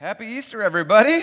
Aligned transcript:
Happy 0.00 0.24
Easter, 0.24 0.62
everybody. 0.62 1.20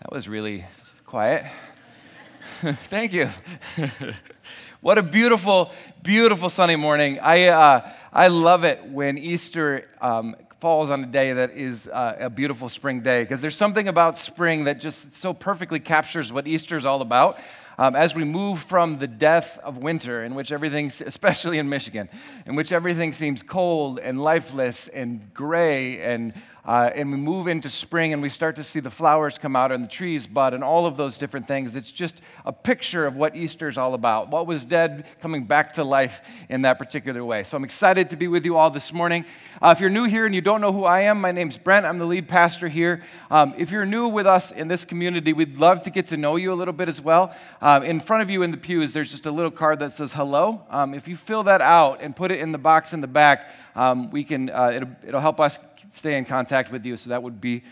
That 0.00 0.12
was 0.12 0.28
really 0.28 0.66
quiet. 1.06 1.46
Thank 2.60 3.14
you. 3.14 3.30
what 4.82 4.98
a 4.98 5.02
beautiful, 5.02 5.72
beautiful 6.02 6.50
sunny 6.50 6.76
morning. 6.76 7.18
I, 7.20 7.46
uh, 7.46 7.90
I 8.12 8.28
love 8.28 8.64
it 8.64 8.84
when 8.84 9.16
Easter 9.16 9.88
um, 10.02 10.36
falls 10.58 10.90
on 10.90 11.04
a 11.04 11.06
day 11.06 11.32
that 11.32 11.52
is 11.52 11.88
uh, 11.88 12.16
a 12.20 12.28
beautiful 12.28 12.68
spring 12.68 13.00
day 13.00 13.22
because 13.22 13.40
there's 13.40 13.56
something 13.56 13.88
about 13.88 14.18
spring 14.18 14.64
that 14.64 14.78
just 14.78 15.14
so 15.14 15.32
perfectly 15.32 15.80
captures 15.80 16.30
what 16.30 16.46
Easter 16.46 16.76
is 16.76 16.84
all 16.84 17.00
about 17.00 17.38
um, 17.80 17.96
as 17.96 18.14
we 18.14 18.24
move 18.24 18.60
from 18.60 18.98
the 18.98 19.06
death 19.06 19.58
of 19.60 19.78
winter, 19.78 20.22
in 20.22 20.34
which 20.34 20.52
everything, 20.52 20.86
especially 21.06 21.58
in 21.58 21.68
Michigan, 21.68 22.10
in 22.44 22.54
which 22.54 22.72
everything 22.72 23.14
seems 23.14 23.42
cold 23.42 23.98
and 23.98 24.22
lifeless 24.22 24.86
and 24.88 25.32
gray 25.32 26.02
and 26.02 26.34
uh, 26.70 26.88
and 26.94 27.10
we 27.10 27.18
move 27.18 27.48
into 27.48 27.68
spring 27.68 28.12
and 28.12 28.22
we 28.22 28.28
start 28.28 28.54
to 28.54 28.62
see 28.62 28.78
the 28.78 28.92
flowers 28.92 29.38
come 29.38 29.56
out 29.56 29.72
and 29.72 29.82
the 29.82 29.88
trees 29.88 30.28
bud 30.28 30.54
and 30.54 30.62
all 30.62 30.86
of 30.86 30.96
those 30.96 31.18
different 31.18 31.48
things. 31.48 31.74
It's 31.74 31.90
just 31.90 32.22
a 32.46 32.52
picture 32.52 33.06
of 33.06 33.16
what 33.16 33.34
Easter 33.34 33.66
is 33.66 33.76
all 33.76 33.92
about. 33.92 34.30
What 34.30 34.46
was 34.46 34.64
dead 34.64 35.04
coming 35.20 35.46
back 35.46 35.72
to 35.72 35.82
life 35.82 36.20
in 36.48 36.62
that 36.62 36.78
particular 36.78 37.24
way. 37.24 37.42
So 37.42 37.56
I'm 37.56 37.64
excited 37.64 38.10
to 38.10 38.16
be 38.16 38.28
with 38.28 38.44
you 38.44 38.56
all 38.56 38.70
this 38.70 38.92
morning. 38.92 39.24
Uh, 39.60 39.74
if 39.76 39.80
you're 39.80 39.90
new 39.90 40.04
here 40.04 40.26
and 40.26 40.32
you 40.32 40.40
don't 40.40 40.60
know 40.60 40.72
who 40.72 40.84
I 40.84 41.00
am, 41.00 41.20
my 41.20 41.32
name's 41.32 41.58
Brent. 41.58 41.86
I'm 41.86 41.98
the 41.98 42.04
lead 42.04 42.28
pastor 42.28 42.68
here. 42.68 43.02
Um, 43.32 43.52
if 43.58 43.72
you're 43.72 43.84
new 43.84 44.06
with 44.06 44.28
us 44.28 44.52
in 44.52 44.68
this 44.68 44.84
community, 44.84 45.32
we'd 45.32 45.56
love 45.56 45.82
to 45.82 45.90
get 45.90 46.06
to 46.06 46.16
know 46.16 46.36
you 46.36 46.52
a 46.52 46.54
little 46.54 46.72
bit 46.72 46.86
as 46.86 47.00
well. 47.00 47.34
Um, 47.60 47.82
in 47.82 47.98
front 47.98 48.22
of 48.22 48.30
you 48.30 48.44
in 48.44 48.52
the 48.52 48.56
pews, 48.56 48.92
there's 48.92 49.10
just 49.10 49.26
a 49.26 49.32
little 49.32 49.50
card 49.50 49.80
that 49.80 49.92
says 49.92 50.12
hello. 50.12 50.62
Um, 50.70 50.94
if 50.94 51.08
you 51.08 51.16
fill 51.16 51.42
that 51.42 51.62
out 51.62 52.00
and 52.00 52.14
put 52.14 52.30
it 52.30 52.38
in 52.38 52.52
the 52.52 52.58
box 52.58 52.92
in 52.92 53.00
the 53.00 53.08
back, 53.08 53.50
um, 53.74 54.10
we 54.10 54.22
can, 54.22 54.50
uh, 54.50 54.70
it'll, 54.72 54.90
it'll 55.04 55.20
help 55.20 55.40
us 55.40 55.58
stay 55.90 56.16
in 56.16 56.24
contact 56.24 56.70
with 56.70 56.84
you, 56.84 56.96
so 56.96 57.10
that 57.10 57.22
would 57.22 57.40
be 57.40 57.62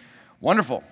wonderful. 0.40 0.82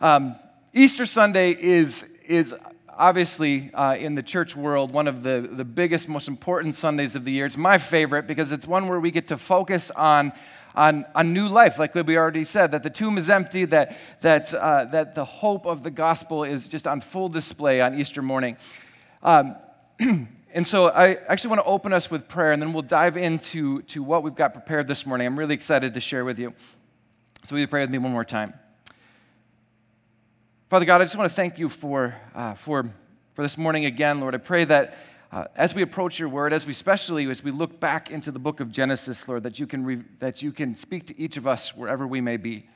Um, 0.00 0.36
Easter 0.72 1.06
Sunday 1.06 1.50
is, 1.52 2.04
is 2.26 2.54
obviously 2.88 3.72
uh, 3.74 3.96
in 3.96 4.14
the 4.14 4.22
church 4.22 4.54
world 4.54 4.92
one 4.92 5.08
of 5.08 5.22
the, 5.22 5.48
the 5.50 5.64
biggest, 5.64 6.08
most 6.08 6.28
important 6.28 6.74
Sundays 6.74 7.16
of 7.16 7.24
the 7.24 7.32
year. 7.32 7.46
It's 7.46 7.56
my 7.56 7.78
favorite 7.78 8.26
because 8.26 8.52
it's 8.52 8.66
one 8.66 8.88
where 8.88 9.00
we 9.00 9.10
get 9.10 9.26
to 9.28 9.38
focus 9.38 9.90
on. 9.90 10.32
On, 10.74 11.04
on 11.14 11.34
new 11.34 11.48
life, 11.48 11.78
like 11.78 11.94
we 11.94 12.16
already 12.16 12.44
said, 12.44 12.70
that 12.70 12.82
the 12.82 12.88
tomb 12.88 13.18
is 13.18 13.28
empty, 13.28 13.66
that, 13.66 13.94
that, 14.22 14.54
uh, 14.54 14.86
that 14.86 15.14
the 15.14 15.26
hope 15.26 15.66
of 15.66 15.82
the 15.82 15.90
gospel 15.90 16.44
is 16.44 16.66
just 16.66 16.86
on 16.86 17.02
full 17.02 17.28
display 17.28 17.82
on 17.82 18.00
Easter 18.00 18.22
morning. 18.22 18.56
Um, 19.22 19.56
And 20.54 20.66
so 20.66 20.88
I 20.88 21.14
actually 21.28 21.48
want 21.48 21.60
to 21.62 21.66
open 21.66 21.94
us 21.94 22.10
with 22.10 22.28
prayer, 22.28 22.52
and 22.52 22.60
then 22.60 22.74
we'll 22.74 22.82
dive 22.82 23.16
into 23.16 23.80
to 23.82 24.02
what 24.02 24.22
we've 24.22 24.34
got 24.34 24.52
prepared 24.52 24.86
this 24.86 25.06
morning. 25.06 25.26
I'm 25.26 25.38
really 25.38 25.54
excited 25.54 25.94
to 25.94 26.00
share 26.00 26.26
with 26.26 26.38
you. 26.38 26.52
So 27.42 27.54
will 27.54 27.60
you 27.60 27.66
pray 27.66 27.80
with 27.80 27.88
me 27.88 27.96
one 27.96 28.12
more 28.12 28.24
time? 28.24 28.52
Father 30.68 30.84
God, 30.84 31.00
I 31.00 31.04
just 31.04 31.16
want 31.16 31.30
to 31.30 31.34
thank 31.34 31.58
you 31.58 31.70
for, 31.70 32.14
uh, 32.34 32.52
for, 32.52 32.84
for 33.32 33.40
this 33.40 33.56
morning 33.56 33.86
again, 33.86 34.20
Lord. 34.20 34.34
I 34.34 34.38
pray 34.38 34.64
that 34.66 34.94
uh, 35.32 35.46
as 35.56 35.74
we 35.74 35.80
approach 35.80 36.18
your 36.18 36.28
word, 36.28 36.52
as 36.52 36.66
we 36.66 36.72
especially 36.72 37.30
as 37.30 37.42
we 37.42 37.50
look 37.50 37.80
back 37.80 38.10
into 38.10 38.30
the 38.30 38.38
book 38.38 38.60
of 38.60 38.70
Genesis, 38.70 39.26
Lord, 39.26 39.44
that 39.44 39.58
you 39.58 39.66
can, 39.66 39.86
re- 39.86 40.02
that 40.18 40.42
you 40.42 40.52
can 40.52 40.74
speak 40.74 41.06
to 41.06 41.18
each 41.18 41.38
of 41.38 41.46
us 41.46 41.74
wherever 41.74 42.06
we 42.06 42.20
may 42.20 42.36
be. 42.36 42.68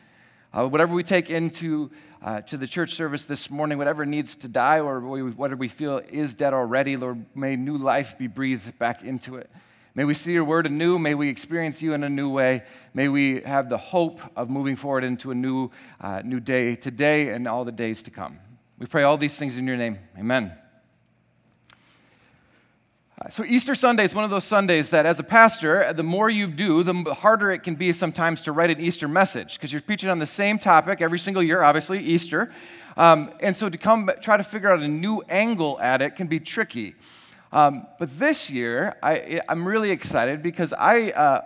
Uh, 0.50 0.66
whatever 0.66 0.94
we 0.94 1.02
take 1.02 1.28
into 1.28 1.90
uh, 2.26 2.40
to 2.40 2.56
the 2.56 2.66
church 2.66 2.92
service 2.94 3.24
this 3.24 3.50
morning, 3.50 3.78
whatever 3.78 4.04
needs 4.04 4.34
to 4.34 4.48
die 4.48 4.80
or 4.80 4.98
whatever 5.00 5.56
we 5.56 5.68
feel 5.68 5.98
is 6.10 6.34
dead 6.34 6.52
already, 6.52 6.96
Lord, 6.96 7.24
may 7.36 7.54
new 7.54 7.78
life 7.78 8.18
be 8.18 8.26
breathed 8.26 8.76
back 8.80 9.04
into 9.04 9.36
it. 9.36 9.48
May 9.94 10.04
we 10.04 10.12
see 10.12 10.32
your 10.32 10.44
word 10.44 10.66
anew. 10.66 10.98
May 10.98 11.14
we 11.14 11.28
experience 11.28 11.80
you 11.80 11.94
in 11.94 12.02
a 12.02 12.08
new 12.08 12.28
way. 12.28 12.64
May 12.92 13.08
we 13.08 13.42
have 13.42 13.68
the 13.68 13.78
hope 13.78 14.20
of 14.34 14.50
moving 14.50 14.74
forward 14.74 15.04
into 15.04 15.30
a 15.30 15.36
new, 15.36 15.70
uh, 16.00 16.20
new 16.24 16.40
day 16.40 16.74
today 16.74 17.28
and 17.28 17.46
all 17.46 17.64
the 17.64 17.72
days 17.72 18.02
to 18.02 18.10
come. 18.10 18.40
We 18.76 18.86
pray 18.86 19.04
all 19.04 19.16
these 19.16 19.38
things 19.38 19.56
in 19.56 19.64
your 19.64 19.76
name. 19.76 20.00
Amen. 20.18 20.52
So, 23.30 23.46
Easter 23.46 23.74
Sunday 23.74 24.04
is 24.04 24.14
one 24.14 24.24
of 24.24 24.30
those 24.30 24.44
Sundays 24.44 24.90
that, 24.90 25.06
as 25.06 25.18
a 25.18 25.22
pastor, 25.22 25.90
the 25.94 26.02
more 26.02 26.28
you 26.28 26.46
do, 26.46 26.82
the 26.82 27.14
harder 27.14 27.50
it 27.50 27.62
can 27.62 27.74
be 27.74 27.90
sometimes 27.90 28.42
to 28.42 28.52
write 28.52 28.68
an 28.68 28.78
Easter 28.78 29.08
message 29.08 29.54
because 29.54 29.72
you're 29.72 29.80
preaching 29.80 30.10
on 30.10 30.18
the 30.18 30.26
same 30.26 30.58
topic 30.58 31.00
every 31.00 31.18
single 31.18 31.42
year, 31.42 31.62
obviously, 31.62 31.98
Easter. 31.98 32.52
Um, 32.94 33.30
and 33.40 33.56
so, 33.56 33.70
to 33.70 33.78
come 33.78 34.10
try 34.20 34.36
to 34.36 34.44
figure 34.44 34.70
out 34.70 34.80
a 34.80 34.86
new 34.88 35.22
angle 35.30 35.80
at 35.80 36.02
it 36.02 36.14
can 36.14 36.26
be 36.26 36.38
tricky. 36.38 36.94
Um, 37.52 37.86
but 37.98 38.18
this 38.18 38.50
year, 38.50 38.96
I, 39.02 39.40
am 39.48 39.66
really 39.66 39.92
excited 39.92 40.42
because 40.42 40.74
I. 40.74 41.12
Uh, 41.12 41.40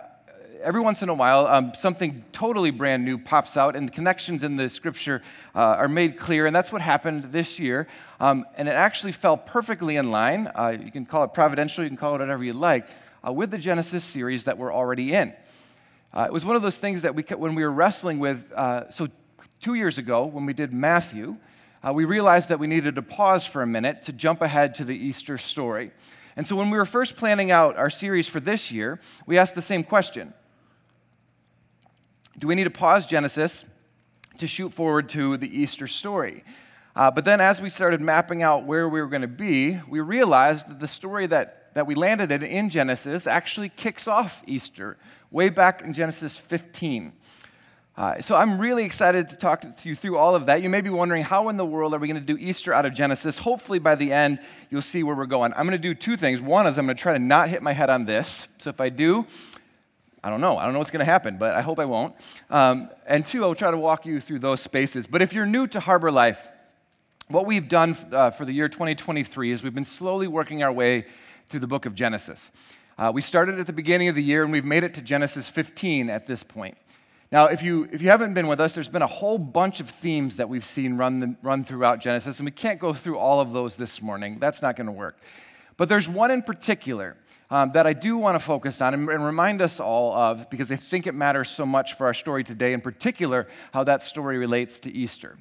every 0.63 0.81
once 0.81 1.01
in 1.01 1.09
a 1.09 1.13
while, 1.13 1.47
um, 1.47 1.73
something 1.75 2.23
totally 2.31 2.71
brand 2.71 3.03
new 3.03 3.17
pops 3.17 3.57
out, 3.57 3.75
and 3.75 3.87
the 3.87 3.91
connections 3.91 4.43
in 4.43 4.55
the 4.55 4.69
scripture 4.69 5.21
uh, 5.55 5.59
are 5.59 5.87
made 5.87 6.17
clear. 6.17 6.45
And 6.45 6.55
that's 6.55 6.71
what 6.71 6.81
happened 6.81 7.31
this 7.31 7.59
year. 7.59 7.87
Um, 8.19 8.45
and 8.55 8.67
it 8.67 8.71
actually 8.71 9.11
fell 9.11 9.37
perfectly 9.37 9.95
in 9.95 10.11
line. 10.11 10.51
Uh, 10.55 10.77
you 10.79 10.91
can 10.91 11.05
call 11.05 11.23
it 11.23 11.33
providential, 11.33 11.83
you 11.83 11.89
can 11.89 11.97
call 11.97 12.15
it 12.15 12.19
whatever 12.19 12.43
you 12.43 12.53
like, 12.53 12.87
uh, 13.27 13.31
with 13.31 13.51
the 13.51 13.57
Genesis 13.57 14.03
series 14.03 14.45
that 14.45 14.57
we're 14.57 14.73
already 14.73 15.13
in. 15.13 15.33
Uh, 16.13 16.23
it 16.23 16.33
was 16.33 16.45
one 16.45 16.55
of 16.55 16.61
those 16.61 16.77
things 16.77 17.03
that 17.03 17.15
we, 17.15 17.23
when 17.23 17.55
we 17.55 17.63
were 17.63 17.71
wrestling 17.71 18.19
with, 18.19 18.51
uh, 18.53 18.89
so 18.89 19.07
two 19.61 19.75
years 19.75 19.97
ago, 19.97 20.25
when 20.25 20.45
we 20.45 20.53
did 20.53 20.73
Matthew, 20.73 21.37
uh, 21.83 21.91
we 21.93 22.05
realized 22.05 22.49
that 22.49 22.59
we 22.59 22.67
needed 22.67 22.95
to 22.95 23.01
pause 23.01 23.47
for 23.47 23.61
a 23.61 23.67
minute 23.67 24.01
to 24.03 24.13
jump 24.13 24.41
ahead 24.41 24.75
to 24.75 24.83
the 24.83 24.95
Easter 24.95 25.37
story. 25.37 25.91
And 26.35 26.45
so 26.45 26.55
when 26.55 26.69
we 26.69 26.77
were 26.77 26.85
first 26.85 27.17
planning 27.17 27.51
out 27.51 27.75
our 27.77 27.89
series 27.89 28.27
for 28.27 28.39
this 28.39 28.71
year, 28.71 28.99
we 29.25 29.37
asked 29.37 29.55
the 29.55 29.61
same 29.61 29.83
question 29.83 30.33
do 32.37 32.47
we 32.47 32.55
need 32.55 32.63
to 32.63 32.69
pause 32.69 33.05
Genesis 33.05 33.65
to 34.37 34.47
shoot 34.47 34.73
forward 34.73 35.09
to 35.09 35.37
the 35.37 35.47
Easter 35.47 35.87
story? 35.87 36.43
Uh, 36.95 37.09
but 37.09 37.23
then, 37.23 37.39
as 37.39 37.61
we 37.61 37.69
started 37.69 38.01
mapping 38.01 38.43
out 38.43 38.65
where 38.65 38.89
we 38.89 39.01
were 39.01 39.07
going 39.07 39.21
to 39.21 39.27
be, 39.27 39.79
we 39.87 39.99
realized 39.99 40.69
that 40.69 40.79
the 40.79 40.87
story 40.87 41.25
that, 41.27 41.73
that 41.73 41.87
we 41.87 41.95
landed 41.95 42.31
in 42.31 42.43
in 42.43 42.69
Genesis 42.69 43.27
actually 43.27 43.69
kicks 43.69 44.07
off 44.07 44.43
Easter 44.45 44.97
way 45.29 45.49
back 45.49 45.81
in 45.81 45.93
Genesis 45.93 46.35
15. 46.35 47.13
Uh, 47.95 48.19
so 48.21 48.35
I'm 48.35 48.59
really 48.59 48.83
excited 48.83 49.27
to 49.29 49.37
talk 49.37 49.61
to 49.61 49.89
you 49.89 49.95
through 49.95 50.17
all 50.17 50.33
of 50.33 50.45
that. 50.47 50.63
You 50.63 50.69
may 50.69 50.81
be 50.81 50.89
wondering, 50.89 51.23
how 51.23 51.49
in 51.49 51.57
the 51.57 51.65
world 51.65 51.93
are 51.93 51.99
we 51.99 52.07
going 52.07 52.19
to 52.19 52.25
do 52.25 52.37
Easter 52.37 52.73
out 52.73 52.85
of 52.85 52.93
Genesis? 52.93 53.37
Hopefully, 53.37 53.79
by 53.79 53.95
the 53.95 54.11
end, 54.11 54.39
you'll 54.69 54.81
see 54.81 55.03
where 55.03 55.15
we're 55.15 55.25
going. 55.25 55.53
I'm 55.53 55.67
going 55.67 55.71
to 55.71 55.77
do 55.77 55.93
two 55.93 56.17
things. 56.17 56.41
One 56.41 56.67
is 56.67 56.77
I'm 56.77 56.85
going 56.85 56.95
to 56.95 57.01
try 57.01 57.13
to 57.13 57.19
not 57.19 57.49
hit 57.49 57.61
my 57.61 57.73
head 57.73 57.89
on 57.89 58.05
this. 58.05 58.47
So 58.57 58.69
if 58.69 58.81
I 58.81 58.89
do, 58.89 59.25
I 60.23 60.29
don't 60.29 60.41
know. 60.41 60.57
I 60.57 60.65
don't 60.65 60.73
know 60.73 60.79
what's 60.79 60.91
going 60.91 61.05
to 61.05 61.11
happen, 61.11 61.37
but 61.37 61.55
I 61.55 61.61
hope 61.61 61.79
I 61.79 61.85
won't. 61.85 62.13
Um, 62.49 62.89
and 63.07 63.25
two, 63.25 63.43
I'll 63.43 63.55
try 63.55 63.71
to 63.71 63.77
walk 63.77 64.05
you 64.05 64.19
through 64.19 64.39
those 64.39 64.61
spaces. 64.61 65.07
But 65.07 65.21
if 65.21 65.33
you're 65.33 65.47
new 65.47 65.65
to 65.67 65.79
Harbor 65.79 66.11
Life, 66.11 66.47
what 67.27 67.45
we've 67.45 67.67
done 67.67 67.97
uh, 68.11 68.29
for 68.29 68.45
the 68.45 68.51
year 68.51 68.69
2023 68.69 69.51
is 69.51 69.63
we've 69.63 69.73
been 69.73 69.83
slowly 69.83 70.27
working 70.27 70.61
our 70.61 70.71
way 70.71 71.05
through 71.47 71.61
the 71.61 71.67
book 71.67 71.85
of 71.85 71.95
Genesis. 71.95 72.51
Uh, 72.99 73.11
we 73.11 73.21
started 73.21 73.59
at 73.59 73.65
the 73.65 73.73
beginning 73.73 74.09
of 74.09 74.15
the 74.15 74.21
year 74.21 74.43
and 74.43 74.51
we've 74.51 74.65
made 74.65 74.83
it 74.83 74.93
to 74.93 75.01
Genesis 75.01 75.49
15 75.49 76.09
at 76.09 76.27
this 76.27 76.43
point. 76.43 76.77
Now, 77.31 77.45
if 77.45 77.63
you, 77.63 77.87
if 77.91 78.01
you 78.01 78.09
haven't 78.09 78.33
been 78.33 78.47
with 78.47 78.59
us, 78.59 78.75
there's 78.75 78.89
been 78.89 79.01
a 79.01 79.07
whole 79.07 79.37
bunch 79.37 79.79
of 79.79 79.89
themes 79.89 80.37
that 80.37 80.49
we've 80.49 80.65
seen 80.65 80.97
run, 80.97 81.19
the, 81.19 81.35
run 81.41 81.63
throughout 81.63 81.99
Genesis, 81.99 82.39
and 82.39 82.45
we 82.45 82.51
can't 82.51 82.77
go 82.79 82.93
through 82.93 83.17
all 83.17 83.39
of 83.39 83.53
those 83.53 83.77
this 83.77 84.01
morning. 84.01 84.37
That's 84.37 84.61
not 84.61 84.75
going 84.75 84.87
to 84.87 84.91
work. 84.91 85.17
But 85.77 85.87
there's 85.87 86.09
one 86.09 86.29
in 86.29 86.41
particular 86.41 87.15
um, 87.51 87.73
that 87.73 87.85
I 87.85 87.93
do 87.93 88.17
want 88.17 88.35
to 88.35 88.39
focus 88.39 88.81
on 88.81 88.93
and, 88.93 89.09
and 89.09 89.23
remind 89.23 89.61
us 89.61 89.79
all 89.79 90.13
of 90.13 90.49
because 90.49 90.71
I 90.71 90.77
think 90.77 91.05
it 91.05 91.13
matters 91.13 91.49
so 91.49 91.65
much 91.65 91.95
for 91.95 92.07
our 92.07 92.13
story 92.13 92.43
today, 92.45 92.71
in 92.71 92.79
particular, 92.79 93.47
how 93.73 93.83
that 93.83 94.01
story 94.01 94.37
relates 94.37 94.79
to 94.79 94.91
Easter. 94.91 95.37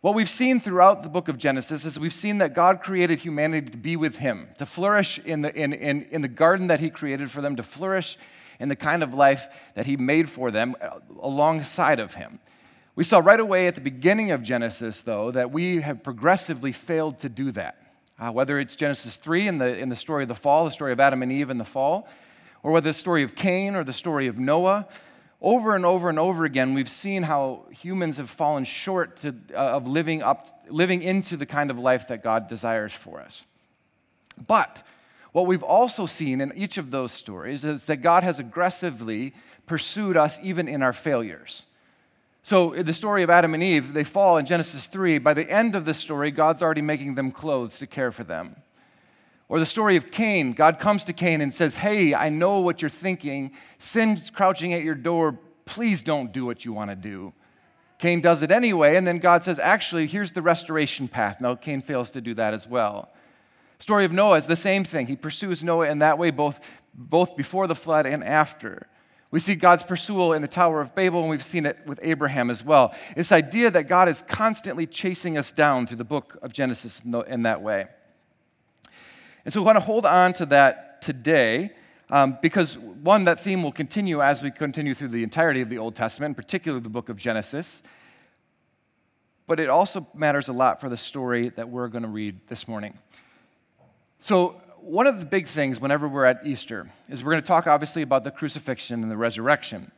What 0.00 0.14
we've 0.14 0.30
seen 0.30 0.60
throughout 0.60 1.02
the 1.02 1.10
book 1.10 1.28
of 1.28 1.36
Genesis 1.36 1.84
is 1.84 2.00
we've 2.00 2.14
seen 2.14 2.38
that 2.38 2.54
God 2.54 2.82
created 2.82 3.18
humanity 3.18 3.68
to 3.68 3.76
be 3.76 3.96
with 3.96 4.16
Him, 4.18 4.48
to 4.58 4.64
flourish 4.64 5.18
in 5.18 5.42
the, 5.42 5.54
in, 5.54 5.74
in, 5.74 6.04
in 6.04 6.20
the 6.22 6.28
garden 6.28 6.68
that 6.68 6.80
He 6.80 6.88
created 6.88 7.30
for 7.30 7.42
them, 7.42 7.56
to 7.56 7.62
flourish 7.62 8.16
in 8.60 8.68
the 8.68 8.76
kind 8.76 9.02
of 9.02 9.12
life 9.12 9.48
that 9.74 9.86
He 9.86 9.96
made 9.96 10.30
for 10.30 10.50
them 10.50 10.76
uh, 10.80 11.00
alongside 11.20 12.00
of 12.00 12.14
Him. 12.14 12.38
We 12.94 13.04
saw 13.04 13.18
right 13.18 13.40
away 13.40 13.66
at 13.66 13.74
the 13.74 13.80
beginning 13.80 14.30
of 14.30 14.42
Genesis, 14.42 15.00
though, 15.00 15.32
that 15.32 15.50
we 15.50 15.80
have 15.80 16.02
progressively 16.02 16.72
failed 16.72 17.18
to 17.18 17.28
do 17.28 17.50
that. 17.52 17.79
Uh, 18.20 18.30
whether 18.30 18.60
it's 18.60 18.76
Genesis 18.76 19.16
3 19.16 19.48
in 19.48 19.58
the, 19.58 19.78
in 19.78 19.88
the 19.88 19.96
story 19.96 20.22
of 20.22 20.28
the 20.28 20.34
fall, 20.34 20.66
the 20.66 20.70
story 20.70 20.92
of 20.92 21.00
Adam 21.00 21.22
and 21.22 21.32
Eve 21.32 21.48
in 21.48 21.56
the 21.56 21.64
fall, 21.64 22.06
or 22.62 22.70
whether 22.70 22.90
it's 22.90 22.98
the 22.98 23.00
story 23.00 23.22
of 23.22 23.34
Cain 23.34 23.74
or 23.74 23.82
the 23.82 23.94
story 23.94 24.26
of 24.26 24.38
Noah, 24.38 24.86
over 25.40 25.74
and 25.74 25.86
over 25.86 26.10
and 26.10 26.18
over 26.18 26.44
again, 26.44 26.74
we've 26.74 26.88
seen 26.88 27.22
how 27.22 27.64
humans 27.70 28.18
have 28.18 28.28
fallen 28.28 28.64
short 28.64 29.16
to, 29.18 29.34
uh, 29.54 29.76
of 29.76 29.88
living, 29.88 30.22
up, 30.22 30.48
living 30.68 31.02
into 31.02 31.38
the 31.38 31.46
kind 31.46 31.70
of 31.70 31.78
life 31.78 32.08
that 32.08 32.22
God 32.22 32.46
desires 32.46 32.92
for 32.92 33.20
us. 33.20 33.46
But 34.46 34.82
what 35.32 35.46
we've 35.46 35.62
also 35.62 36.04
seen 36.04 36.42
in 36.42 36.52
each 36.54 36.76
of 36.76 36.90
those 36.90 37.12
stories 37.12 37.64
is 37.64 37.86
that 37.86 37.98
God 37.98 38.22
has 38.22 38.38
aggressively 38.38 39.32
pursued 39.66 40.18
us 40.18 40.38
even 40.42 40.68
in 40.68 40.82
our 40.82 40.92
failures. 40.92 41.64
So, 42.42 42.70
the 42.70 42.94
story 42.94 43.22
of 43.22 43.28
Adam 43.28 43.52
and 43.52 43.62
Eve, 43.62 43.92
they 43.92 44.04
fall 44.04 44.38
in 44.38 44.46
Genesis 44.46 44.86
3. 44.86 45.18
By 45.18 45.34
the 45.34 45.50
end 45.50 45.76
of 45.76 45.84
the 45.84 45.92
story, 45.92 46.30
God's 46.30 46.62
already 46.62 46.80
making 46.80 47.14
them 47.14 47.30
clothes 47.30 47.78
to 47.80 47.86
care 47.86 48.10
for 48.10 48.24
them. 48.24 48.56
Or 49.48 49.58
the 49.58 49.66
story 49.66 49.96
of 49.96 50.10
Cain, 50.10 50.52
God 50.52 50.78
comes 50.78 51.04
to 51.04 51.12
Cain 51.12 51.40
and 51.40 51.52
says, 51.52 51.76
Hey, 51.76 52.14
I 52.14 52.28
know 52.28 52.60
what 52.60 52.80
you're 52.80 52.88
thinking. 52.88 53.52
Sin's 53.78 54.30
crouching 54.30 54.72
at 54.72 54.82
your 54.82 54.94
door. 54.94 55.38
please 55.66 56.02
don't 56.02 56.32
do 56.32 56.46
what 56.46 56.64
you 56.64 56.72
want 56.72 56.90
to 56.90 56.96
do. 56.96 57.32
Cain 58.00 58.22
does 58.22 58.42
it 58.42 58.50
anyway, 58.50 58.96
and 58.96 59.06
then 59.06 59.18
God 59.18 59.44
says, 59.44 59.58
actually, 59.58 60.06
here's 60.06 60.32
the 60.32 60.40
restoration 60.40 61.06
path. 61.06 61.38
Now, 61.38 61.54
Cain 61.54 61.82
fails 61.82 62.10
to 62.12 62.22
do 62.22 62.32
that 62.34 62.54
as 62.54 62.66
well. 62.66 63.10
Story 63.78 64.06
of 64.06 64.12
Noah 64.12 64.38
is 64.38 64.46
the 64.46 64.56
same 64.56 64.84
thing. 64.84 65.06
He 65.06 65.16
pursues 65.16 65.62
Noah 65.62 65.90
in 65.90 65.98
that 65.98 66.16
way, 66.16 66.30
both, 66.30 66.60
both 66.94 67.36
before 67.36 67.66
the 67.66 67.74
flood 67.74 68.06
and 68.06 68.24
after. 68.24 68.86
We 69.30 69.38
see 69.38 69.54
God's 69.54 69.84
pursuit 69.84 70.32
in 70.32 70.42
the 70.42 70.48
Tower 70.48 70.80
of 70.80 70.94
Babel, 70.94 71.20
and 71.20 71.30
we've 71.30 71.44
seen 71.44 71.64
it 71.64 71.78
with 71.86 72.00
Abraham 72.02 72.50
as 72.50 72.64
well. 72.64 72.94
This 73.14 73.30
idea 73.30 73.70
that 73.70 73.84
God 73.84 74.08
is 74.08 74.22
constantly 74.22 74.86
chasing 74.86 75.38
us 75.38 75.52
down 75.52 75.86
through 75.86 75.98
the 75.98 76.04
book 76.04 76.36
of 76.42 76.52
Genesis 76.52 77.02
in 77.28 77.42
that 77.42 77.62
way. 77.62 77.86
And 79.44 79.54
so 79.54 79.60
we 79.60 79.66
want 79.66 79.76
to 79.76 79.84
hold 79.84 80.04
on 80.04 80.32
to 80.34 80.46
that 80.46 81.00
today 81.00 81.70
um, 82.10 82.38
because, 82.42 82.76
one, 82.76 83.24
that 83.24 83.38
theme 83.38 83.62
will 83.62 83.72
continue 83.72 84.20
as 84.20 84.42
we 84.42 84.50
continue 84.50 84.94
through 84.94 85.08
the 85.08 85.22
entirety 85.22 85.60
of 85.60 85.68
the 85.68 85.78
Old 85.78 85.94
Testament, 85.94 86.30
in 86.30 86.34
particular 86.34 86.80
the 86.80 86.88
book 86.88 87.08
of 87.08 87.16
Genesis. 87.16 87.82
But 89.46 89.60
it 89.60 89.68
also 89.68 90.06
matters 90.12 90.48
a 90.48 90.52
lot 90.52 90.80
for 90.80 90.88
the 90.88 90.96
story 90.96 91.50
that 91.50 91.68
we're 91.68 91.88
going 91.88 92.02
to 92.02 92.08
read 92.08 92.40
this 92.48 92.66
morning. 92.66 92.98
So, 94.18 94.60
one 94.82 95.06
of 95.06 95.18
the 95.18 95.26
big 95.26 95.46
things 95.46 95.80
whenever 95.80 96.08
we're 96.08 96.24
at 96.24 96.46
Easter 96.46 96.90
is 97.08 97.24
we're 97.24 97.32
going 97.32 97.42
to 97.42 97.46
talk 97.46 97.66
obviously 97.66 98.02
about 98.02 98.24
the 98.24 98.30
crucifixion 98.30 99.02
and 99.02 99.10
the 99.10 99.16
resurrection. 99.16 99.90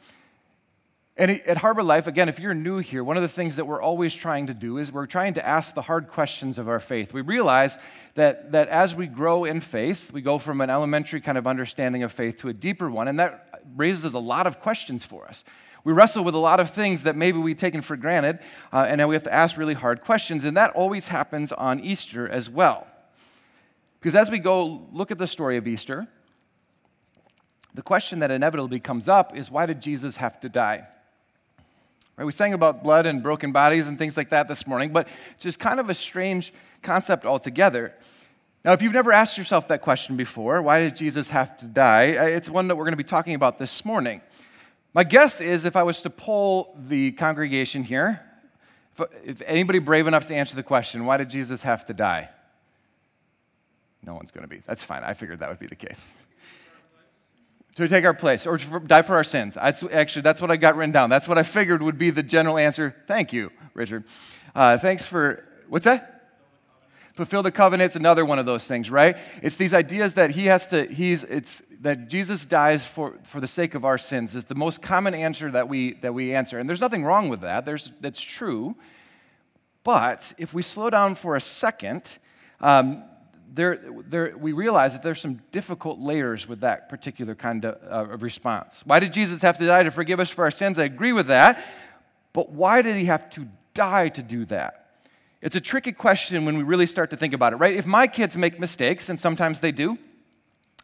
And 1.14 1.31
at 1.31 1.58
Harbor 1.58 1.82
Life, 1.82 2.06
again, 2.06 2.31
if 2.31 2.40
you're 2.40 2.55
new 2.55 2.79
here, 2.79 3.05
one 3.05 3.19
of 3.19 3.23
the 3.23 3.29
things 3.29 3.56
that 3.56 3.67
we're 3.67 3.82
always 3.82 4.14
trying 4.14 4.46
to 4.46 4.55
do 4.55 4.79
is 4.79 4.90
we're 4.90 5.06
trying 5.06 5.34
to 5.34 5.46
ask 5.46 5.75
the 5.75 5.82
hard 5.82 6.08
questions 6.08 6.58
of 6.58 6.70
our 6.70 6.81
faith. 6.81 7.12
We 7.12 7.20
realize 7.20 7.76
that, 8.14 8.52
that 8.52 8.69
as 8.69 8.94
we 8.94 9.06
grow 9.06 9.44
in 9.44 9.61
faith, 9.61 10.11
we 10.11 10.23
go 10.23 10.38
from 10.38 10.62
an 10.62 10.70
elementary 10.70 11.20
kind 11.20 11.37
of 11.37 11.46
understanding 11.46 12.02
of 12.02 12.12
faith 12.12 12.38
to 12.38 12.49
a 12.49 12.55
deeper 12.55 12.90
one, 12.90 13.08
and 13.08 13.20
that 13.20 13.62
raises 13.76 14.14
a 14.14 14.19
lot 14.19 14.46
of 14.46 14.61
questions 14.61 15.05
for 15.05 15.26
us. 15.26 15.44
We 15.84 15.93
wrestle 15.93 16.25
with 16.25 16.34
a 16.34 16.38
lot 16.38 16.61
of 16.61 16.70
things 16.70 17.02
that 17.02 17.14
maybe 17.14 17.38
we've 17.38 17.56
taken 17.58 17.82
for 17.82 17.96
granted, 17.96 18.38
uh, 18.73 18.87
and 18.88 18.99
now 18.99 19.08
we 19.08 19.14
have 19.14 19.25
to 19.25 19.34
ask 19.34 19.58
really 19.58 19.75
hard 19.75 20.02
questions, 20.02 20.44
and 20.46 20.56
that 20.56 20.70
always 20.70 21.08
happens 21.08 21.52
on 21.52 21.79
Easter 21.81 22.26
as 22.26 22.49
well. 22.49 22.87
Because 24.02 24.16
as 24.16 24.32
we 24.32 24.40
go 24.40 24.88
look 24.90 25.12
at 25.12 25.19
the 25.19 25.28
story 25.28 25.56
of 25.56 25.69
Easter, 25.69 26.08
the 27.72 27.82
question 27.82 28.19
that 28.19 28.32
inevitably 28.32 28.81
comes 28.81 29.08
up 29.08 29.37
is 29.37 29.49
why 29.49 29.64
did 29.64 29.81
Jesus 29.81 30.16
have 30.16 30.40
to 30.40 30.49
die? 30.49 30.88
Right? 32.16 32.25
We 32.25 32.32
sang 32.32 32.52
about 32.52 32.82
blood 32.82 33.06
and 33.06 33.22
broken 33.22 33.52
bodies 33.52 33.87
and 33.87 33.96
things 33.96 34.16
like 34.16 34.31
that 34.31 34.49
this 34.49 34.66
morning, 34.66 34.93
but 34.93 35.06
it's 35.37 35.44
just 35.44 35.60
kind 35.60 35.78
of 35.78 35.88
a 35.88 35.94
strange 35.94 36.52
concept 36.82 37.25
altogether. 37.25 37.94
Now, 38.64 38.72
if 38.72 38.82
you've 38.82 38.93
never 38.93 39.12
asked 39.12 39.38
yourself 39.38 39.69
that 39.69 39.82
question 39.82 40.16
before, 40.16 40.60
why 40.62 40.81
did 40.81 40.96
Jesus 40.96 41.31
have 41.31 41.56
to 41.58 41.66
die? 41.66 42.06
It's 42.06 42.50
one 42.50 42.66
that 42.69 42.75
we're 42.75 42.84
going 42.84 42.94
to 42.94 42.96
be 42.96 43.05
talking 43.05 43.37
about 43.37 43.60
this 43.60 43.84
morning. 43.84 44.20
My 44.94 45.05
guess 45.05 45.40
is 45.40 45.64
if 45.64 45.76
I 45.76 45.84
was 45.84 46.02
to 46.02 46.10
poll 46.10 46.76
the 46.76 47.12
congregation 47.12 47.84
here, 47.84 48.20
if, 48.98 49.06
if 49.25 49.43
anybody 49.46 49.78
brave 49.78 50.08
enough 50.08 50.26
to 50.26 50.34
answer 50.34 50.56
the 50.56 50.64
question, 50.64 51.06
why 51.06 51.19
did 51.19 51.31
Jesus 51.31 51.62
have 51.62 51.87
to 51.87 51.94
die? 51.94 52.31
No 54.04 54.14
one's 54.14 54.31
going 54.31 54.43
to 54.43 54.49
be. 54.49 54.62
That's 54.66 54.82
fine. 54.82 55.02
I 55.04 55.14
figured 55.14 55.38
that 55.38 55.49
would 55.49 55.58
be 55.58 55.66
the 55.66 55.76
case 55.76 56.10
to 57.76 57.88
take 57.88 58.04
our 58.04 58.14
place 58.14 58.46
or 58.46 58.58
die 58.58 59.02
for 59.02 59.14
our 59.14 59.25
sins. 59.25 59.54
That's, 59.54 59.82
actually, 59.84 60.22
that's 60.22 60.40
what 60.40 60.50
I 60.50 60.56
got 60.56 60.76
written 60.76 60.93
down. 60.93 61.10
That's 61.10 61.26
what 61.26 61.38
I 61.38 61.43
figured 61.43 61.82
would 61.82 61.99
be 61.99 62.10
the 62.10 62.22
general 62.22 62.58
answer. 62.58 62.94
Thank 63.06 63.32
you, 63.32 63.50
Richard. 63.75 64.04
Uh, 64.54 64.76
thanks 64.76 65.06
for, 65.06 65.44
what's 65.69 65.87
that? 65.87 66.08
Fulfill 67.14 67.43
the 67.43 67.50
covenant. 67.50 67.87
It's 67.87 67.96
another 67.96 68.25
one 68.25 68.38
of 68.38 68.46
those 68.46 68.66
things, 68.66 68.90
right? 68.90 69.16
It's 69.43 69.56
these 69.56 69.75
ideas 69.75 70.14
that 70.14 70.31
he 70.31 70.46
has 70.46 70.66
to, 70.69 70.87
he's, 70.87 71.25
it's 71.25 71.62
that 71.81 72.08
Jesus 72.08 72.46
dies 72.46 72.87
for, 72.87 73.19
for 73.25 73.40
the 73.40 73.46
sake 73.46 73.75
of 73.75 73.84
our 73.84 73.98
sins 73.98 74.34
is 74.34 74.44
the 74.44 74.55
most 74.55 74.81
common 74.81 75.14
answer 75.14 75.50
that 75.50 75.69
we, 75.69 75.94
that 75.94 76.14
we 76.14 76.34
answer. 76.34 76.58
And 76.58 76.69
there's 76.69 76.81
nothing 76.81 77.05
wrong 77.05 77.28
with 77.28 77.40
that. 77.40 77.64
There's, 77.64 77.90
that's 78.00 78.20
true. 78.20 78.76
But 79.84 80.32
if 80.38 80.55
we 80.55 80.62
slow 80.62 80.90
down 80.90 81.14
for 81.14 81.37
a 81.37 81.40
second, 81.40 82.19
um, 82.60 83.02
there, 83.54 83.81
there, 84.08 84.37
we 84.37 84.52
realize 84.52 84.94
that 84.94 85.02
there's 85.02 85.20
some 85.20 85.40
difficult 85.52 85.99
layers 85.99 86.49
with 86.49 86.60
that 86.60 86.88
particular 86.88 87.34
kind 87.34 87.64
of, 87.64 87.78
uh, 87.84 88.12
of 88.12 88.22
response. 88.22 88.82
Why 88.87 88.99
did 88.99 89.12
Jesus 89.12 89.43
have 89.43 89.58
to 89.58 89.66
die 89.66 89.82
to 89.82 89.90
forgive 89.90 90.20
us 90.20 90.31
for 90.31 90.44
our 90.44 90.50
sins? 90.50 90.78
I 90.78 90.84
agree 90.84 91.12
with 91.12 91.26
that. 91.26 91.64
But 92.32 92.50
why 92.50 92.82
did 92.82 92.96
he 92.96 93.06
have 93.06 93.28
to 93.31 93.46
die 93.75 94.08
to 94.10 94.22
do 94.22 94.44
that? 94.46 94.78
It's 95.43 95.56
a 95.56 95.60
tricky 95.60 95.93
question 95.93 96.44
when 96.44 96.56
we 96.56 96.62
really 96.62 96.87
start 96.87 97.10
to 97.10 97.16
think 97.16 97.34
about 97.34 97.52
it, 97.52 97.56
right? 97.56 97.75
If 97.75 97.84
my 97.84 98.06
kids 98.06 98.37
make 98.37 98.58
mistakes, 98.60 99.08
and 99.08 99.19
sometimes 99.19 99.60
they 99.60 99.72
do, 99.72 99.98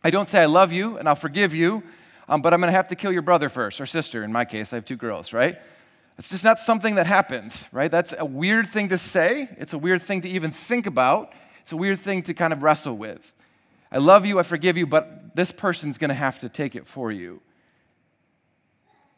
I 0.02 0.10
don't 0.10 0.28
say 0.28 0.42
I 0.42 0.46
love 0.46 0.72
you 0.72 0.98
and 0.98 1.08
I'll 1.08 1.14
forgive 1.14 1.54
you, 1.54 1.82
um, 2.28 2.42
but 2.42 2.52
I'm 2.52 2.60
going 2.60 2.70
to 2.70 2.76
have 2.76 2.88
to 2.88 2.96
kill 2.96 3.12
your 3.12 3.22
brother 3.22 3.48
first, 3.48 3.80
or 3.80 3.86
sister. 3.86 4.22
In 4.24 4.32
my 4.32 4.44
case, 4.44 4.72
I 4.72 4.76
have 4.76 4.84
two 4.84 4.96
girls, 4.96 5.32
right? 5.32 5.58
It's 6.18 6.30
just 6.30 6.44
not 6.44 6.58
something 6.58 6.96
that 6.96 7.06
happens, 7.06 7.66
right? 7.72 7.90
That's 7.90 8.12
a 8.18 8.24
weird 8.24 8.66
thing 8.66 8.88
to 8.88 8.98
say. 8.98 9.48
It's 9.56 9.72
a 9.72 9.78
weird 9.78 10.02
thing 10.02 10.22
to 10.22 10.28
even 10.28 10.50
think 10.50 10.86
about. 10.86 11.32
It's 11.68 11.74
a 11.74 11.76
weird 11.76 12.00
thing 12.00 12.22
to 12.22 12.32
kind 12.32 12.54
of 12.54 12.62
wrestle 12.62 12.96
with. 12.96 13.30
I 13.92 13.98
love 13.98 14.24
you, 14.24 14.38
I 14.38 14.42
forgive 14.42 14.78
you, 14.78 14.86
but 14.86 15.36
this 15.36 15.52
person's 15.52 15.98
going 15.98 16.08
to 16.08 16.14
have 16.14 16.40
to 16.40 16.48
take 16.48 16.74
it 16.74 16.86
for 16.86 17.12
you. 17.12 17.42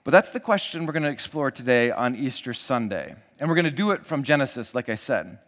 But 0.03 0.11
that's 0.11 0.31
the 0.31 0.41
question 0.41 0.85
we're 0.85 0.93
going 0.93 1.05
to 1.05 1.11
explore 1.11 1.53
today 1.53 1.93
on 1.93 2.17
Easter 2.17 2.53
Sunday. 2.53 3.15
And 3.39 3.49
we're 3.49 3.55
going 3.55 3.67
to 3.67 3.71
do 3.71 3.93
it 3.93 4.05
from 4.05 4.25
Genesis, 4.25 4.75
like 4.75 4.89
I 4.89 4.97
said. 4.97 5.39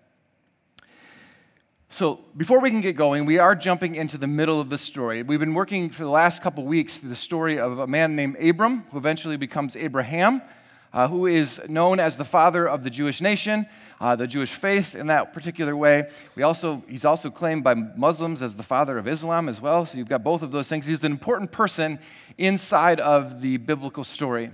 So, 1.89 2.21
before 2.37 2.61
we 2.61 2.71
can 2.71 2.81
get 2.81 2.95
going, 2.95 3.27
we 3.27 3.41
are 3.41 3.57
jumping 3.57 3.97
into 3.97 4.17
the 4.17 4.29
middle 4.29 4.61
of 4.61 4.71
the 4.71 4.79
story. 4.79 5.25
We've 5.25 5.41
been 5.41 5.55
working 5.55 5.91
for 5.91 6.05
the 6.05 6.09
last 6.09 6.41
couple 6.41 6.65
weeks 6.65 6.99
through 6.99 7.11
the 7.11 7.17
story 7.17 7.59
of 7.59 7.81
a 7.81 7.87
man 7.89 8.15
named 8.15 8.37
Abram, 8.41 8.85
who 8.93 8.99
eventually 8.99 9.37
becomes 9.37 9.75
Abraham 9.75 10.41
uh, 10.93 11.09
who 11.09 11.27
is 11.27 11.61
known 11.69 11.99
as 11.99 12.17
the 12.17 12.25
father 12.25 12.69
of 12.69 12.85
the 12.85 12.91
Jewish 12.91 13.21
nation, 13.21 13.67
uh, 14.01 14.17
the 14.17 14.27
Jewish 14.27 14.53
faith 14.53 14.95
in 14.95 15.07
that 15.07 15.33
particular 15.33 15.75
way. 15.77 16.09
We 16.35 16.43
also, 16.43 16.83
he's 16.89 17.05
also 17.05 17.31
claimed 17.31 17.65
by 17.65 17.75
Muslims 17.75 18.43
as 18.43 18.57
the 18.57 18.63
father 18.63 18.99
of 18.99 19.09
Islam 19.09 19.49
as 19.49 19.61
well. 19.61 19.87
So 19.87 19.99
you've 19.99 20.09
got 20.09 20.23
both 20.23 20.43
of 20.43 20.51
those 20.51 20.69
things. 20.69 20.87
He's 20.87 21.05
an 21.05 21.13
important 21.13 21.51
person 21.53 21.99
inside 22.37 23.01
of 23.01 23.41
the 23.41 23.57
biblical 23.57 24.05
story. 24.05 24.51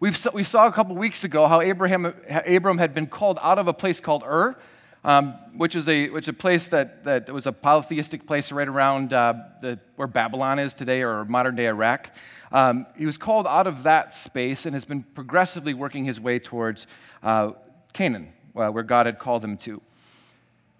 We've, 0.00 0.26
we 0.34 0.42
saw 0.42 0.66
a 0.66 0.72
couple 0.72 0.96
weeks 0.96 1.24
ago 1.24 1.46
how 1.46 1.60
Abraham, 1.60 2.12
Abram 2.28 2.78
had 2.78 2.92
been 2.92 3.06
called 3.06 3.38
out 3.40 3.58
of 3.58 3.68
a 3.68 3.72
place 3.72 4.00
called 4.00 4.24
Ur, 4.24 4.56
um, 5.04 5.34
which 5.56 5.76
is 5.76 5.88
a, 5.88 6.08
which 6.08 6.28
a 6.28 6.32
place 6.32 6.66
that, 6.68 7.04
that 7.04 7.30
was 7.30 7.46
a 7.46 7.52
polytheistic 7.52 8.26
place 8.26 8.50
right 8.50 8.66
around 8.66 9.12
uh, 9.12 9.34
the, 9.60 9.78
where 9.96 10.08
Babylon 10.08 10.58
is 10.58 10.74
today 10.74 11.02
or 11.02 11.24
modern 11.26 11.54
day 11.54 11.66
Iraq. 11.66 12.10
Um, 12.54 12.86
he 12.96 13.04
was 13.04 13.18
called 13.18 13.48
out 13.48 13.66
of 13.66 13.82
that 13.82 14.14
space 14.14 14.64
and 14.64 14.74
has 14.74 14.84
been 14.84 15.02
progressively 15.02 15.74
working 15.74 16.04
his 16.04 16.20
way 16.20 16.38
towards 16.38 16.86
uh, 17.24 17.50
Canaan, 17.92 18.32
uh, 18.54 18.68
where 18.68 18.84
God 18.84 19.06
had 19.06 19.18
called 19.18 19.44
him 19.44 19.56
to. 19.58 19.82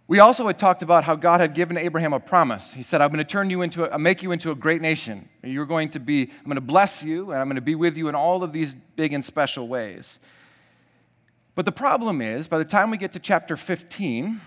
We 0.07 0.21
also 0.21 0.47
had 0.47 0.57
talked 0.57 0.85
about 0.85 1.02
how 1.02 1.16
God 1.16 1.40
had 1.40 1.52
given 1.52 1.76
Abraham 1.76 2.12
a 2.12 2.21
promise. 2.21 2.73
He 2.73 2.85
said, 2.85 3.00
I'm 3.00 3.09
going 3.09 3.19
to 3.19 3.25
turn 3.25 3.50
you 3.50 3.62
into, 3.62 3.93
a, 3.93 3.99
make 3.99 4.23
you 4.23 4.31
into 4.31 4.52
a 4.52 4.54
great 4.54 4.83
nation. 4.83 5.28
You're 5.43 5.66
going 5.66 5.88
to 5.90 5.99
be, 5.99 6.23
I'm 6.23 6.45
going 6.45 6.54
to 6.54 6.61
bless 6.61 7.02
you, 7.02 7.33
and 7.33 7.40
I'm 7.40 7.49
going 7.49 7.57
to 7.57 7.61
be 7.61 7.75
with 7.75 7.97
you 7.97 8.07
in 8.07 8.14
all 8.14 8.45
of 8.45 8.52
these 8.52 8.76
big 8.95 9.12
and 9.12 9.25
special 9.25 9.66
ways. 9.66 10.21
But 11.57 11.64
the 11.64 11.73
problem 11.73 12.23
is, 12.23 12.47
by 12.47 12.59
the 12.59 12.64
time 12.64 12.93
we 12.93 12.99
get 12.99 13.11
to 13.12 13.19
chapter 13.19 13.57
15, 13.57 14.40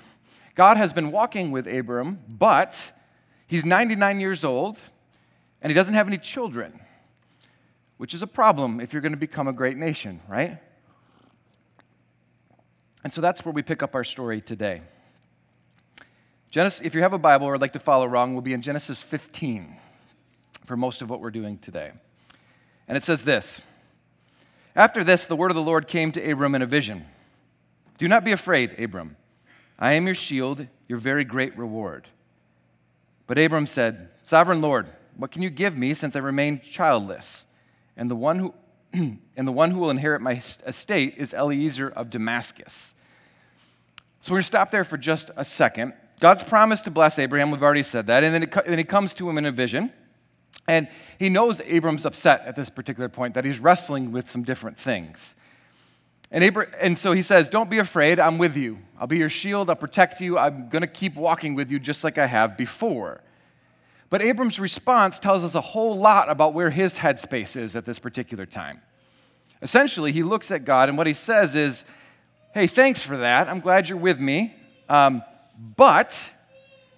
God 0.56 0.78
has 0.78 0.94
been 0.94 1.12
walking 1.12 1.52
with 1.52 1.68
Abram, 1.68 2.20
but 2.34 2.94
he's 3.48 3.66
99 3.66 4.22
years 4.22 4.46
old, 4.46 4.78
and 5.62 5.70
he 5.70 5.74
doesn't 5.74 5.94
have 5.94 6.08
any 6.08 6.18
children 6.18 6.80
which 7.98 8.14
is 8.14 8.22
a 8.22 8.28
problem 8.28 8.80
if 8.80 8.94
you're 8.94 9.02
going 9.02 9.12
to 9.12 9.18
become 9.18 9.48
a 9.48 9.54
great 9.54 9.78
nation, 9.78 10.22
right? 10.28 10.60
And 13.04 13.12
so 13.12 13.22
that's 13.22 13.46
where 13.46 13.54
we 13.54 13.62
pick 13.62 13.82
up 13.84 13.96
our 13.96 14.04
story 14.04 14.42
today. 14.42 14.82
Genesis, 16.50 16.82
if 16.86 16.96
you 16.96 17.02
have 17.02 17.14
a 17.14 17.20
Bible 17.20 17.48
or 17.48 17.52
would 17.54 17.62
like 17.62 17.74
to 17.74 17.80
follow 17.80 18.08
along, 18.08 18.34
we'll 18.34 18.42
be 18.42 18.54
in 18.54 18.62
Genesis 18.62 19.02
15 19.02 19.78
for 20.66 20.78
most 20.78 21.02
of 21.02 21.10
what 21.10 21.22
we're 21.22 21.32
doing 21.32 21.58
today. 21.58 21.92
And 22.88 22.98
it 22.98 23.04
says 23.04 23.24
this 23.24 23.62
After 24.76 25.04
this, 25.04 25.26
the 25.26 25.36
word 25.36 25.52
of 25.52 25.56
the 25.56 25.62
Lord 25.62 25.88
came 25.88 26.12
to 26.14 26.32
Abram 26.32 26.56
in 26.56 26.62
a 26.62 26.66
vision 26.66 27.06
Do 27.98 28.08
not 28.08 28.24
be 28.24 28.32
afraid, 28.32 28.80
Abram. 28.80 29.18
I 29.80 29.94
am 29.94 30.06
your 30.06 30.16
shield, 30.16 30.68
your 30.88 30.98
very 30.98 31.24
great 31.24 31.58
reward. 31.58 32.08
But 33.28 33.38
Abram 33.38 33.68
said, 33.68 34.10
Sovereign 34.24 34.62
Lord, 34.62 34.88
what 35.16 35.32
can 35.32 35.42
you 35.42 35.50
give 35.50 35.78
me 35.78 35.94
since 35.94 36.16
I 36.16 36.20
remain 36.20 36.62
childless? 36.62 37.46
And 37.98 38.10
the 38.10 38.16
one 38.16 38.40
who 38.40 38.54
and 38.94 39.48
the 39.48 39.52
one 39.52 39.72
who 39.72 39.80
will 39.80 39.90
inherit 39.90 40.22
my 40.22 40.34
estate 40.66 41.16
is 41.18 41.34
Eliezer 41.34 41.90
of 41.90 42.10
Damascus. 42.10 42.94
So 44.22 44.32
we're 44.32 44.38
going 44.38 44.44
to 44.44 44.48
stop 44.48 44.72
there 44.72 44.84
for 44.84 44.98
just 44.98 45.30
a 45.36 45.44
second. 45.44 45.94
God's 46.20 46.44
promised 46.44 46.86
to 46.86 46.92
bless 46.92 47.20
Abraham, 47.20 47.52
we've 47.52 47.62
already 47.62 47.84
said 47.84 48.08
that, 48.08 48.24
and 48.24 48.34
then, 48.34 48.44
it, 48.44 48.52
then 48.66 48.78
he 48.78 48.84
comes 48.84 49.14
to 49.16 49.30
him 49.30 49.38
in 49.38 49.46
a 49.46 49.52
vision. 49.52 49.92
And 50.68 50.88
he 51.20 51.30
knows 51.30 51.62
Abram's 51.62 52.06
upset 52.06 52.42
at 52.46 52.56
this 52.56 52.70
particular 52.70 53.08
point, 53.08 53.36
that 53.36 53.46
he's 53.46 53.60
wrestling 53.60 54.12
with 54.12 54.30
some 54.30 54.44
different 54.44 54.78
things. 54.78 55.36
And, 56.30 56.44
Abra- 56.44 56.68
and 56.80 56.98
so 56.98 57.14
he 57.14 57.22
says, 57.22 57.48
Don't 57.48 57.70
be 57.70 57.78
afraid, 57.78 58.20
I'm 58.20 58.38
with 58.38 58.58
you. 58.58 58.80
I'll 59.00 59.08
be 59.08 59.18
your 59.18 59.30
shield, 59.30 59.70
I'll 59.70 59.76
protect 59.76 60.20
you, 60.20 60.38
I'm 60.38 60.70
going 60.70 60.82
to 60.82 60.88
keep 60.88 61.16
walking 61.16 61.56
with 61.56 61.72
you 61.72 61.80
just 61.80 62.04
like 62.04 62.18
I 62.18 62.26
have 62.26 62.58
before. 62.58 63.22
But 64.10 64.22
Abram's 64.22 64.60
response 64.60 65.20
tells 65.20 65.44
us 65.44 65.56
a 65.56 65.62
whole 65.62 65.98
lot 65.98 66.30
about 66.30 66.54
where 66.54 66.70
his 66.70 67.00
headspace 67.00 67.58
is 67.58 67.76
at 67.76 67.86
this 67.86 68.00
particular 68.00 68.46
time. 68.46 68.82
Essentially, 69.62 70.12
he 70.12 70.24
looks 70.24 70.52
at 70.52 70.66
God 70.66 70.90
and 70.90 70.98
what 70.98 71.08
he 71.08 71.14
says 71.14 71.56
is, 71.56 71.84
Hey, 72.54 72.68
thanks 72.68 73.02
for 73.02 73.18
that. 73.18 73.48
I'm 73.50 73.60
glad 73.60 73.90
you're 73.90 73.98
with 73.98 74.20
me. 74.20 74.56
Um, 74.90 75.24
but 75.76 76.32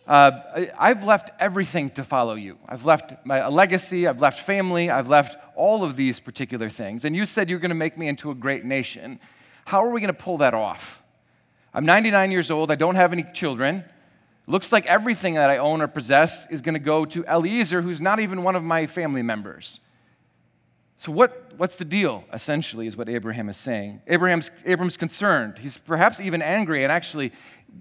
uh, 0.07 0.65
I've 0.77 1.03
left 1.03 1.31
everything 1.39 1.89
to 1.91 2.03
follow 2.03 2.35
you. 2.35 2.57
I've 2.67 2.85
left 2.85 3.25
my 3.25 3.47
legacy, 3.47 4.07
I've 4.07 4.21
left 4.21 4.43
family, 4.43 4.89
I've 4.89 5.07
left 5.07 5.37
all 5.55 5.83
of 5.83 5.95
these 5.95 6.19
particular 6.19 6.69
things. 6.69 7.05
And 7.05 7.15
you 7.15 7.25
said 7.25 7.49
you're 7.49 7.59
going 7.59 7.69
to 7.69 7.75
make 7.75 7.97
me 7.97 8.07
into 8.07 8.31
a 8.31 8.35
great 8.35 8.65
nation. 8.65 9.19
How 9.65 9.83
are 9.83 9.89
we 9.89 10.01
going 10.01 10.13
to 10.13 10.19
pull 10.19 10.37
that 10.37 10.53
off? 10.53 11.03
I'm 11.73 11.85
99 11.85 12.31
years 12.31 12.49
old, 12.49 12.71
I 12.71 12.75
don't 12.75 12.95
have 12.95 13.13
any 13.13 13.23
children. 13.33 13.83
Looks 14.49 14.71
like 14.71 14.87
everything 14.87 15.35
that 15.35 15.51
I 15.51 15.57
own 15.57 15.79
or 15.79 15.87
possess 15.87 16.47
is 16.49 16.61
going 16.61 16.73
to 16.73 16.79
go 16.79 17.05
to 17.05 17.23
Eliezer, 17.25 17.83
who's 17.83 18.01
not 18.01 18.19
even 18.19 18.41
one 18.41 18.55
of 18.55 18.63
my 18.63 18.87
family 18.87 19.21
members. 19.21 19.79
So, 20.97 21.11
what, 21.11 21.53
what's 21.55 21.75
the 21.75 21.85
deal, 21.85 22.23
essentially, 22.33 22.87
is 22.87 22.97
what 22.97 23.07
Abraham 23.07 23.47
is 23.47 23.57
saying. 23.57 24.01
Abraham's, 24.07 24.49
Abraham's 24.65 24.97
concerned. 24.97 25.59
He's 25.59 25.77
perhaps 25.77 26.19
even 26.19 26.41
angry. 26.41 26.83
And 26.83 26.91
actually, 26.91 27.31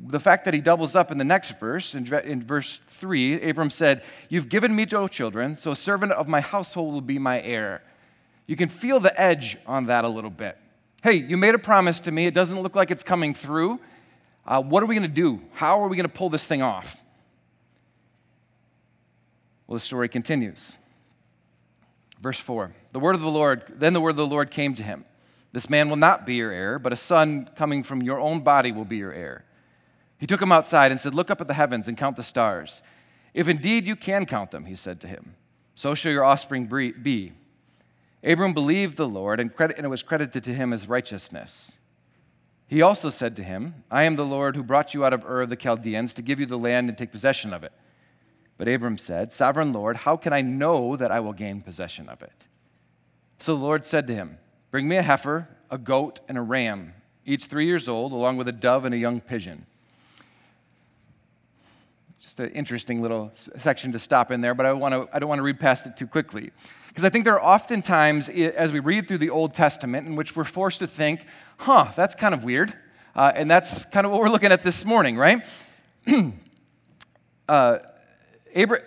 the 0.06 0.20
fact 0.20 0.44
that 0.44 0.52
he 0.52 0.60
doubles 0.60 0.94
up 0.94 1.10
in 1.10 1.16
the 1.16 1.25
next 1.25 1.58
verse, 1.58 1.94
in, 1.94 2.12
in 2.12 2.42
verse 2.42 2.82
3, 2.87 3.48
Abram 3.48 3.70
said, 3.70 4.04
You've 4.28 4.50
given 4.50 4.76
me 4.76 4.87
no 4.92 5.08
children, 5.08 5.56
so 5.56 5.70
a 5.70 5.76
servant 5.76 6.12
of 6.12 6.28
my 6.28 6.42
household 6.42 6.92
will 6.92 7.00
be 7.00 7.18
my 7.18 7.40
heir. 7.40 7.82
You 8.46 8.56
can 8.56 8.68
feel 8.68 9.00
the 9.00 9.18
edge 9.18 9.56
on 9.66 9.87
that 9.87 10.04
a 10.04 10.08
little 10.08 10.30
bit. 10.30 10.58
Hey, 11.02 11.14
you 11.14 11.38
made 11.38 11.54
a 11.54 11.58
promise 11.58 12.00
to 12.00 12.12
me. 12.12 12.26
It 12.26 12.34
doesn't 12.34 12.60
look 12.60 12.76
like 12.76 12.90
it's 12.90 13.02
coming 13.02 13.32
through. 13.32 13.80
Uh, 14.49 14.62
what 14.62 14.83
are 14.83 14.87
we 14.87 14.95
going 14.95 15.09
to 15.09 15.14
do? 15.14 15.43
How 15.52 15.83
are 15.83 15.88
we 15.88 15.97
going 15.97 16.09
to 16.09 16.12
pull 16.12 16.31
this 16.31 16.47
thing 16.47 16.62
off? 16.62 16.97
Well, 19.67 19.75
the 19.75 19.81
story 19.81 20.09
continues. 20.09 20.75
Verse 22.21 22.40
4 22.40 22.73
The 22.93 22.99
word 22.99 23.14
of 23.14 23.21
the 23.21 23.31
Lord, 23.31 23.62
then 23.69 23.93
the 23.93 24.00
word 24.00 24.11
of 24.11 24.17
the 24.17 24.26
Lord 24.26 24.50
came 24.50 24.75
to 24.75 24.83
him 24.83 25.05
This 25.52 25.69
man 25.69 25.90
will 25.90 25.97
not 25.97 26.25
be 26.25 26.37
your 26.37 26.50
heir, 26.50 26.78
but 26.78 26.93
a 26.93 26.97
son 26.97 27.50
coming 27.55 27.83
from 27.83 28.02
your 28.02 28.19
own 28.19 28.40
body 28.40 28.73
will 28.73 28.87
be 28.87 28.97
your 28.97 29.12
heir. 29.12 29.45
He 30.19 30.26
took 30.26 30.43
him 30.43 30.50
outside 30.50 30.90
and 30.90 30.99
said, 30.99 31.14
Look 31.14 31.31
up 31.31 31.40
at 31.40 31.47
the 31.47 31.55
heavens 31.55 31.87
and 31.87 31.97
count 31.97 32.17
the 32.17 32.23
stars. 32.23 32.83
If 33.35 33.49
indeed 33.49 33.87
you 33.87 33.95
can 33.95 34.25
count 34.26 34.50
them, 34.50 34.64
he 34.64 34.75
said 34.75 35.00
to 35.02 35.07
him, 35.07 35.37
so 35.78 35.95
shall 35.95 36.11
your 36.11 36.25
offspring 36.25 36.64
be. 36.64 37.33
Abram 38.25 38.52
believed 38.52 38.97
the 38.97 39.09
Lord, 39.09 39.38
and, 39.38 39.52
and 39.61 39.87
it 39.87 39.88
was 39.88 40.02
credited 40.02 40.43
to 40.43 40.52
him 40.52 40.73
as 40.73 40.88
righteousness. 40.88 41.77
He 42.68 42.82
also 42.82 43.08
said 43.08 43.34
to 43.37 43.42
him, 43.42 43.82
I 43.90 44.02
am 44.02 44.16
the 44.16 44.26
Lord 44.26 44.54
who 44.54 44.62
brought 44.62 44.92
you 44.92 45.04
out 45.04 45.14
of 45.14 45.25
Ur 45.25 45.42
of 45.42 45.48
the 45.48 45.56
Chaldeans 45.56 46.12
to 46.14 46.22
give 46.22 46.38
you 46.38 46.44
the 46.44 46.58
land 46.58 46.88
and 46.88 46.96
take 46.96 47.10
possession 47.10 47.54
of 47.54 47.64
it. 47.64 47.72
But 48.58 48.68
Abram 48.68 48.98
said, 48.98 49.32
Sovereign 49.32 49.72
Lord, 49.72 49.96
how 49.96 50.18
can 50.18 50.34
I 50.34 50.42
know 50.42 50.94
that 50.94 51.10
I 51.10 51.20
will 51.20 51.32
gain 51.32 51.62
possession 51.62 52.10
of 52.10 52.22
it? 52.22 52.46
So 53.38 53.56
the 53.56 53.62
Lord 53.62 53.87
said 53.87 54.06
to 54.08 54.14
him, 54.14 54.38
Bring 54.70 54.87
me 54.87 54.96
a 54.96 55.02
heifer, 55.02 55.48
a 55.70 55.78
goat, 55.78 56.20
and 56.28 56.37
a 56.37 56.42
ram, 56.42 56.92
each 57.25 57.46
three 57.46 57.66
years 57.66 57.88
old, 57.88 58.12
along 58.12 58.37
with 58.37 58.48
a 58.48 58.52
dove 58.52 58.84
and 58.84 58.94
a 58.94 58.98
young 58.98 59.20
pigeon. 59.22 59.64
Just 62.38 62.50
an 62.50 62.57
interesting 62.57 63.02
little 63.02 63.33
section 63.57 63.90
to 63.90 63.99
stop 63.99 64.30
in 64.30 64.40
there, 64.40 64.54
but 64.54 64.64
I, 64.64 64.73
want 64.73 64.92
to, 64.95 65.09
I 65.12 65.18
don't 65.18 65.28
want 65.28 65.40
to 65.40 65.42
read 65.42 65.59
past 65.59 65.88
it 65.88 65.97
too 65.97 66.07
quickly. 66.07 66.52
Because 66.87 67.02
I 67.02 67.09
think 67.09 67.25
there 67.25 67.35
are 67.35 67.42
often 67.42 67.83
times 67.83 68.28
as 68.28 68.73
we 68.73 68.78
read 68.78 69.09
through 69.09 69.18
the 69.18 69.30
Old 69.30 69.54
Testament 69.54 70.07
in 70.07 70.14
which 70.14 70.37
we're 70.37 70.45
forced 70.45 70.78
to 70.78 70.87
think, 70.87 71.26
huh, 71.59 71.90
that's 71.97 72.14
kind 72.14 72.35
of 72.35 72.45
weird. 72.45 72.73
Uh, 73.16 73.33
and 73.35 73.50
that's 73.50 73.87
kind 73.87 74.07
of 74.07 74.12
what 74.12 74.21
we're 74.21 74.28
looking 74.28 74.52
at 74.52 74.62
this 74.62 74.85
morning, 74.85 75.16
right? 75.16 75.45
uh, 77.49 77.78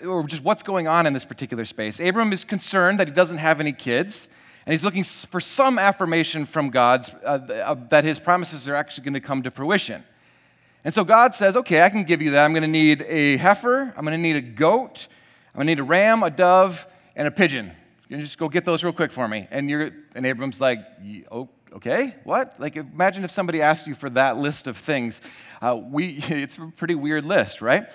or 0.07 0.23
just 0.27 0.45
what's 0.45 0.63
going 0.63 0.87
on 0.87 1.05
in 1.05 1.11
this 1.11 1.25
particular 1.25 1.65
space. 1.65 1.99
Abram 1.99 2.31
is 2.31 2.45
concerned 2.45 3.01
that 3.01 3.09
he 3.09 3.13
doesn't 3.13 3.39
have 3.39 3.59
any 3.59 3.73
kids, 3.73 4.29
and 4.65 4.71
he's 4.71 4.85
looking 4.85 5.03
for 5.03 5.41
some 5.41 5.77
affirmation 5.77 6.45
from 6.45 6.69
God 6.69 7.05
uh, 7.25 7.27
uh, 7.27 7.73
that 7.89 8.05
his 8.05 8.17
promises 8.17 8.69
are 8.69 8.75
actually 8.75 9.03
going 9.03 9.13
to 9.15 9.19
come 9.19 9.43
to 9.43 9.51
fruition. 9.51 10.05
And 10.83 10.93
so 10.93 11.03
God 11.03 11.35
says, 11.35 11.55
okay, 11.55 11.83
I 11.83 11.89
can 11.89 12.03
give 12.03 12.21
you 12.21 12.31
that. 12.31 12.43
I'm 12.43 12.53
going 12.53 12.63
to 12.63 12.67
need 12.67 13.03
a 13.07 13.37
heifer, 13.37 13.93
I'm 13.95 14.03
going 14.05 14.17
to 14.17 14.21
need 14.21 14.35
a 14.35 14.41
goat, 14.41 15.07
I'm 15.53 15.59
going 15.59 15.67
to 15.67 15.71
need 15.71 15.79
a 15.79 15.83
ram, 15.83 16.23
a 16.23 16.29
dove, 16.29 16.87
and 17.15 17.27
a 17.27 17.31
pigeon. 17.31 17.71
You 18.09 18.17
just 18.17 18.37
go 18.37 18.49
get 18.49 18.65
those 18.65 18.83
real 18.83 18.93
quick 18.93 19.11
for 19.11 19.27
me. 19.27 19.47
And, 19.51 19.69
you're, 19.69 19.91
and 20.15 20.25
Abram's 20.25 20.59
like, 20.59 20.79
oh, 21.31 21.49
okay, 21.73 22.15
what? 22.23 22.59
Like, 22.59 22.75
imagine 22.75 23.23
if 23.23 23.31
somebody 23.31 23.61
asked 23.61 23.87
you 23.87 23.95
for 23.95 24.09
that 24.11 24.37
list 24.37 24.67
of 24.67 24.75
things. 24.75 25.21
Uh, 25.61 25.79
we, 25.81 26.17
it's 26.27 26.57
a 26.57 26.71
pretty 26.75 26.95
weird 26.95 27.25
list, 27.25 27.61
right? 27.61 27.85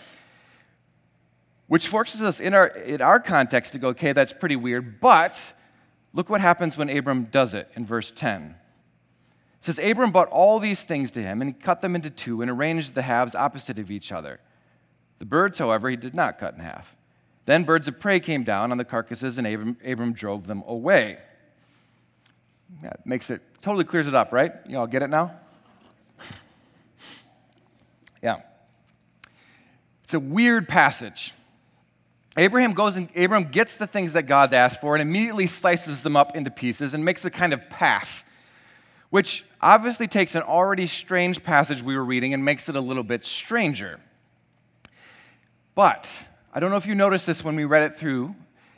Which 1.66 1.88
forces 1.88 2.22
us 2.22 2.40
in 2.40 2.54
our, 2.54 2.68
in 2.68 3.02
our 3.02 3.20
context 3.20 3.72
to 3.72 3.78
go, 3.78 3.88
okay, 3.88 4.12
that's 4.12 4.32
pretty 4.32 4.56
weird, 4.56 5.00
but 5.00 5.52
look 6.14 6.30
what 6.30 6.40
happens 6.40 6.78
when 6.78 6.88
Abram 6.88 7.24
does 7.24 7.54
it 7.54 7.70
in 7.74 7.84
verse 7.84 8.12
10. 8.12 8.54
Says, 9.66 9.80
Abram 9.80 10.12
brought 10.12 10.28
all 10.28 10.60
these 10.60 10.84
things 10.84 11.10
to 11.10 11.20
him, 11.20 11.42
and 11.42 11.50
he 11.50 11.52
cut 11.52 11.80
them 11.80 11.96
into 11.96 12.08
two 12.08 12.40
and 12.40 12.48
arranged 12.48 12.94
the 12.94 13.02
halves 13.02 13.34
opposite 13.34 13.80
of 13.80 13.90
each 13.90 14.12
other. 14.12 14.38
The 15.18 15.24
birds, 15.24 15.58
however, 15.58 15.90
he 15.90 15.96
did 15.96 16.14
not 16.14 16.38
cut 16.38 16.54
in 16.54 16.60
half. 16.60 16.94
Then 17.46 17.64
birds 17.64 17.88
of 17.88 17.98
prey 17.98 18.20
came 18.20 18.44
down 18.44 18.70
on 18.70 18.78
the 18.78 18.84
carcasses, 18.84 19.38
and 19.38 19.46
Abram, 19.46 19.76
Abram 19.84 20.12
drove 20.12 20.46
them 20.46 20.62
away. 20.68 21.18
That 22.80 23.04
makes 23.04 23.28
it 23.28 23.42
totally 23.60 23.82
clears 23.82 24.06
it 24.06 24.14
up, 24.14 24.32
right? 24.32 24.52
You 24.68 24.78
all 24.78 24.86
get 24.86 25.02
it 25.02 25.10
now? 25.10 25.32
yeah. 28.22 28.42
It's 30.04 30.14
a 30.14 30.20
weird 30.20 30.68
passage. 30.68 31.34
Abraham 32.36 32.72
goes 32.72 32.96
and 32.96 33.08
Abraham 33.16 33.50
gets 33.50 33.74
the 33.74 33.88
things 33.88 34.12
that 34.12 34.28
God 34.28 34.54
asked 34.54 34.80
for 34.80 34.94
and 34.94 35.02
immediately 35.02 35.48
slices 35.48 36.04
them 36.04 36.14
up 36.14 36.36
into 36.36 36.52
pieces 36.52 36.94
and 36.94 37.04
makes 37.04 37.24
a 37.24 37.30
kind 37.30 37.52
of 37.52 37.68
path, 37.68 38.24
which 39.10 39.44
obviously 39.60 40.06
takes 40.06 40.34
an 40.34 40.42
already 40.42 40.86
strange 40.86 41.42
passage 41.42 41.82
we 41.82 41.96
were 41.96 42.04
reading 42.04 42.34
and 42.34 42.44
makes 42.44 42.68
it 42.68 42.76
a 42.76 42.80
little 42.80 43.02
bit 43.02 43.24
stranger. 43.24 44.00
But 45.74 46.24
I 46.54 46.60
don't 46.60 46.70
know 46.70 46.76
if 46.76 46.86
you 46.86 46.94
noticed 46.94 47.26
this 47.26 47.44
when 47.44 47.56
we 47.56 47.64
read 47.64 47.82
it 47.82 47.94
through, 47.94 48.34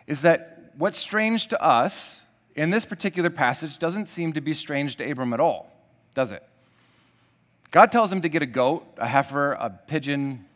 is 0.07 0.23
that 0.23 0.73
what's 0.77 0.99
strange 0.99 1.49
to 1.49 1.63
us 1.63 2.25
in 2.55 2.71
this 2.71 2.85
particular 2.85 3.31
passage 3.31 3.79
doesn't 3.79 4.07
seem 4.07 4.33
to 4.33 4.41
be 4.41 4.55
strange 4.55 4.97
to 4.97 5.11
Abram 5.11 5.33
at 5.33 5.41
all, 5.41 5.71
does 6.15 6.33
it? 6.33 6.43
God 7.71 7.93
tells 7.93 8.13
him 8.13 8.23
to 8.23 8.29
get 8.29 8.43
a 8.43 8.47
goat, 8.47 8.87
a 8.97 9.07
heifer, 9.07 9.53
a 9.53 9.71
pigeon, 9.71 10.47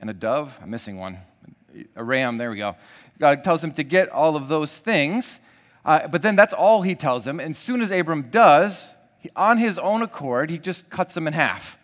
and 0.00 0.10
a 0.10 0.14
dove. 0.14 0.58
I'm 0.60 0.70
missing 0.70 0.98
one 0.98 1.18
a 1.96 2.04
ram, 2.04 2.38
there 2.38 2.50
we 2.50 2.56
go. 2.56 2.76
God 3.18 3.44
tells 3.44 3.62
him 3.62 3.72
to 3.72 3.82
get 3.82 4.08
all 4.08 4.36
of 4.36 4.48
those 4.48 4.78
things, 4.78 5.40
uh, 5.88 6.06
but 6.06 6.20
then 6.20 6.36
that's 6.36 6.52
all 6.52 6.82
he 6.82 6.94
tells 6.94 7.26
him. 7.26 7.40
And 7.40 7.50
as 7.50 7.58
soon 7.58 7.80
as 7.80 7.90
Abram 7.90 8.28
does, 8.30 8.92
he, 9.20 9.30
on 9.34 9.56
his 9.56 9.78
own 9.78 10.02
accord, 10.02 10.50
he 10.50 10.58
just 10.58 10.90
cuts 10.90 11.14
them 11.14 11.26
in 11.26 11.32
half. 11.32 11.78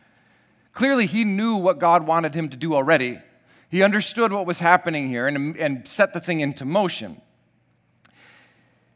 Clearly, 0.75 1.07
he 1.07 1.25
knew 1.25 1.57
what 1.57 1.79
God 1.79 2.07
wanted 2.07 2.35
him 2.35 2.51
to 2.51 2.57
do 2.59 2.75
already. 2.75 3.19
He 3.71 3.83
understood 3.83 4.31
what 4.31 4.45
was 4.45 4.59
happening 4.59 5.09
here 5.09 5.27
and, 5.27 5.57
and 5.57 5.89
set 5.89 6.13
the 6.13 6.21
thing 6.21 6.41
into 6.41 6.67
motion. 6.67 7.23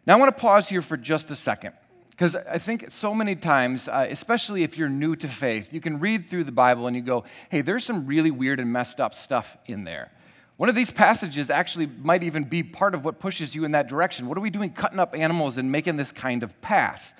Now, 0.07 0.17
I 0.17 0.19
want 0.19 0.37
to 0.37 0.39
pause 0.39 0.69
here 0.69 0.83
for 0.83 0.99
just 0.99 1.31
a 1.31 1.37
second. 1.37 1.73
Because 2.11 2.37
I 2.37 2.59
think 2.59 2.91
so 2.91 3.15
many 3.15 3.35
times, 3.35 3.89
uh, 3.89 4.07
especially 4.11 4.63
if 4.63 4.77
you're 4.77 4.91
new 4.91 5.17
to 5.17 5.29
faith, 5.29 5.73
you 5.73 5.81
can 5.81 6.01
read 6.01 6.29
through 6.29 6.45
the 6.45 6.53
Bible 6.53 6.87
and 6.87 6.95
you 6.95 7.01
go, 7.01 7.25
hey, 7.49 7.63
there's 7.63 7.85
some 7.85 8.05
really 8.05 8.31
weird 8.31 8.61
and 8.61 8.71
messed 8.71 9.01
up 9.01 9.15
stuff 9.15 9.57
in 9.65 9.85
there. 9.85 10.11
One 10.59 10.69
of 10.69 10.75
these 10.75 10.91
passages 10.91 11.51
actually 11.51 11.87
might 11.87 12.25
even 12.25 12.43
be 12.43 12.65
part 12.65 12.93
of 12.93 13.05
what 13.05 13.21
pushes 13.21 13.55
you 13.55 13.65
in 13.65 13.71
that 13.71 13.89
direction. 13.89 14.27
What 14.27 14.37
are 14.37 14.41
we 14.41 14.51
doing 14.51 14.71
cutting 14.71 14.99
up 14.99 15.17
animals 15.17 15.57
and 15.57 15.71
making 15.71 15.97
this 15.97 16.11
kind 16.11 16.43
of 16.43 16.61
path? 16.61 17.15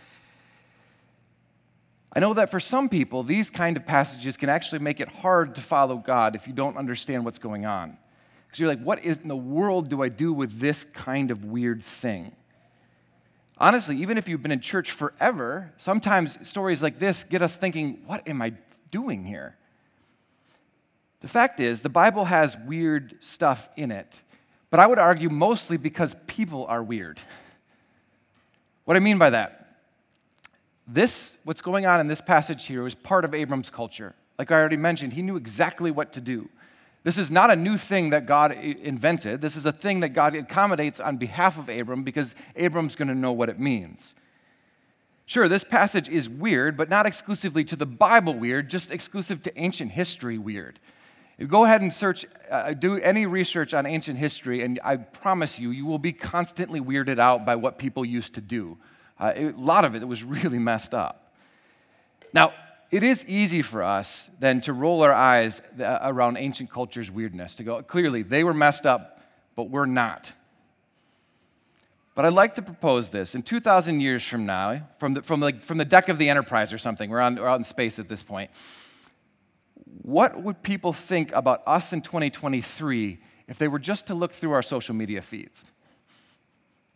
I 2.13 2.19
know 2.19 2.35
that 2.35 2.51
for 2.51 2.59
some 2.59 2.89
people, 2.89 3.23
these 3.23 3.49
kind 3.49 3.77
of 3.77 3.87
passages 3.87 4.37
can 4.37 4.49
actually 4.49 4.81
make 4.81 4.99
it 4.99 5.07
hard 5.07 5.55
to 5.55 5.61
follow 5.61 5.99
God 5.99 6.35
if 6.35 6.49
you 6.49 6.53
don't 6.53 6.77
understand 6.77 7.25
what's 7.25 7.39
going 7.39 7.65
on. 7.65 7.97
Because 8.47 8.59
you're 8.59 8.69
like, 8.69 8.83
what 8.83 9.05
in 9.05 9.29
the 9.29 9.37
world 9.37 9.89
do 9.89 10.03
I 10.03 10.09
do 10.09 10.33
with 10.33 10.59
this 10.59 10.83
kind 10.83 11.31
of 11.31 11.45
weird 11.45 11.81
thing? 11.81 12.35
Honestly, 13.57 13.99
even 13.99 14.19
if 14.19 14.29
you've 14.29 14.43
been 14.43 14.51
in 14.51 14.61
church 14.61 14.91
forever, 14.91 15.73
sometimes 15.77 16.45
stories 16.49 16.83
like 16.83 16.99
this 16.99 17.23
get 17.23 17.41
us 17.41 17.57
thinking, 17.57 18.03
what 18.05 18.27
am 18.27 18.43
I 18.43 18.55
doing 18.91 19.23
here? 19.23 19.58
The 21.21 21.29
fact 21.29 21.61
is, 21.61 21.81
the 21.81 21.89
Bible 21.89 22.27
has 22.27 22.57
weird 22.67 23.17
stuff 23.21 23.69
in 23.77 23.91
it, 23.91 24.23
but 24.71 24.81
I 24.81 24.87
would 24.87 24.99
argue 24.99 25.31
mostly 25.31 25.77
because 25.77 26.15
people 26.27 26.67
are 26.67 26.83
weird. 26.83 27.21
What 28.85 28.97
I 28.97 29.01
mean 29.01 29.19
by 29.19 29.29
that, 29.29 29.59
this, 30.87 31.37
what's 31.45 31.61
going 31.61 31.85
on 31.85 32.01
in 32.01 32.09
this 32.09 32.23
passage 32.23 32.65
here, 32.65 32.87
is 32.87 32.95
part 32.95 33.27
of 33.27 33.35
Abram's 33.35 33.69
culture. 33.69 34.15
Like 34.39 34.51
I 34.51 34.55
already 34.55 34.79
mentioned, 34.79 35.13
he 35.13 35.21
knew 35.21 35.37
exactly 35.37 35.91
what 35.91 36.15
to 36.15 36.23
do. 36.23 36.49
This 37.05 37.19
is 37.19 37.31
not 37.31 37.51
a 37.51 37.57
new 37.57 37.77
thing 37.77 38.11
that 38.11 38.27
God 38.27 38.53
invented. 38.53 39.41
This 39.41 39.57
is 39.57 39.67
a 39.67 39.73
thing 39.73 40.01
that 40.01 40.11
God 40.11 40.35
accommodates 40.35 41.01
on 41.01 41.17
behalf 41.19 41.59
of 41.59 41.69
Abram 41.69 42.03
because 42.03 42.35
Abram's 42.57 42.97
going 42.97 43.09
to 43.09 43.15
know 43.15 43.33
what 43.33 43.49
it 43.49 43.61
means. 43.61 44.15
Sure, 45.27 45.49
this 45.49 45.65
passage 45.65 46.09
is 46.09 46.29
weird, 46.29 46.77
but 46.77 46.89
not 46.89 47.05
exclusively 47.05 47.65
to 47.65 47.77
the 47.77 47.85
Bible 47.85 48.33
weird, 48.33 48.71
just 48.71 48.91
exclusive 48.91 49.43
to 49.43 49.59
ancient 49.61 49.93
history 49.93 50.39
weird. 50.39 50.81
Go 51.47 51.65
ahead 51.65 51.83
and 51.83 51.95
search, 51.95 52.27
uh, 52.51 52.73
do 52.73 52.97
any 52.97 53.25
research 53.25 53.73
on 53.73 53.87
ancient 53.87 54.19
history, 54.19 54.63
and 54.63 54.81
I 54.83 54.97
promise 54.97 55.61
you, 55.61 55.71
you 55.71 55.87
will 55.87 56.01
be 56.01 56.13
constantly 56.13 56.81
weirded 56.81 57.21
out 57.21 57.47
by 57.47 57.55
what 57.55 57.79
people 57.79 58.05
used 58.05 58.35
to 58.35 58.41
do. 58.41 58.77
Uh, 59.21 59.33
it, 59.37 59.55
a 59.55 59.61
lot 59.61 59.85
of 59.85 59.95
it 59.95 60.07
was 60.07 60.25
really 60.25 60.59
messed 60.59 60.95
up. 60.95 61.33
Now, 62.33 62.53
it 62.91 63.03
is 63.03 63.25
easy 63.27 63.63
for 63.63 63.83
us 63.85 64.31
then 64.41 64.61
to 64.63 64.73
roll 64.73 65.03
our 65.03 65.13
eyes 65.13 65.63
uh, 65.79 65.99
around 66.03 66.39
ancient 66.39 66.71
culture's 66.71 67.11
weirdness, 67.11 67.55
to 67.57 67.63
go, 67.63 67.83
clearly, 67.83 68.23
they 68.23 68.43
were 68.43 68.55
messed 68.55 68.85
up, 68.85 69.23
but 69.55 69.71
we're 69.71 69.87
not. 69.87 70.33
But 72.17 72.25
I'd 72.25 72.33
like 72.33 72.57
to 72.57 72.63
propose 72.63 73.11
this. 73.11 73.37
In 73.37 73.43
2,000 73.43 74.01
years 74.01 74.25
from 74.25 74.45
now, 74.45 74.89
from 74.99 75.15
the, 75.15 75.23
from, 75.23 75.39
the, 75.39 75.53
from 75.61 75.79
the 75.79 75.85
deck 75.85 76.09
of 76.09 76.19
the 76.19 76.29
Enterprise 76.29 76.73
or 76.73 76.79
something, 76.79 77.11
we're, 77.11 77.21
on, 77.21 77.37
we're 77.37 77.47
out 77.47 77.61
in 77.61 77.65
space 77.65 78.01
at 78.01 78.09
this 78.09 78.25
point, 78.25 78.51
what 80.03 80.43
would 80.43 80.63
people 80.63 80.93
think 80.93 81.33
about 81.33 81.63
us 81.67 81.93
in 81.93 82.03
2023 82.03 83.19
if 83.47 83.59
they 83.59 83.69
were 83.69 83.79
just 83.79 84.07
to 84.07 84.15
look 84.15 84.33
through 84.33 84.53
our 84.53 84.63
social 84.63 84.95
media 84.95 85.23
feeds? 85.23 85.65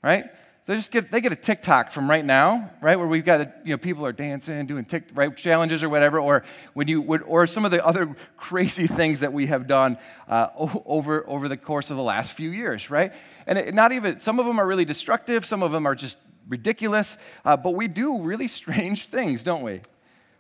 Right? 0.02 0.26
they 0.64 0.76
just 0.76 0.92
get 0.92 1.11
they 1.11 1.21
get 1.21 1.32
a 1.32 1.37
TikTok 1.37 1.90
from 1.90 2.09
right 2.09 2.25
now, 2.25 2.71
right, 2.80 2.97
where 2.97 3.09
we've 3.09 3.25
got 3.25 3.40
a, 3.40 3.52
you 3.64 3.73
know 3.73 3.78
people 3.78 4.06
are 4.06 4.12
dancing, 4.12 4.64
doing 4.66 4.85
tick, 4.85 5.09
right 5.12 5.37
challenges 5.37 5.82
or 5.82 5.88
whatever, 5.88 6.21
or 6.21 6.44
when 6.75 6.87
you 6.87 7.00
would, 7.02 7.23
or 7.23 7.49
some 7.49 7.64
of 7.64 7.73
the 7.73 7.85
other 7.85 8.14
crazy 8.37 8.87
things 8.87 9.21
that 9.21 9.32
we 9.32 9.47
have 9.47 9.66
done 9.66 9.99
uh, 10.28 10.49
over 10.56 11.28
over 11.28 11.49
the 11.49 11.56
course 11.56 11.90
of 11.90 11.97
the 11.97 12.02
last 12.02 12.35
few 12.35 12.50
years, 12.50 12.90
right? 12.90 13.12
And 13.47 13.59
it, 13.59 13.75
not 13.75 13.90
even 13.90 14.21
some 14.21 14.38
of 14.38 14.47
them 14.47 14.61
are 14.61 14.66
really 14.66 14.85
destructive, 14.85 15.44
some 15.44 15.64
of 15.64 15.73
them 15.73 15.85
are 15.85 15.97
just 15.97 16.16
ridiculous, 16.49 17.18
uh, 17.44 17.56
but 17.56 17.75
we 17.75 17.88
do 17.88 18.23
really 18.23 18.49
strange 18.61 19.06
things, 19.06 19.42
don't 19.42 19.62
we? 19.62 19.80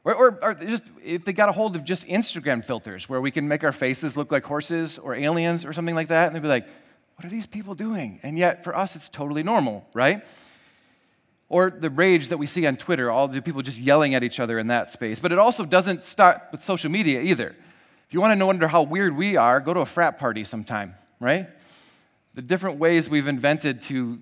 Or, 0.04 0.14
or, 0.14 0.38
or, 0.42 0.54
just 0.54 0.84
if 1.04 1.24
they 1.24 1.32
got 1.32 1.48
a 1.48 1.52
hold 1.52 1.76
of 1.76 1.84
just 1.84 2.06
Instagram 2.08 2.66
filters 2.66 3.08
where 3.08 3.20
we 3.20 3.30
can 3.30 3.46
make 3.46 3.62
our 3.62 3.72
faces 3.72 4.16
look 4.16 4.32
like 4.32 4.44
horses 4.44 4.98
or 4.98 5.14
aliens 5.14 5.64
or 5.64 5.72
something 5.72 5.94
like 5.94 6.08
that, 6.08 6.26
and 6.26 6.34
they'd 6.34 6.42
be 6.42 6.48
like, 6.48 6.66
what 7.14 7.24
are 7.24 7.28
these 7.28 7.46
people 7.46 7.76
doing? 7.76 8.18
And 8.24 8.36
yet, 8.36 8.64
for 8.64 8.76
us, 8.76 8.96
it's 8.96 9.08
totally 9.08 9.44
normal, 9.44 9.86
right? 9.94 10.24
Or 11.48 11.70
the 11.70 11.90
rage 11.90 12.30
that 12.30 12.38
we 12.38 12.46
see 12.46 12.66
on 12.66 12.76
Twitter, 12.76 13.10
all 13.10 13.28
the 13.28 13.40
people 13.40 13.62
just 13.62 13.78
yelling 13.78 14.14
at 14.14 14.24
each 14.24 14.40
other 14.40 14.58
in 14.58 14.68
that 14.68 14.90
space. 14.90 15.20
But 15.20 15.30
it 15.30 15.38
also 15.38 15.64
doesn't 15.64 16.02
start 16.02 16.48
with 16.50 16.62
social 16.62 16.90
media 16.90 17.20
either. 17.20 17.54
If 18.08 18.14
you 18.14 18.20
want 18.20 18.32
to 18.32 18.36
know 18.36 18.50
under 18.50 18.66
how 18.66 18.82
weird 18.82 19.16
we 19.16 19.36
are, 19.36 19.60
go 19.60 19.72
to 19.72 19.80
a 19.80 19.86
frat 19.86 20.18
party 20.18 20.42
sometime, 20.42 20.94
right? 21.20 21.48
The 22.34 22.42
different 22.42 22.78
ways 22.78 23.08
we've 23.08 23.28
invented 23.28 23.82
to 23.82 24.20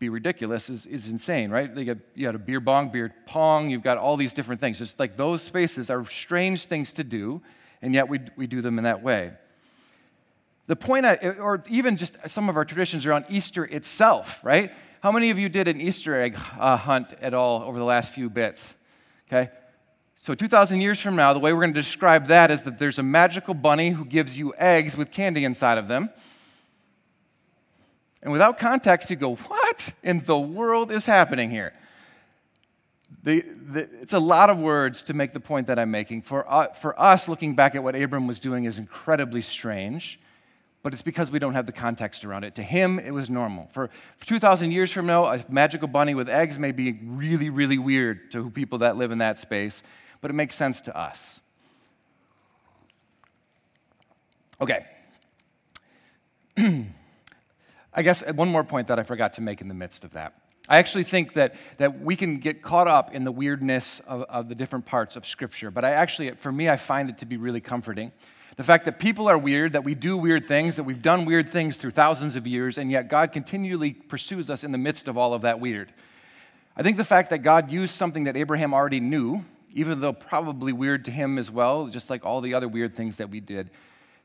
be 0.00 0.08
ridiculous 0.08 0.70
is, 0.70 0.86
is 0.86 1.06
insane, 1.08 1.50
right? 1.50 1.76
You 1.76 1.84
got, 1.84 1.98
you 2.14 2.26
got 2.26 2.34
a 2.34 2.38
beer 2.38 2.58
bong, 2.58 2.88
beer 2.88 3.14
pong, 3.26 3.68
you've 3.68 3.82
got 3.82 3.98
all 3.98 4.16
these 4.16 4.32
different 4.32 4.58
things. 4.58 4.78
Just 4.78 4.98
like 4.98 5.18
those 5.18 5.42
spaces 5.42 5.90
are 5.90 6.02
strange 6.06 6.64
things 6.66 6.94
to 6.94 7.04
do, 7.04 7.42
and 7.82 7.92
yet 7.92 8.08
we, 8.08 8.18
we 8.34 8.46
do 8.46 8.62
them 8.62 8.78
in 8.78 8.84
that 8.84 9.02
way. 9.02 9.32
The 10.68 10.76
point, 10.76 11.04
or 11.04 11.62
even 11.68 11.98
just 11.98 12.16
some 12.28 12.48
of 12.48 12.56
our 12.56 12.64
traditions 12.64 13.04
around 13.04 13.26
Easter 13.28 13.64
itself, 13.64 14.40
right? 14.42 14.72
How 15.02 15.12
many 15.12 15.30
of 15.30 15.38
you 15.38 15.50
did 15.50 15.68
an 15.68 15.80
Easter 15.80 16.18
egg 16.18 16.38
uh, 16.58 16.76
hunt 16.76 17.12
at 17.20 17.34
all 17.34 17.62
over 17.62 17.78
the 17.78 17.84
last 17.84 18.14
few 18.14 18.30
bits? 18.30 18.74
Okay? 19.28 19.50
So, 20.16 20.34
2,000 20.34 20.80
years 20.80 21.00
from 21.00 21.16
now, 21.16 21.32
the 21.34 21.38
way 21.38 21.52
we're 21.52 21.60
going 21.60 21.74
to 21.74 21.80
describe 21.80 22.26
that 22.28 22.50
is 22.50 22.62
that 22.62 22.78
there's 22.78 22.98
a 22.98 23.02
magical 23.02 23.52
bunny 23.52 23.90
who 23.90 24.04
gives 24.04 24.38
you 24.38 24.54
eggs 24.56 24.96
with 24.96 25.10
candy 25.10 25.44
inside 25.44 25.76
of 25.76 25.88
them. 25.88 26.10
And 28.22 28.32
without 28.32 28.58
context, 28.58 29.10
you 29.10 29.16
go, 29.16 29.34
What 29.34 29.94
in 30.02 30.24
the 30.24 30.38
world 30.38 30.90
is 30.90 31.06
happening 31.06 31.50
here? 31.50 31.72
The, 33.22 33.40
the, 33.40 33.88
it's 34.00 34.12
a 34.12 34.20
lot 34.20 34.50
of 34.50 34.60
words 34.60 35.02
to 35.04 35.14
make 35.14 35.32
the 35.32 35.40
point 35.40 35.66
that 35.66 35.78
I'm 35.78 35.90
making. 35.90 36.22
For, 36.22 36.50
uh, 36.50 36.72
for 36.72 36.98
us, 37.00 37.28
looking 37.28 37.54
back 37.54 37.74
at 37.74 37.82
what 37.82 37.94
Abram 37.94 38.26
was 38.26 38.40
doing 38.40 38.64
is 38.64 38.78
incredibly 38.78 39.42
strange 39.42 40.18
but 40.82 40.92
it's 40.92 41.02
because 41.02 41.30
we 41.30 41.38
don't 41.38 41.52
have 41.54 41.66
the 41.66 41.72
context 41.72 42.24
around 42.24 42.44
it. 42.44 42.54
To 42.54 42.62
him, 42.62 42.98
it 42.98 43.10
was 43.10 43.28
normal. 43.28 43.66
For, 43.68 43.90
for 44.16 44.26
2,000 44.26 44.72
years 44.72 44.90
from 44.90 45.06
now, 45.06 45.26
a 45.26 45.44
magical 45.48 45.88
bunny 45.88 46.14
with 46.14 46.28
eggs 46.28 46.58
may 46.58 46.72
be 46.72 46.98
really, 47.04 47.50
really 47.50 47.76
weird 47.76 48.30
to 48.30 48.48
people 48.50 48.78
that 48.78 48.96
live 48.96 49.10
in 49.10 49.18
that 49.18 49.38
space, 49.38 49.82
but 50.20 50.30
it 50.30 50.34
makes 50.34 50.54
sense 50.54 50.80
to 50.82 50.96
us. 50.96 51.40
Okay. 54.62 54.84
I 57.92 58.02
guess 58.02 58.22
uh, 58.22 58.32
one 58.32 58.48
more 58.48 58.64
point 58.64 58.88
that 58.88 58.98
I 58.98 59.02
forgot 59.02 59.32
to 59.34 59.40
make 59.40 59.60
in 59.60 59.68
the 59.68 59.74
midst 59.74 60.04
of 60.04 60.12
that. 60.12 60.34
I 60.68 60.78
actually 60.78 61.04
think 61.04 61.32
that, 61.32 61.54
that 61.78 62.00
we 62.00 62.14
can 62.14 62.38
get 62.38 62.62
caught 62.62 62.86
up 62.86 63.14
in 63.14 63.24
the 63.24 63.32
weirdness 63.32 64.00
of, 64.06 64.22
of 64.22 64.48
the 64.48 64.54
different 64.54 64.86
parts 64.86 65.16
of 65.16 65.26
Scripture, 65.26 65.70
but 65.70 65.84
I 65.84 65.90
actually, 65.90 66.30
for 66.32 66.52
me, 66.52 66.68
I 66.68 66.76
find 66.76 67.08
it 67.08 67.18
to 67.18 67.26
be 67.26 67.36
really 67.36 67.60
comforting 67.60 68.12
the 68.60 68.64
fact 68.64 68.84
that 68.84 68.98
people 68.98 69.26
are 69.26 69.38
weird, 69.38 69.72
that 69.72 69.84
we 69.84 69.94
do 69.94 70.18
weird 70.18 70.46
things, 70.46 70.76
that 70.76 70.82
we've 70.82 71.00
done 71.00 71.24
weird 71.24 71.48
things 71.48 71.78
through 71.78 71.92
thousands 71.92 72.36
of 72.36 72.46
years, 72.46 72.76
and 72.76 72.90
yet 72.90 73.08
God 73.08 73.32
continually 73.32 73.94
pursues 73.94 74.50
us 74.50 74.64
in 74.64 74.70
the 74.70 74.76
midst 74.76 75.08
of 75.08 75.16
all 75.16 75.32
of 75.32 75.40
that 75.40 75.60
weird. 75.60 75.94
I 76.76 76.82
think 76.82 76.98
the 76.98 77.04
fact 77.04 77.30
that 77.30 77.38
God 77.38 77.70
used 77.70 77.94
something 77.94 78.24
that 78.24 78.36
Abraham 78.36 78.74
already 78.74 79.00
knew, 79.00 79.46
even 79.72 80.00
though 80.00 80.12
probably 80.12 80.74
weird 80.74 81.06
to 81.06 81.10
him 81.10 81.38
as 81.38 81.50
well, 81.50 81.86
just 81.86 82.10
like 82.10 82.26
all 82.26 82.42
the 82.42 82.52
other 82.52 82.68
weird 82.68 82.94
things 82.94 83.16
that 83.16 83.30
we 83.30 83.40
did, 83.40 83.70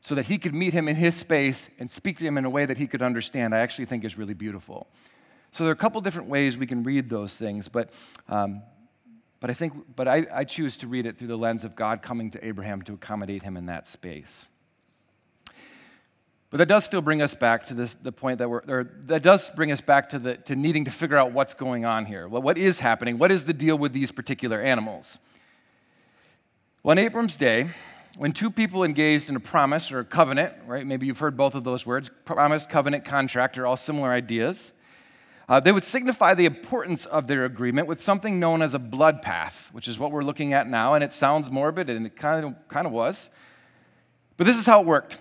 so 0.06 0.14
that 0.14 0.26
he 0.26 0.38
could 0.38 0.54
meet 0.54 0.72
him 0.72 0.86
in 0.86 0.94
his 0.94 1.16
space 1.16 1.68
and 1.80 1.90
speak 1.90 2.16
to 2.16 2.24
him 2.24 2.38
in 2.38 2.44
a 2.44 2.48
way 2.48 2.64
that 2.64 2.76
he 2.76 2.86
could 2.86 3.02
understand, 3.02 3.52
I 3.52 3.58
actually 3.58 3.86
think 3.86 4.04
is 4.04 4.16
really 4.16 4.34
beautiful. 4.34 4.86
So 5.50 5.64
there 5.64 5.72
are 5.72 5.74
a 5.74 5.76
couple 5.76 6.00
different 6.00 6.28
ways 6.28 6.56
we 6.56 6.68
can 6.68 6.84
read 6.84 7.08
those 7.08 7.34
things, 7.34 7.66
but 7.66 7.92
um, 8.28 8.62
but 9.40 9.50
I 9.50 9.54
think, 9.54 9.72
but 9.96 10.06
I, 10.06 10.24
I 10.32 10.44
choose 10.44 10.76
to 10.76 10.86
read 10.86 11.06
it 11.06 11.18
through 11.18 11.26
the 11.26 11.36
lens 11.36 11.64
of 11.64 11.74
God 11.74 12.02
coming 12.02 12.30
to 12.30 12.46
Abraham 12.46 12.82
to 12.82 12.92
accommodate 12.92 13.42
him 13.42 13.56
in 13.56 13.66
that 13.66 13.88
space. 13.88 14.46
But 16.50 16.58
that 16.58 16.66
does 16.66 16.84
still 16.84 17.02
bring 17.02 17.20
us 17.20 17.34
back 17.34 17.66
to 17.66 17.74
this, 17.74 17.94
the 17.94 18.12
point 18.12 18.38
that 18.38 18.48
we're, 18.48 18.62
or 18.68 18.84
that 19.06 19.24
does 19.24 19.50
bring 19.50 19.72
us 19.72 19.80
back 19.80 20.10
to, 20.10 20.20
the, 20.20 20.36
to 20.36 20.54
needing 20.54 20.84
to 20.84 20.92
figure 20.92 21.16
out 21.16 21.32
what's 21.32 21.52
going 21.52 21.84
on 21.84 22.06
here. 22.06 22.28
Well, 22.28 22.42
what 22.42 22.58
is 22.58 22.78
happening? 22.78 23.18
What 23.18 23.32
is 23.32 23.44
the 23.44 23.52
deal 23.52 23.76
with 23.76 23.92
these 23.92 24.12
particular 24.12 24.62
animals? 24.62 25.18
Well, 26.84 26.92
in 26.92 26.98
Abram's 26.98 27.36
day, 27.36 27.70
when 28.16 28.32
two 28.32 28.50
people 28.50 28.82
engaged 28.82 29.28
in 29.28 29.36
a 29.36 29.40
promise 29.40 29.92
or 29.92 30.00
a 30.00 30.04
covenant, 30.04 30.54
right? 30.66 30.86
Maybe 30.86 31.06
you've 31.06 31.18
heard 31.18 31.36
both 31.36 31.54
of 31.54 31.64
those 31.64 31.84
words 31.84 32.10
promise, 32.24 32.66
covenant, 32.66 33.04
contract 33.04 33.58
are 33.58 33.66
all 33.66 33.76
similar 33.76 34.10
ideas. 34.10 34.72
Uh, 35.48 35.60
they 35.60 35.70
would 35.70 35.84
signify 35.84 36.34
the 36.34 36.44
importance 36.44 37.06
of 37.06 37.28
their 37.28 37.44
agreement 37.44 37.86
with 37.86 38.00
something 38.00 38.40
known 38.40 38.62
as 38.62 38.74
a 38.74 38.78
blood 38.78 39.22
path, 39.22 39.68
which 39.72 39.86
is 39.86 39.98
what 39.98 40.10
we're 40.10 40.24
looking 40.24 40.52
at 40.52 40.68
now, 40.68 40.94
and 40.94 41.04
it 41.04 41.12
sounds 41.12 41.50
morbid, 41.50 41.88
and 41.88 42.04
it 42.04 42.16
kind 42.16 42.44
of, 42.44 42.68
kind 42.68 42.86
of 42.86 42.92
was. 42.92 43.30
But 44.36 44.46
this 44.46 44.56
is 44.56 44.66
how 44.66 44.80
it 44.80 44.86
worked. 44.86 45.18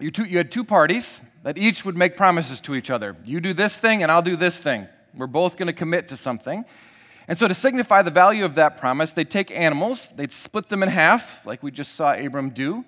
You, 0.00 0.10
two, 0.10 0.24
you 0.24 0.38
had 0.38 0.50
two 0.50 0.64
parties 0.64 1.20
that 1.44 1.56
each 1.56 1.84
would 1.84 1.96
make 1.96 2.16
promises 2.16 2.60
to 2.62 2.74
each 2.74 2.90
other. 2.90 3.16
You 3.24 3.40
do 3.40 3.54
this 3.54 3.76
thing, 3.76 4.02
and 4.02 4.10
I'll 4.10 4.22
do 4.22 4.34
this 4.34 4.58
thing. 4.58 4.88
We're 5.14 5.28
both 5.28 5.56
going 5.56 5.68
to 5.68 5.72
commit 5.72 6.08
to 6.08 6.16
something. 6.16 6.64
And 7.28 7.38
so, 7.38 7.46
to 7.46 7.54
signify 7.54 8.02
the 8.02 8.10
value 8.10 8.44
of 8.44 8.56
that 8.56 8.76
promise, 8.76 9.12
they'd 9.12 9.30
take 9.30 9.50
animals, 9.50 10.12
they'd 10.16 10.32
split 10.32 10.68
them 10.68 10.82
in 10.82 10.88
half, 10.88 11.46
like 11.46 11.62
we 11.62 11.70
just 11.70 11.94
saw 11.94 12.12
Abram 12.12 12.50
do, 12.50 12.84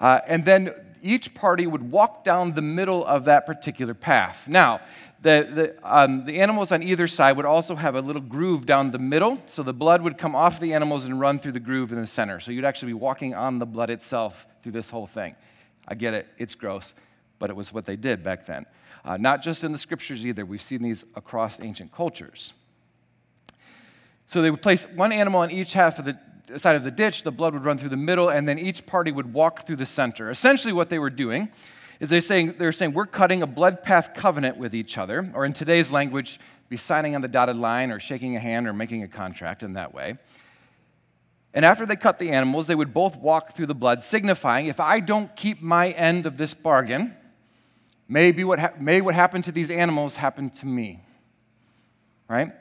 uh, 0.00 0.20
and 0.26 0.44
then 0.44 0.74
each 1.02 1.34
party 1.34 1.66
would 1.66 1.90
walk 1.90 2.24
down 2.24 2.52
the 2.52 2.62
middle 2.62 3.04
of 3.06 3.24
that 3.24 3.46
particular 3.46 3.94
path. 3.94 4.48
Now, 4.48 4.80
the, 5.22 5.76
the, 5.82 5.98
um, 5.98 6.24
the 6.24 6.40
animals 6.40 6.72
on 6.72 6.82
either 6.82 7.06
side 7.06 7.36
would 7.36 7.44
also 7.44 7.74
have 7.74 7.94
a 7.94 8.00
little 8.00 8.22
groove 8.22 8.64
down 8.64 8.90
the 8.90 8.98
middle, 8.98 9.42
so 9.46 9.62
the 9.62 9.74
blood 9.74 10.02
would 10.02 10.16
come 10.16 10.34
off 10.34 10.60
the 10.60 10.72
animals 10.72 11.04
and 11.04 11.20
run 11.20 11.38
through 11.38 11.52
the 11.52 11.60
groove 11.60 11.92
in 11.92 12.00
the 12.00 12.06
center. 12.06 12.40
So 12.40 12.52
you'd 12.52 12.64
actually 12.64 12.92
be 12.92 12.98
walking 12.98 13.34
on 13.34 13.58
the 13.58 13.66
blood 13.66 13.90
itself 13.90 14.46
through 14.62 14.72
this 14.72 14.88
whole 14.88 15.06
thing. 15.06 15.36
I 15.86 15.94
get 15.94 16.14
it, 16.14 16.26
it's 16.38 16.54
gross, 16.54 16.94
but 17.38 17.50
it 17.50 17.56
was 17.56 17.72
what 17.72 17.84
they 17.84 17.96
did 17.96 18.22
back 18.22 18.46
then. 18.46 18.64
Uh, 19.04 19.16
not 19.16 19.42
just 19.42 19.64
in 19.64 19.72
the 19.72 19.78
scriptures 19.78 20.24
either, 20.24 20.44
we've 20.46 20.62
seen 20.62 20.82
these 20.82 21.04
across 21.14 21.60
ancient 21.60 21.92
cultures. 21.92 22.54
So 24.30 24.42
they 24.42 24.50
would 24.52 24.62
place 24.62 24.84
one 24.94 25.10
animal 25.10 25.40
on 25.40 25.50
each 25.50 25.72
half 25.72 25.98
of 25.98 26.04
the 26.04 26.16
side 26.56 26.76
of 26.76 26.84
the 26.84 26.90
ditch, 26.92 27.24
the 27.24 27.32
blood 27.32 27.52
would 27.52 27.64
run 27.64 27.78
through 27.78 27.88
the 27.88 27.96
middle, 27.96 28.28
and 28.28 28.46
then 28.46 28.60
each 28.60 28.86
party 28.86 29.10
would 29.10 29.32
walk 29.32 29.66
through 29.66 29.74
the 29.74 29.84
center. 29.84 30.30
Essentially, 30.30 30.72
what 30.72 30.88
they 30.88 31.00
were 31.00 31.10
doing 31.10 31.50
is 31.98 32.10
they're 32.10 32.20
saying, 32.20 32.54
they're 32.56 32.70
saying 32.70 32.92
we're 32.92 33.06
cutting 33.06 33.42
a 33.42 33.46
blood 33.48 33.82
path 33.82 34.14
covenant 34.14 34.56
with 34.56 34.72
each 34.72 34.98
other, 34.98 35.28
or 35.34 35.44
in 35.44 35.52
today's 35.52 35.90
language, 35.90 36.38
be 36.68 36.76
signing 36.76 37.16
on 37.16 37.22
the 37.22 37.28
dotted 37.28 37.56
line 37.56 37.90
or 37.90 37.98
shaking 37.98 38.36
a 38.36 38.38
hand 38.38 38.68
or 38.68 38.72
making 38.72 39.02
a 39.02 39.08
contract 39.08 39.64
in 39.64 39.72
that 39.72 39.92
way. 39.92 40.16
And 41.52 41.64
after 41.64 41.84
they 41.84 41.96
cut 41.96 42.20
the 42.20 42.30
animals, 42.30 42.68
they 42.68 42.76
would 42.76 42.94
both 42.94 43.16
walk 43.16 43.56
through 43.56 43.66
the 43.66 43.74
blood, 43.74 44.00
signifying 44.00 44.68
if 44.68 44.78
I 44.78 45.00
don't 45.00 45.34
keep 45.34 45.60
my 45.60 45.90
end 45.90 46.24
of 46.26 46.38
this 46.38 46.54
bargain, 46.54 47.16
maybe 48.08 48.44
what 48.44 48.60
ha- 48.60 48.74
may 48.78 49.00
what 49.00 49.16
happened 49.16 49.42
to 49.42 49.52
these 49.52 49.72
animals 49.72 50.14
happen 50.14 50.50
to 50.50 50.66
me. 50.66 51.02
Right? 52.28 52.52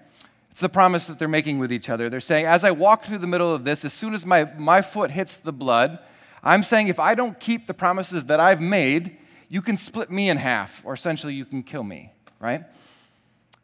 It's 0.60 0.62
the 0.62 0.68
promise 0.68 1.06
that 1.06 1.18
they're 1.18 1.30
making 1.30 1.58
with 1.60 1.72
each 1.72 1.90
other. 1.90 2.10
They're 2.10 2.20
saying, 2.20 2.46
as 2.46 2.66
I 2.66 2.72
walk 2.72 3.06
through 3.06 3.20
the 3.20 3.28
middle 3.28 3.56
of 3.56 3.64
this, 3.64 3.86
as 3.86 3.94
soon 3.94 4.14
as 4.14 4.26
my, 4.26 4.44
my 4.58 4.82
foot 4.82 5.10
hits 5.10 5.38
the 5.38 5.54
blood, 5.54 6.00
I'm 6.44 6.64
saying 6.64 6.90
if 6.90 7.00
I 7.00 7.16
don't 7.16 7.40
keep 7.40 7.66
the 7.66 7.74
promises 7.74 8.26
that 8.26 8.42
I've 8.42 8.60
made, 8.60 9.16
you 9.48 9.62
can 9.62 9.78
split 9.78 10.12
me 10.12 10.30
in 10.30 10.36
half, 10.36 10.82
or 10.84 10.94
essentially 10.94 11.34
you 11.34 11.46
can 11.46 11.64
kill 11.64 11.84
me, 11.84 12.12
right? 12.42 12.66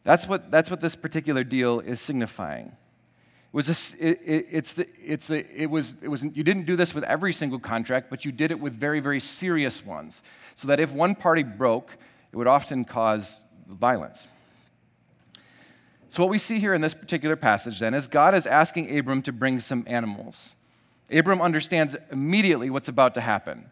That's 0.05 0.25
what, 0.25 0.49
that's 0.49 0.71
what 0.71 0.79
this 0.79 0.95
particular 0.95 1.43
deal 1.43 1.81
is 1.81 1.99
signifying. 1.99 2.67
It 2.67 2.73
was 3.51 3.67
a, 3.67 4.07
it, 4.07 4.21
it, 4.23 4.47
it's 4.49 4.71
the, 4.71 4.87
it's 5.03 5.27
the, 5.27 5.45
it 5.53 5.69
was, 5.69 5.95
it 6.01 6.07
was, 6.07 6.23
you 6.23 6.45
didn't 6.45 6.65
do 6.65 6.77
this 6.77 6.95
with 6.95 7.03
every 7.03 7.33
single 7.33 7.59
contract, 7.59 8.09
but 8.09 8.23
you 8.23 8.31
did 8.31 8.51
it 8.51 8.59
with 8.61 8.73
very, 8.73 9.01
very 9.01 9.19
serious 9.19 9.85
ones. 9.85 10.23
So 10.55 10.69
that 10.69 10.79
if 10.79 10.93
one 10.93 11.13
party 11.13 11.43
broke, 11.43 11.97
it 12.31 12.37
would 12.37 12.47
often 12.47 12.85
cause 12.85 13.41
violence. 13.67 14.29
So, 16.15 16.23
what 16.23 16.29
we 16.29 16.37
see 16.37 16.59
here 16.59 16.73
in 16.73 16.79
this 16.79 16.93
particular 16.93 17.35
passage 17.35 17.79
then 17.79 17.93
is 17.93 18.07
God 18.07 18.33
is 18.33 18.47
asking 18.47 18.97
Abram 18.97 19.21
to 19.23 19.33
bring 19.33 19.59
some 19.59 19.83
animals. 19.85 20.55
Abram 21.11 21.41
understands 21.41 21.93
immediately 22.09 22.69
what's 22.69 22.87
about 22.87 23.15
to 23.15 23.19
happen. 23.19 23.69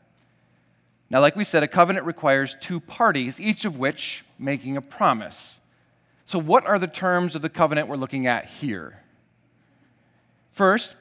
Now, 1.10 1.22
like 1.22 1.38
we 1.38 1.46
said, 1.46 1.64
a 1.64 1.70
covenant 1.70 2.06
requires 2.06 2.58
two 2.60 2.82
parties, 2.82 3.40
each 3.40 3.64
of 3.64 3.78
which 3.78 4.26
making 4.38 4.76
a 4.76 4.82
promise. 4.82 5.62
So, 6.26 6.38
what 6.38 6.66
are 6.66 6.78
the 6.78 6.86
terms 6.86 7.34
of 7.34 7.42
the 7.42 7.48
covenant 7.48 7.88
we're 7.88 7.96
looking 7.96 8.28
at 8.28 8.44
here? 8.44 9.02
First, 10.52 10.98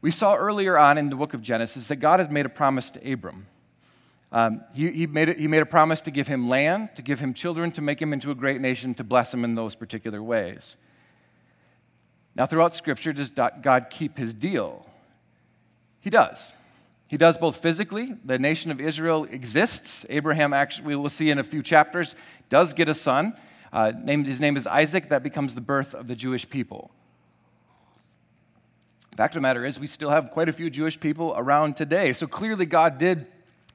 we 0.00 0.10
saw 0.10 0.34
earlier 0.34 0.76
on 0.76 0.98
in 0.98 1.10
the 1.10 1.16
book 1.16 1.32
of 1.32 1.42
Genesis 1.42 1.86
that 1.86 1.96
God 2.00 2.18
had 2.18 2.32
made 2.32 2.44
a 2.44 2.48
promise 2.48 2.90
to 2.90 3.12
Abram. 3.12 3.46
Um, 4.32 4.62
he, 4.74 4.90
he, 4.92 5.06
made 5.06 5.28
a, 5.28 5.32
he 5.34 5.48
made 5.48 5.62
a 5.62 5.66
promise 5.66 6.02
to 6.02 6.10
give 6.10 6.28
him 6.28 6.48
land, 6.48 6.90
to 6.94 7.02
give 7.02 7.18
him 7.18 7.34
children, 7.34 7.72
to 7.72 7.82
make 7.82 8.00
him 8.00 8.12
into 8.12 8.30
a 8.30 8.34
great 8.34 8.60
nation, 8.60 8.94
to 8.94 9.04
bless 9.04 9.34
him 9.34 9.44
in 9.44 9.54
those 9.54 9.74
particular 9.74 10.22
ways. 10.22 10.76
Now, 12.36 12.46
throughout 12.46 12.76
Scripture, 12.76 13.12
does 13.12 13.30
God 13.30 13.86
keep 13.90 14.16
his 14.16 14.32
deal? 14.34 14.86
He 16.00 16.10
does. 16.10 16.52
He 17.08 17.16
does 17.16 17.36
both 17.36 17.56
physically. 17.56 18.14
The 18.24 18.38
nation 18.38 18.70
of 18.70 18.80
Israel 18.80 19.24
exists. 19.24 20.06
Abraham, 20.08 20.52
actually, 20.52 20.86
we 20.86 20.96
will 20.96 21.08
see 21.08 21.30
in 21.30 21.40
a 21.40 21.44
few 21.44 21.60
chapters, 21.60 22.14
does 22.48 22.72
get 22.72 22.88
a 22.88 22.94
son. 22.94 23.34
Uh, 23.72 23.92
named, 24.00 24.26
his 24.26 24.40
name 24.40 24.56
is 24.56 24.64
Isaac. 24.66 25.08
That 25.08 25.24
becomes 25.24 25.56
the 25.56 25.60
birth 25.60 25.92
of 25.92 26.06
the 26.06 26.14
Jewish 26.14 26.48
people. 26.48 26.92
The 29.10 29.16
fact 29.16 29.34
of 29.34 29.40
the 29.40 29.42
matter 29.42 29.64
is, 29.64 29.80
we 29.80 29.88
still 29.88 30.10
have 30.10 30.30
quite 30.30 30.48
a 30.48 30.52
few 30.52 30.70
Jewish 30.70 31.00
people 31.00 31.34
around 31.36 31.76
today. 31.76 32.12
So 32.12 32.28
clearly, 32.28 32.64
God 32.64 32.96
did 32.96 33.26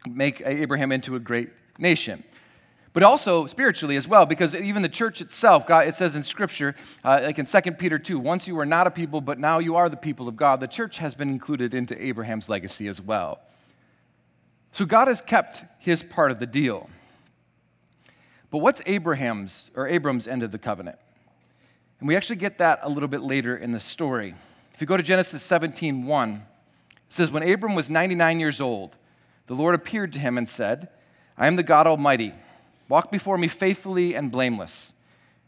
make 0.08 0.42
Abraham 0.42 0.92
into 0.92 1.16
a 1.16 1.20
great 1.20 1.50
nation. 1.78 2.24
But 2.94 3.04
also 3.04 3.46
spiritually 3.46 3.98
as 3.98 4.08
well, 4.08 4.26
because 4.26 4.56
even 4.56 4.82
the 4.82 4.88
church 4.88 5.20
itself, 5.20 5.68
God, 5.68 5.86
it 5.88 5.96
says 5.96 6.16
in 6.16 6.24
Scripture, 6.24 6.76
uh, 7.04 7.20
like 7.24 7.38
in 7.38 7.46
2 7.46 7.62
Peter 7.74 8.00
2, 8.00 8.18
once 8.18 8.48
you 8.48 8.56
were 8.56 8.66
not 8.66 8.88
a 8.88 8.92
people, 8.92 9.20
but 9.20 9.38
now 9.38 9.60
you 9.60 9.76
are 9.76 9.90
the 9.90 9.98
people 9.98 10.30
of 10.30 10.38
God. 10.38 10.62
The 10.62 10.68
church 10.68 11.00
has 11.00 11.14
been 11.14 11.30
included 11.30 11.74
into 11.74 12.02
Abraham's 12.02 12.48
legacy 12.48 12.88
as 12.88 13.02
well. 13.02 13.42
So 14.72 14.86
God 14.86 15.10
has 15.10 15.22
kept 15.22 15.66
his 15.78 16.04
part 16.04 16.32
of 16.32 16.40
the 16.40 16.46
deal. 16.46 16.90
But 18.50 18.60
what's 18.60 18.82
Abraham's 18.86 19.72
or 19.76 19.90
Abram's 19.90 20.28
end 20.28 20.44
of 20.44 20.52
the 20.52 20.58
covenant? 20.58 20.98
And 22.00 22.08
we 22.08 22.16
actually 22.16 22.38
get 22.38 22.60
that 22.60 22.80
a 22.84 22.90
little 22.90 23.10
bit 23.10 23.22
later 23.22 23.58
in 23.58 23.74
the 23.74 23.80
story. 23.82 24.36
If 24.74 24.80
you 24.80 24.88
go 24.88 24.96
to 24.96 25.04
Genesis 25.04 25.42
17 25.44 26.06
1, 26.06 26.32
it 26.32 26.42
says, 27.10 27.32
When 27.32 27.44
Abram 27.44 27.76
was 27.76 27.90
99 27.90 28.40
years 28.40 28.62
old, 28.62 28.96
the 29.48 29.56
Lord 29.56 29.76
appeared 29.76 30.14
to 30.14 30.20
him 30.20 30.38
and 30.38 30.48
said, 30.48 30.90
I 31.38 31.48
am 31.48 31.56
the 31.56 31.64
God 31.64 31.88
Almighty. 31.88 32.34
Walk 32.88 33.12
before 33.12 33.38
me 33.38 33.48
faithfully 33.48 34.16
and 34.16 34.32
blameless. 34.32 34.94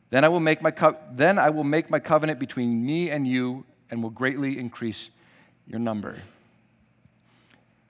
Then 0.10 0.24
I 0.24 0.30
will 0.30 0.40
make 0.40 0.62
my, 0.62 0.72
co- 0.72 0.98
then 1.12 1.38
I 1.38 1.50
will 1.50 1.64
make 1.64 1.90
my 1.90 2.00
covenant 2.00 2.40
between 2.40 2.86
me 2.86 3.10
and 3.10 3.28
you 3.28 3.66
and 3.90 4.02
will 4.02 4.10
greatly 4.10 4.58
increase 4.58 5.12
your 5.68 5.80
number. 5.80 6.18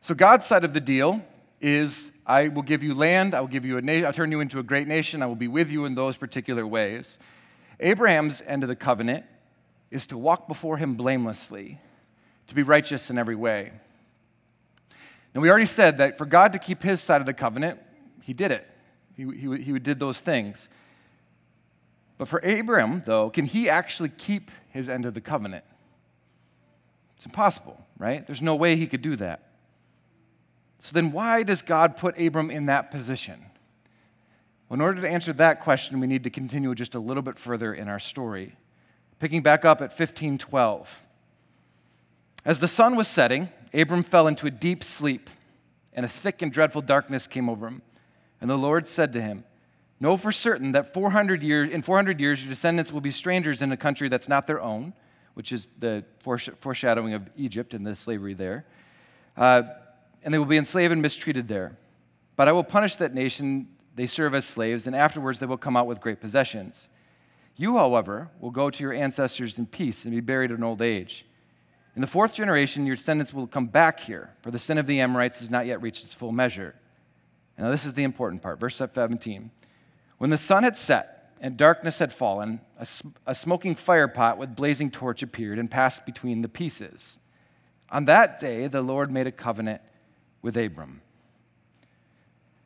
So, 0.01 0.15
God's 0.15 0.45
side 0.45 0.63
of 0.63 0.73
the 0.73 0.81
deal 0.81 1.23
is 1.61 2.11
I 2.25 2.49
will 2.49 2.61
give 2.61 2.83
you 2.83 2.93
land, 2.93 3.33
I 3.33 3.41
will 3.41 3.47
give 3.47 3.65
you 3.65 3.77
a 3.77 3.81
na- 3.81 4.05
I'll 4.07 4.13
turn 4.13 4.31
you 4.31 4.39
into 4.39 4.59
a 4.59 4.63
great 4.63 4.87
nation, 4.87 5.21
I 5.21 5.25
will 5.25 5.35
be 5.35 5.47
with 5.47 5.71
you 5.71 5.85
in 5.85 5.95
those 5.95 6.17
particular 6.17 6.65
ways. 6.65 7.17
Abraham's 7.79 8.41
end 8.47 8.63
of 8.63 8.69
the 8.69 8.75
covenant 8.75 9.25
is 9.91 10.07
to 10.07 10.17
walk 10.17 10.47
before 10.47 10.77
him 10.77 10.95
blamelessly, 10.95 11.79
to 12.47 12.55
be 12.55 12.63
righteous 12.63 13.09
in 13.09 13.17
every 13.17 13.35
way. 13.35 13.71
And 15.37 15.43
we 15.43 15.51
already 15.51 15.67
said 15.67 15.99
that 15.99 16.17
for 16.17 16.25
God 16.25 16.53
to 16.53 16.57
keep 16.57 16.81
his 16.81 16.99
side 16.99 17.21
of 17.21 17.27
the 17.27 17.33
covenant, 17.33 17.79
he 18.23 18.33
did 18.33 18.49
it. 18.49 18.67
He, 19.13 19.23
he, 19.23 19.61
he 19.61 19.77
did 19.77 19.99
those 19.99 20.19
things. 20.19 20.67
But 22.17 22.27
for 22.27 22.39
Abram, 22.39 23.03
though, 23.05 23.29
can 23.29 23.45
he 23.45 23.69
actually 23.69 24.09
keep 24.09 24.49
his 24.69 24.89
end 24.89 25.05
of 25.05 25.13
the 25.13 25.21
covenant? 25.21 25.63
It's 27.17 27.27
impossible, 27.27 27.79
right? 27.99 28.25
There's 28.25 28.41
no 28.41 28.55
way 28.55 28.77
he 28.77 28.87
could 28.87 29.03
do 29.03 29.15
that. 29.17 29.51
So 30.79 30.93
then, 30.93 31.11
why 31.11 31.43
does 31.43 31.61
God 31.61 31.97
put 31.97 32.19
Abram 32.19 32.49
in 32.49 32.65
that 32.65 32.89
position? 32.89 33.45
Well, 34.69 34.77
in 34.77 34.81
order 34.81 35.03
to 35.03 35.07
answer 35.07 35.33
that 35.33 35.61
question, 35.61 35.99
we 35.99 36.07
need 36.07 36.23
to 36.23 36.31
continue 36.31 36.73
just 36.73 36.95
a 36.95 36.99
little 36.99 37.21
bit 37.21 37.37
further 37.37 37.75
in 37.75 37.87
our 37.89 37.99
story. 37.99 38.55
Picking 39.19 39.43
back 39.43 39.65
up 39.65 39.81
at 39.81 39.91
1512. 39.91 40.99
As 42.43 42.59
the 42.59 42.67
sun 42.67 42.95
was 42.95 43.07
setting, 43.07 43.49
Abram 43.73 44.03
fell 44.03 44.27
into 44.27 44.47
a 44.47 44.51
deep 44.51 44.83
sleep, 44.83 45.29
and 45.93 46.05
a 46.05 46.09
thick 46.09 46.41
and 46.41 46.51
dreadful 46.51 46.81
darkness 46.81 47.27
came 47.27 47.49
over 47.49 47.67
him. 47.67 47.81
And 48.39 48.49
the 48.49 48.57
Lord 48.57 48.87
said 48.87 49.13
to 49.13 49.21
him, 49.21 49.43
Know 49.99 50.15
for 50.15 50.31
certain 50.31 50.73
that 50.73 50.93
400 50.93 51.41
years, 51.41 51.69
in 51.69 51.81
400 51.81 52.19
years 52.19 52.43
your 52.43 52.49
descendants 52.49 52.91
will 52.91 53.01
be 53.01 53.11
strangers 53.11 53.61
in 53.61 53.71
a 53.71 53.77
country 53.77 54.09
that's 54.09 54.29
not 54.29 54.45
their 54.45 54.61
own, 54.61 54.93
which 55.33 55.51
is 55.51 55.67
the 55.79 56.03
foreshadowing 56.19 57.13
of 57.13 57.29
Egypt 57.35 57.73
and 57.73 57.85
the 57.85 57.95
slavery 57.95 58.33
there. 58.33 58.65
Uh, 59.35 59.63
and 60.23 60.33
they 60.33 60.37
will 60.37 60.45
be 60.45 60.57
enslaved 60.57 60.91
and 60.91 61.01
mistreated 61.01 61.47
there. 61.47 61.77
But 62.35 62.47
I 62.47 62.51
will 62.51 62.63
punish 62.63 62.95
that 62.97 63.13
nation 63.13 63.67
they 63.95 64.05
serve 64.05 64.35
as 64.35 64.45
slaves, 64.45 64.85
and 64.87 64.95
afterwards 64.95 65.39
they 65.39 65.45
will 65.47 65.57
come 65.57 65.75
out 65.75 65.87
with 65.87 66.01
great 66.01 66.21
possessions. 66.21 66.89
You, 67.55 67.77
however, 67.77 68.29
will 68.39 68.51
go 68.51 68.69
to 68.69 68.83
your 68.83 68.93
ancestors 68.93 69.57
in 69.57 69.65
peace 69.65 70.05
and 70.05 70.13
be 70.13 70.21
buried 70.21 70.51
in 70.51 70.63
old 70.63 70.81
age. 70.81 71.25
In 71.97 72.01
the 72.01 72.05
fourth 72.05 72.35
generation, 72.35 72.85
your 72.85 72.95
descendants 72.95 73.33
will 73.33 73.47
come 73.47 73.65
back 73.65 73.99
here, 73.99 74.29
for 74.43 74.51
the 74.51 74.59
sin 74.59 74.77
of 74.77 74.85
the 74.85 74.99
Amorites 74.99 75.39
has 75.39 75.49
not 75.49 75.65
yet 75.65 75.81
reached 75.81 76.05
its 76.05 76.13
full 76.13 76.31
measure. 76.31 76.75
Now, 77.57 77.71
this 77.71 77.87
is 77.87 77.95
the 77.95 78.03
important 78.03 78.43
part. 78.43 78.59
Verse 78.59 78.75
17. 78.75 79.49
When 80.19 80.29
the 80.29 80.37
sun 80.37 80.61
had 80.61 80.77
set 80.77 81.33
and 81.41 81.57
darkness 81.57 81.97
had 81.97 82.13
fallen, 82.13 82.61
a, 82.79 82.85
a 83.25 83.33
smoking 83.33 83.73
fire 83.73 84.07
pot 84.07 84.37
with 84.37 84.55
blazing 84.55 84.91
torch 84.91 85.23
appeared 85.23 85.57
and 85.57 85.71
passed 85.71 86.05
between 86.05 86.43
the 86.43 86.47
pieces. 86.47 87.19
On 87.89 88.05
that 88.05 88.39
day, 88.39 88.67
the 88.67 88.83
Lord 88.83 89.11
made 89.11 89.25
a 89.25 89.31
covenant 89.31 89.81
with 90.43 90.55
Abram. 90.55 91.01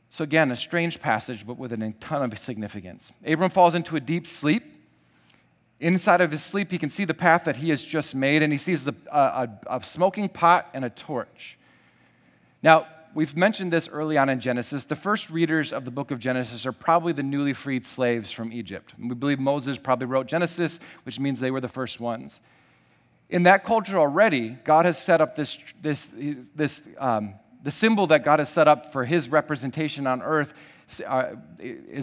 So, 0.09 0.25
again, 0.25 0.51
a 0.51 0.57
strange 0.57 0.99
passage, 0.99 1.47
but 1.47 1.57
with 1.57 1.71
a 1.71 1.93
ton 2.01 2.21
of 2.21 2.37
significance. 2.37 3.13
Abram 3.25 3.49
falls 3.49 3.75
into 3.75 3.95
a 3.95 4.01
deep 4.01 4.27
sleep. 4.27 4.75
Inside 5.81 6.21
of 6.21 6.29
his 6.29 6.43
sleep, 6.43 6.71
he 6.71 6.77
can 6.77 6.89
see 6.89 7.05
the 7.05 7.13
path 7.13 7.43
that 7.45 7.57
he 7.57 7.69
has 7.69 7.83
just 7.83 8.13
made, 8.13 8.43
and 8.43 8.53
he 8.53 8.57
sees 8.57 8.83
the, 8.83 8.93
uh, 9.11 9.47
a, 9.67 9.77
a 9.77 9.83
smoking 9.83 10.29
pot 10.29 10.69
and 10.73 10.85
a 10.85 10.89
torch. 10.91 11.57
Now, 12.61 12.85
we've 13.15 13.35
mentioned 13.35 13.73
this 13.73 13.89
early 13.89 14.15
on 14.15 14.29
in 14.29 14.39
Genesis. 14.39 14.85
The 14.85 14.95
first 14.95 15.31
readers 15.31 15.73
of 15.73 15.83
the 15.83 15.89
book 15.89 16.11
of 16.11 16.19
Genesis 16.19 16.67
are 16.67 16.71
probably 16.71 17.13
the 17.13 17.23
newly 17.23 17.53
freed 17.53 17.83
slaves 17.83 18.31
from 18.31 18.53
Egypt. 18.53 18.93
we 18.99 19.15
believe 19.15 19.39
Moses 19.39 19.79
probably 19.79 20.05
wrote 20.05 20.27
Genesis, 20.27 20.79
which 21.03 21.19
means 21.19 21.39
they 21.39 21.49
were 21.49 21.61
the 21.61 21.67
first 21.67 21.99
ones. 21.99 22.41
In 23.31 23.43
that 23.43 23.63
culture 23.63 23.97
already, 23.97 24.57
God 24.63 24.85
has 24.85 25.01
set 25.01 25.19
up 25.19 25.35
this, 25.35 25.57
this, 25.81 26.07
this 26.55 26.83
um, 26.99 27.33
the 27.63 27.71
symbol 27.71 28.07
that 28.07 28.23
God 28.23 28.39
has 28.39 28.49
set 28.49 28.67
up 28.67 28.91
for 28.91 29.05
his 29.05 29.29
representation 29.29 30.07
on 30.07 30.21
earth 30.21 30.53
uh, 31.07 31.35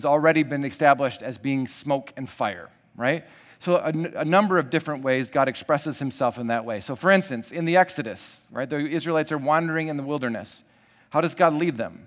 already 0.05 0.43
been 0.43 0.65
established 0.65 1.23
as 1.23 1.37
being 1.37 1.67
smoke 1.67 2.13
and 2.17 2.29
fire, 2.29 2.71
right? 2.97 3.25
So, 3.61 3.77
a, 3.77 4.25
number 4.25 4.59
of 4.59 4.71
different 4.71 5.03
ways 5.03 5.31
God 5.31 5.49
expresses 5.49 5.99
himself 5.99 6.39
in 6.39 6.47
that 6.47 6.65
way. 6.65 6.79
So, 6.79 6.95
for 6.95 7.11
instance, 7.11 7.51
in 7.51 7.65
the 7.65 7.77
Exodus, 7.77 8.41
right, 8.53 8.71
the 8.71 8.79
Israelites 8.79 9.33
are 9.33 9.39
wandering 9.39 9.89
in 9.89 9.97
the 9.97 10.05
wilderness. 10.05 10.63
How 11.11 11.21
does 11.21 11.35
God 11.35 11.55
lead 11.55 11.77
them? 11.77 12.07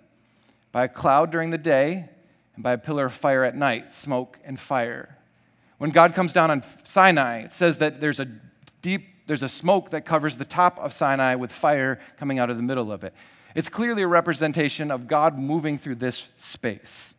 By 0.71 0.85
a 0.85 0.87
cloud 0.87 1.29
during 1.29 1.49
the 1.49 1.57
day 1.57 2.09
and 2.55 2.63
by 2.63 2.71
a 2.71 2.77
pillar 2.77 3.05
of 3.05 3.13
fire 3.13 3.43
at 3.43 3.55
night, 3.55 3.93
smoke 3.93 4.39
and 4.45 4.57
fire. 4.57 5.17
When 5.77 5.89
God 5.89 6.13
comes 6.13 6.31
down 6.31 6.51
on 6.51 6.63
Sinai, 6.83 7.39
it 7.39 7.51
says 7.51 7.79
that 7.79 7.99
there's 7.99 8.21
a 8.21 8.27
deep, 8.81 9.07
there's 9.25 9.43
a 9.43 9.49
smoke 9.49 9.89
that 9.89 10.05
covers 10.05 10.37
the 10.37 10.45
top 10.45 10.79
of 10.79 10.93
Sinai 10.93 11.35
with 11.35 11.51
fire 11.51 11.99
coming 12.17 12.39
out 12.39 12.49
of 12.49 12.55
the 12.55 12.63
middle 12.63 12.91
of 12.91 13.03
it. 13.03 13.13
It's 13.55 13.67
clearly 13.67 14.03
a 14.03 14.07
representation 14.07 14.91
of 14.91 15.07
God 15.07 15.37
moving 15.37 15.77
through 15.77 15.95
this 15.95 16.29
space. 16.37 17.13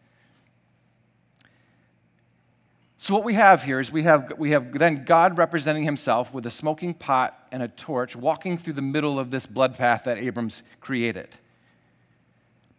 So, 3.03 3.15
what 3.15 3.25
we 3.25 3.35
have 3.35 3.65
here 3.65 3.81
is 3.81 3.91
we 3.91 4.05
have, 4.05 4.35
we 4.39 4.53
have 4.53 4.79
then 4.79 5.05
God 5.05 5.37
representing 5.37 5.83
himself 5.83 6.33
with 6.33 6.47
a 6.47 6.53
smoking 6.53 6.95
pot 6.95 7.37
and 7.51 7.61
a 7.61 7.67
torch 7.67 8.15
walking 8.15 8.57
through 8.57 8.75
the 8.75 8.81
middle 8.81 9.19
of 9.19 9.33
this 9.33 9.45
blood 9.45 9.77
path 9.77 10.05
that 10.05 10.19
Abram's 10.19 10.63
created. 10.81 11.27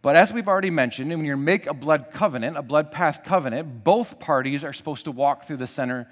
But 0.00 0.16
as 0.16 0.32
we've 0.32 0.48
already 0.48 0.70
mentioned, 0.70 1.10
when 1.10 1.26
you 1.26 1.36
make 1.36 1.66
a 1.66 1.74
blood 1.74 2.06
covenant, 2.10 2.56
a 2.56 2.62
blood 2.62 2.90
path 2.90 3.22
covenant, 3.22 3.84
both 3.84 4.18
parties 4.18 4.64
are 4.64 4.72
supposed 4.72 5.04
to 5.04 5.10
walk 5.10 5.44
through 5.44 5.58
the 5.58 5.66
center 5.66 6.10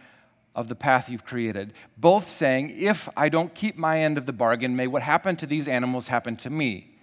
of 0.55 0.68
the 0.68 0.77
path 0.77 1.09
you've 1.09 1.25
created. 1.25 1.72
Both 1.96 2.29
saying, 2.29 2.75
if 2.77 3.09
I 3.16 3.31
don't 3.31 3.55
keep 3.55 3.79
my 3.79 4.01
end 4.01 4.18
of 4.18 4.27
the 4.27 4.35
bargain, 4.35 4.77
may 4.77 4.88
what 4.88 5.01
happened 5.01 5.38
to 5.38 5.46
these 5.46 5.66
animals 5.66 6.09
happen 6.09 6.37
to 6.37 6.51
me. 6.51 6.98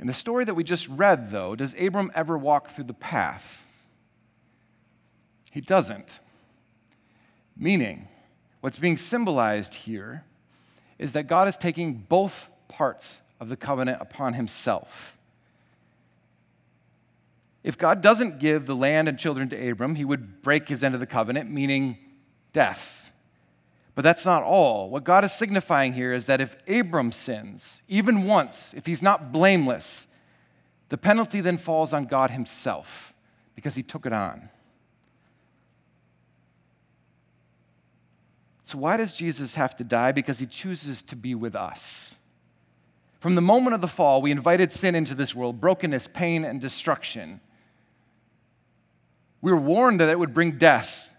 In 0.00 0.08
the 0.08 0.12
story 0.12 0.44
that 0.46 0.54
we 0.54 0.64
just 0.64 0.88
read, 0.88 1.30
though, 1.30 1.54
does 1.54 1.76
Abram 1.80 2.10
ever 2.12 2.36
walk 2.36 2.70
through 2.70 2.86
the 2.86 2.92
path? 2.92 3.64
He 5.52 5.60
doesn't. 5.60 6.18
Meaning, 7.56 8.08
what's 8.62 8.78
being 8.78 8.96
symbolized 8.96 9.74
here 9.74 10.24
is 10.98 11.12
that 11.12 11.24
God 11.24 11.46
is 11.46 11.58
taking 11.58 11.92
both 12.08 12.48
parts 12.68 13.20
of 13.38 13.50
the 13.50 13.56
covenant 13.56 14.00
upon 14.00 14.32
himself. 14.32 15.18
If 17.62 17.76
God 17.76 18.00
doesn't 18.00 18.38
give 18.38 18.64
the 18.64 18.74
land 18.74 19.10
and 19.10 19.18
children 19.18 19.50
to 19.50 19.70
Abram, 19.70 19.96
he 19.96 20.06
would 20.06 20.40
break 20.40 20.68
his 20.68 20.82
end 20.82 20.94
of 20.94 21.00
the 21.00 21.06
covenant, 21.06 21.50
meaning 21.50 21.98
death. 22.54 23.12
But 23.94 24.02
that's 24.02 24.24
not 24.24 24.42
all. 24.42 24.88
What 24.88 25.04
God 25.04 25.22
is 25.22 25.32
signifying 25.32 25.92
here 25.92 26.14
is 26.14 26.24
that 26.26 26.40
if 26.40 26.56
Abram 26.66 27.12
sins, 27.12 27.82
even 27.88 28.24
once, 28.24 28.72
if 28.74 28.86
he's 28.86 29.02
not 29.02 29.32
blameless, 29.32 30.06
the 30.88 30.96
penalty 30.96 31.42
then 31.42 31.58
falls 31.58 31.92
on 31.92 32.06
God 32.06 32.30
himself 32.30 33.12
because 33.54 33.74
he 33.74 33.82
took 33.82 34.06
it 34.06 34.14
on. 34.14 34.48
So, 38.72 38.78
why 38.78 38.96
does 38.96 39.16
Jesus 39.16 39.54
have 39.54 39.76
to 39.76 39.84
die? 39.84 40.12
Because 40.12 40.38
he 40.38 40.46
chooses 40.46 41.02
to 41.02 41.16
be 41.16 41.34
with 41.34 41.54
us. 41.54 42.14
From 43.20 43.34
the 43.34 43.42
moment 43.42 43.74
of 43.74 43.82
the 43.82 43.88
fall, 43.88 44.22
we 44.22 44.30
invited 44.30 44.72
sin 44.72 44.94
into 44.94 45.14
this 45.14 45.34
world 45.34 45.60
brokenness, 45.60 46.08
pain, 46.08 46.42
and 46.44 46.58
destruction. 46.60 47.40
We 49.42 49.52
were 49.52 49.58
warned 49.58 50.00
that 50.00 50.08
it 50.08 50.18
would 50.18 50.32
bring 50.32 50.52
death 50.58 51.10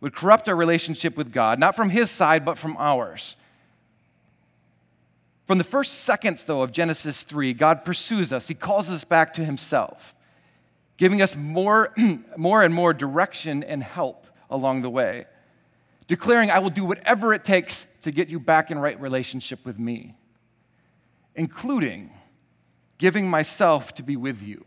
would 0.00 0.14
corrupt 0.14 0.48
our 0.48 0.56
relationship 0.56 1.16
with 1.16 1.32
God, 1.32 1.58
not 1.58 1.74
from 1.74 1.90
his 1.90 2.10
side, 2.10 2.44
but 2.44 2.58
from 2.58 2.76
ours. 2.78 3.36
From 5.46 5.58
the 5.58 5.64
first 5.64 6.02
seconds, 6.02 6.44
though, 6.44 6.62
of 6.62 6.72
Genesis 6.72 7.22
3, 7.22 7.54
God 7.54 7.84
pursues 7.84 8.32
us. 8.32 8.48
He 8.48 8.54
calls 8.54 8.90
us 8.90 9.04
back 9.04 9.32
to 9.34 9.44
himself, 9.44 10.14
giving 10.98 11.22
us 11.22 11.34
more, 11.34 11.94
more 12.36 12.62
and 12.62 12.74
more 12.74 12.92
direction 12.92 13.64
and 13.64 13.82
help 13.82 14.26
along 14.50 14.82
the 14.82 14.90
way, 14.90 15.26
declaring, 16.08 16.50
I 16.50 16.58
will 16.58 16.70
do 16.70 16.84
whatever 16.84 17.32
it 17.32 17.44
takes 17.44 17.86
to 18.00 18.10
get 18.10 18.28
you 18.28 18.40
back 18.40 18.72
in 18.72 18.78
right 18.78 19.00
relationship 19.00 19.64
with 19.64 19.78
me, 19.78 20.16
including 21.36 22.10
giving 22.96 23.28
myself 23.30 23.94
to 23.94 24.02
be 24.02 24.16
with 24.16 24.42
you. 24.42 24.64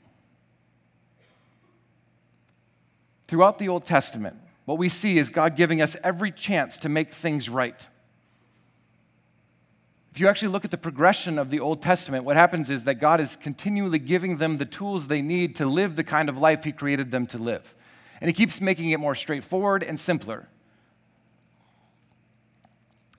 Throughout 3.27 3.60
the 3.60 3.67
Old 3.69 3.86
Testament, 3.86 4.38
what 4.65 4.77
we 4.77 4.88
see 4.88 5.17
is 5.17 5.30
God 5.30 5.56
giving 5.56 5.82
us 5.82 5.97
every 6.04 6.32
chance 6.32 6.77
to 6.77 6.89
make 6.89 7.13
things 7.13 7.49
right. 7.49 7.88
If 10.12 10.19
you 10.19 10.27
actually 10.27 10.49
look 10.49 10.65
at 10.65 10.71
the 10.71 10.77
progression 10.77 11.39
of 11.39 11.49
the 11.49 11.62
Old 11.62 11.82
Testament, 11.82 12.25
what 12.25 12.36
happens 12.36 12.69
is 12.69 12.84
that 12.84 12.95
God 12.95 13.19
is 13.19 13.38
continually 13.38 13.99
giving 13.99 14.38
them 14.38 14.58
the 14.58 14.65
tools 14.65 15.08
they 15.08 15.21
need 15.21 15.56
to 15.56 15.65
live 15.65 15.95
the 15.95 16.04
kind 16.04 16.30
of 16.30 16.38
life 16.38 16.65
He 16.65 16.71
created 16.71 17.10
them 17.10 17.25
to 17.27 17.38
live. 17.38 17.73
And 18.19 18.30
He 18.30 18.34
keeps 18.34 18.62
making 18.62 18.91
it 18.91 18.99
more 18.99 19.15
straightforward 19.15 19.82
and 19.82 19.99
simpler. 19.99 20.47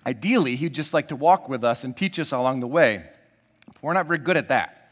Ideally, 0.07 0.57
He'd 0.57 0.75
just 0.75 0.95
like 0.95 1.09
to 1.09 1.17
walk 1.17 1.49
with 1.49 1.65
us 1.65 1.85
and 1.85 1.97
teach 1.97 2.19
us 2.19 2.33
along 2.33 2.61
the 2.61 2.67
way. 2.67 3.05
But 3.67 3.83
we're 3.83 3.93
not 3.93 4.07
very 4.07 4.19
good 4.19 4.37
at 4.37 4.49
that. 4.49 4.83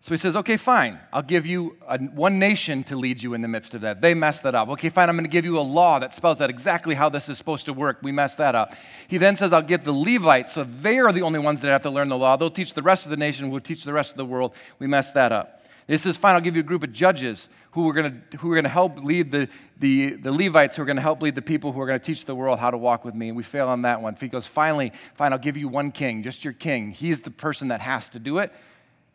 So 0.00 0.12
he 0.12 0.16
says, 0.16 0.36
okay, 0.36 0.56
fine. 0.56 1.00
I'll 1.12 1.22
give 1.22 1.44
you 1.44 1.76
a, 1.88 1.98
one 1.98 2.38
nation 2.38 2.84
to 2.84 2.96
lead 2.96 3.20
you 3.20 3.34
in 3.34 3.40
the 3.42 3.48
midst 3.48 3.74
of 3.74 3.80
that. 3.80 4.00
They 4.00 4.14
messed 4.14 4.44
that 4.44 4.54
up. 4.54 4.68
Okay, 4.68 4.90
fine. 4.90 5.08
I'm 5.08 5.16
going 5.16 5.24
to 5.24 5.30
give 5.30 5.44
you 5.44 5.58
a 5.58 5.60
law 5.60 5.98
that 5.98 6.14
spells 6.14 6.40
out 6.40 6.50
exactly 6.50 6.94
how 6.94 7.08
this 7.08 7.28
is 7.28 7.36
supposed 7.36 7.66
to 7.66 7.72
work. 7.72 7.98
We 8.00 8.12
messed 8.12 8.38
that 8.38 8.54
up. 8.54 8.74
He 9.08 9.18
then 9.18 9.34
says, 9.34 9.52
I'll 9.52 9.60
give 9.60 9.82
the 9.82 9.92
Levites, 9.92 10.52
so 10.52 10.62
they 10.62 11.00
are 11.00 11.12
the 11.12 11.22
only 11.22 11.40
ones 11.40 11.62
that 11.62 11.68
have 11.68 11.82
to 11.82 11.90
learn 11.90 12.10
the 12.10 12.16
law. 12.16 12.36
They'll 12.36 12.48
teach 12.48 12.74
the 12.74 12.82
rest 12.82 13.06
of 13.06 13.10
the 13.10 13.16
nation, 13.16 13.50
we'll 13.50 13.60
teach 13.60 13.82
the 13.82 13.92
rest 13.92 14.12
of 14.12 14.18
the 14.18 14.24
world. 14.24 14.54
We 14.78 14.86
messed 14.86 15.14
that 15.14 15.32
up. 15.32 15.64
He 15.88 15.96
says, 15.96 16.18
fine, 16.18 16.34
I'll 16.34 16.42
give 16.42 16.54
you 16.54 16.60
a 16.60 16.64
group 16.64 16.84
of 16.84 16.92
judges 16.92 17.48
who 17.70 17.88
are 17.88 17.94
going 17.94 18.22
to, 18.30 18.36
who 18.36 18.52
are 18.52 18.54
going 18.54 18.64
to 18.64 18.70
help 18.70 19.02
lead 19.02 19.30
the, 19.30 19.48
the, 19.78 20.12
the 20.12 20.30
Levites, 20.30 20.76
who 20.76 20.82
are 20.82 20.84
going 20.84 20.96
to 20.96 21.02
help 21.02 21.22
lead 21.22 21.34
the 21.34 21.40
people 21.40 21.72
who 21.72 21.80
are 21.80 21.86
going 21.86 21.98
to 21.98 22.04
teach 22.04 22.26
the 22.26 22.34
world 22.34 22.58
how 22.58 22.70
to 22.70 22.76
walk 22.76 23.06
with 23.06 23.14
me. 23.14 23.28
And 23.28 23.36
we 23.36 23.42
fail 23.42 23.68
on 23.68 23.82
that 23.82 24.02
one. 24.02 24.14
He 24.20 24.28
goes, 24.28 24.46
finally, 24.46 24.92
fine, 25.14 25.32
I'll 25.32 25.38
give 25.38 25.56
you 25.56 25.66
one 25.66 25.90
king, 25.90 26.22
just 26.22 26.44
your 26.44 26.52
king. 26.52 26.90
He's 26.90 27.22
the 27.22 27.30
person 27.30 27.68
that 27.68 27.80
has 27.80 28.10
to 28.10 28.18
do 28.18 28.36
it. 28.36 28.52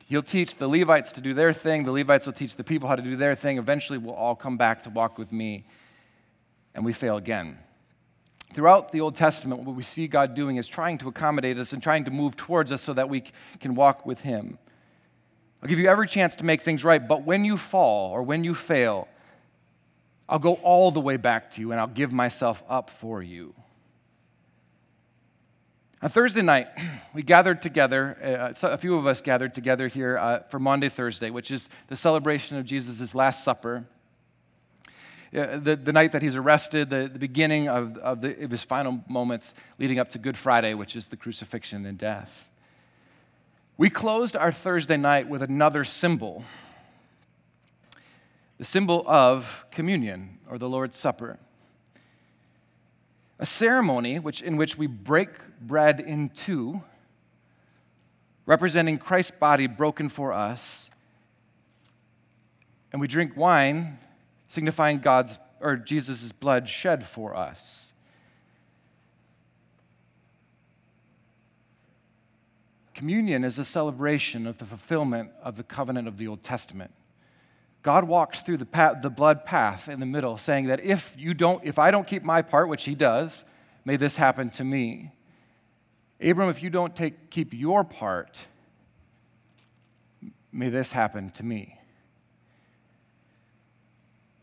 He'll 0.07 0.23
teach 0.23 0.55
the 0.55 0.67
Levites 0.67 1.11
to 1.11 1.21
do 1.21 1.35
their 1.35 1.53
thing. 1.53 1.83
The 1.83 1.91
Levites 1.91 2.25
will 2.25 2.33
teach 2.33 2.55
the 2.55 2.63
people 2.63 2.89
how 2.89 2.95
to 2.95 3.03
do 3.03 3.15
their 3.15 3.35
thing. 3.35 3.59
Eventually, 3.59 3.99
we'll 3.99 4.15
all 4.15 4.35
come 4.35 4.57
back 4.57 4.81
to 4.83 4.89
walk 4.89 5.19
with 5.19 5.31
me. 5.31 5.65
And 6.73 6.83
we 6.83 6.91
fail 6.91 7.17
again. 7.17 7.59
Throughout 8.51 8.91
the 8.91 9.01
Old 9.01 9.15
Testament, 9.15 9.61
what 9.61 9.75
we 9.75 9.83
see 9.83 10.07
God 10.07 10.33
doing 10.33 10.57
is 10.57 10.67
trying 10.67 10.97
to 10.99 11.07
accommodate 11.07 11.59
us 11.59 11.71
and 11.71 11.83
trying 11.83 12.05
to 12.05 12.11
move 12.11 12.35
towards 12.35 12.71
us 12.71 12.81
so 12.81 12.93
that 12.93 13.09
we 13.09 13.23
can 13.59 13.75
walk 13.75 14.07
with 14.07 14.21
Him. 14.21 14.57
I'll 15.63 15.69
give 15.69 15.79
you 15.79 15.87
every 15.87 16.07
chance 16.07 16.35
to 16.35 16.45
make 16.45 16.61
things 16.61 16.83
right, 16.83 17.07
but 17.07 17.23
when 17.23 17.45
you 17.45 17.55
fall 17.55 18.11
or 18.11 18.21
when 18.21 18.43
you 18.43 18.53
fail, 18.53 19.07
I'll 20.27 20.37
go 20.37 20.55
all 20.55 20.91
the 20.91 20.99
way 20.99 21.15
back 21.15 21.51
to 21.51 21.61
you 21.61 21.71
and 21.71 21.79
I'll 21.79 21.87
give 21.87 22.11
myself 22.11 22.61
up 22.67 22.89
for 22.89 23.23
you. 23.23 23.55
On 26.01 26.09
Thursday 26.09 26.41
night, 26.41 26.67
we 27.13 27.23
gathered 27.23 27.61
together, 27.61 28.51
uh, 28.61 28.67
a 28.67 28.77
few 28.77 28.97
of 28.97 29.07
us 29.07 29.21
gathered 29.21 29.53
together 29.53 29.87
here 29.87 30.17
uh, 30.17 30.39
for 30.49 30.59
Maundy 30.59 30.89
Thursday, 30.89 31.29
which 31.29 31.49
is 31.49 31.69
the 31.87 31.95
celebration 31.95 32.57
of 32.57 32.65
Jesus' 32.65 33.15
Last 33.15 33.45
Supper. 33.45 33.87
Uh, 35.33 35.59
the, 35.59 35.77
the 35.77 35.93
night 35.93 36.11
that 36.11 36.21
he's 36.21 36.35
arrested, 36.35 36.89
the, 36.89 37.07
the 37.07 37.19
beginning 37.19 37.69
of, 37.69 37.97
of, 37.99 38.19
the, 38.19 38.43
of 38.43 38.51
his 38.51 38.65
final 38.65 39.01
moments 39.07 39.53
leading 39.79 39.97
up 39.97 40.09
to 40.09 40.19
Good 40.19 40.35
Friday, 40.35 40.73
which 40.73 40.97
is 40.97 41.07
the 41.07 41.15
crucifixion 41.15 41.85
and 41.85 41.97
death. 41.97 42.49
We 43.77 43.89
closed 43.89 44.35
our 44.35 44.51
Thursday 44.51 44.97
night 44.97 45.27
with 45.27 45.41
another 45.41 45.83
symbol 45.83 46.43
the 48.59 48.65
symbol 48.65 49.03
of 49.07 49.65
communion 49.71 50.37
or 50.49 50.57
the 50.57 50.69
Lord's 50.69 50.95
Supper 50.95 51.39
a 53.39 53.45
ceremony 53.45 54.19
which, 54.19 54.41
in 54.41 54.57
which 54.57 54.77
we 54.77 54.87
break 54.87 55.29
bread 55.59 55.99
in 55.99 56.29
two, 56.29 56.81
representing 58.45 58.97
Christ's 58.97 59.31
body 59.31 59.67
broken 59.67 60.09
for 60.09 60.33
us, 60.33 60.89
and 62.91 63.01
we 63.01 63.07
drink 63.07 63.35
wine, 63.35 63.97
signifying 64.47 64.99
God's 64.99 65.39
or 65.59 65.77
Jesus' 65.77 66.31
blood 66.31 66.69
shed 66.69 67.05
for 67.05 67.35
us. 67.35 67.92
Communion 72.93 73.43
is 73.43 73.57
a 73.57 73.65
celebration 73.65 74.45
of 74.45 74.57
the 74.59 74.65
fulfillment 74.65 75.31
of 75.41 75.57
the 75.57 75.63
covenant 75.63 76.07
of 76.07 76.17
the 76.17 76.27
Old 76.27 76.43
Testament. 76.43 76.91
God 77.81 78.05
walks 78.05 78.41
through 78.41 78.57
the, 78.57 78.65
path, 78.65 79.01
the 79.01 79.09
blood 79.09 79.45
path 79.45 79.89
in 79.89 79.99
the 79.99 80.05
middle, 80.05 80.37
saying 80.37 80.67
that 80.67 80.79
if 80.79 81.15
you 81.17 81.33
don't, 81.33 81.63
if 81.65 81.77
I 81.77 81.91
don't 81.91 82.07
keep 82.07 82.23
my 82.23 82.41
part, 82.41 82.69
which 82.69 82.85
he 82.85 82.95
does, 82.95 83.43
may 83.83 83.97
this 83.97 84.15
happen 84.15 84.49
to 84.51 84.63
me. 84.63 85.11
Abram, 86.21 86.49
if 86.49 86.63
you 86.63 86.69
don't 86.69 86.95
take, 86.95 87.29
keep 87.29 87.53
your 87.53 87.83
part, 87.83 88.45
may 90.51 90.69
this 90.69 90.93
happen 90.93 91.29
to 91.31 91.43
me. 91.43 91.77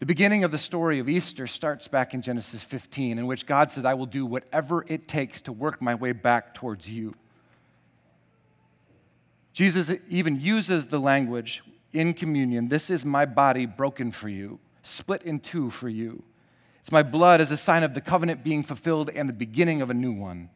The 0.00 0.06
beginning 0.06 0.44
of 0.44 0.50
the 0.50 0.58
story 0.58 0.98
of 0.98 1.08
Easter 1.08 1.46
starts 1.46 1.88
back 1.88 2.12
in 2.12 2.22
Genesis 2.22 2.62
15, 2.62 3.18
in 3.18 3.26
which 3.26 3.46
God 3.46 3.70
said, 3.70 3.86
I 3.86 3.94
will 3.94 4.06
do 4.06 4.26
whatever 4.26 4.84
it 4.88 5.06
takes 5.06 5.40
to 5.42 5.52
work 5.52 5.80
my 5.80 5.94
way 5.94 6.12
back 6.12 6.54
towards 6.54 6.90
you. 6.90 7.14
Jesus 9.52 9.92
even 10.08 10.38
uses 10.38 10.86
the 10.86 10.98
language 10.98 11.62
in 11.92 12.14
communion 12.14 12.68
This 12.68 12.90
is 12.90 13.04
my 13.04 13.26
body 13.26 13.66
broken 13.66 14.12
for 14.12 14.28
you, 14.28 14.60
split 14.82 15.22
in 15.22 15.40
two 15.40 15.70
for 15.70 15.88
you. 15.88 16.22
It's 16.80 16.92
my 16.92 17.02
blood 17.02 17.40
as 17.40 17.50
a 17.50 17.56
sign 17.56 17.82
of 17.82 17.94
the 17.94 18.00
covenant 18.00 18.42
being 18.42 18.62
fulfilled 18.62 19.10
and 19.10 19.28
the 19.28 19.34
beginning 19.34 19.82
of 19.82 19.90
a 19.90 19.94
new 19.94 20.12
one. 20.12 20.50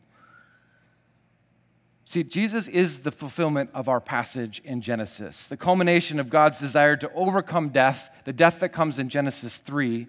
See, 2.07 2.23
Jesus 2.23 2.69
is 2.69 3.01
the 3.01 3.11
fulfillment 3.11 3.71
of 3.75 3.89
our 3.89 4.01
passage 4.01 4.61
in 4.65 4.81
Genesis, 4.81 5.47
the 5.47 5.57
culmination 5.57 6.21
of 6.21 6.31
God's 6.31 6.61
desire 6.61 6.97
to 6.97 7.11
overcome 7.15 7.71
death, 7.71 8.11
the 8.25 8.33
death 8.33 8.61
that 8.61 8.71
comes 8.71 8.99
in 8.99 9.09
Genesis 9.09 9.59
3, 9.59 10.07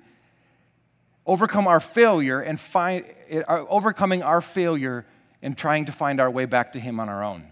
overcome 1.26 1.68
our 1.68 1.80
failure 1.80 2.42
and 2.42 2.60
find, 2.60 3.06
uh, 3.32 3.66
overcoming 3.70 4.22
our 4.24 4.42
failure 4.42 5.06
and 5.42 5.58
trying 5.58 5.86
to 5.86 5.92
find 5.92 6.20
our 6.20 6.30
way 6.30 6.46
back 6.46 6.74
to 6.74 6.80
Him 6.80 7.00
on 7.00 7.10
our 7.10 7.24
own 7.24 7.46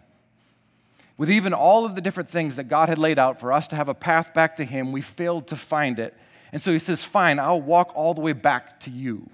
with 1.23 1.31
even 1.31 1.53
all 1.53 1.85
of 1.85 1.95
the 1.95 2.01
different 2.01 2.27
things 2.27 2.57
that 2.57 2.65
God 2.65 2.89
had 2.89 2.97
laid 2.97 3.17
out 3.17 3.39
for 3.39 3.53
us 3.53 3.69
to 3.69 3.77
have 3.77 3.87
a 3.87 3.93
path 3.93 4.33
back 4.33 4.57
to 4.57 4.65
Him, 4.65 4.91
we 4.91 4.99
failed 4.99 5.47
to 5.47 5.55
find 5.55 5.97
it. 5.97 6.13
And 6.51 6.61
so 6.61 6.73
He 6.73 6.79
says, 6.79 7.05
Fine, 7.05 7.39
I'll 7.39 7.61
walk 7.61 7.93
all 7.95 8.13
the 8.13 8.19
way 8.19 8.33
back 8.33 8.81
to 8.81 8.89
you. 8.89 9.29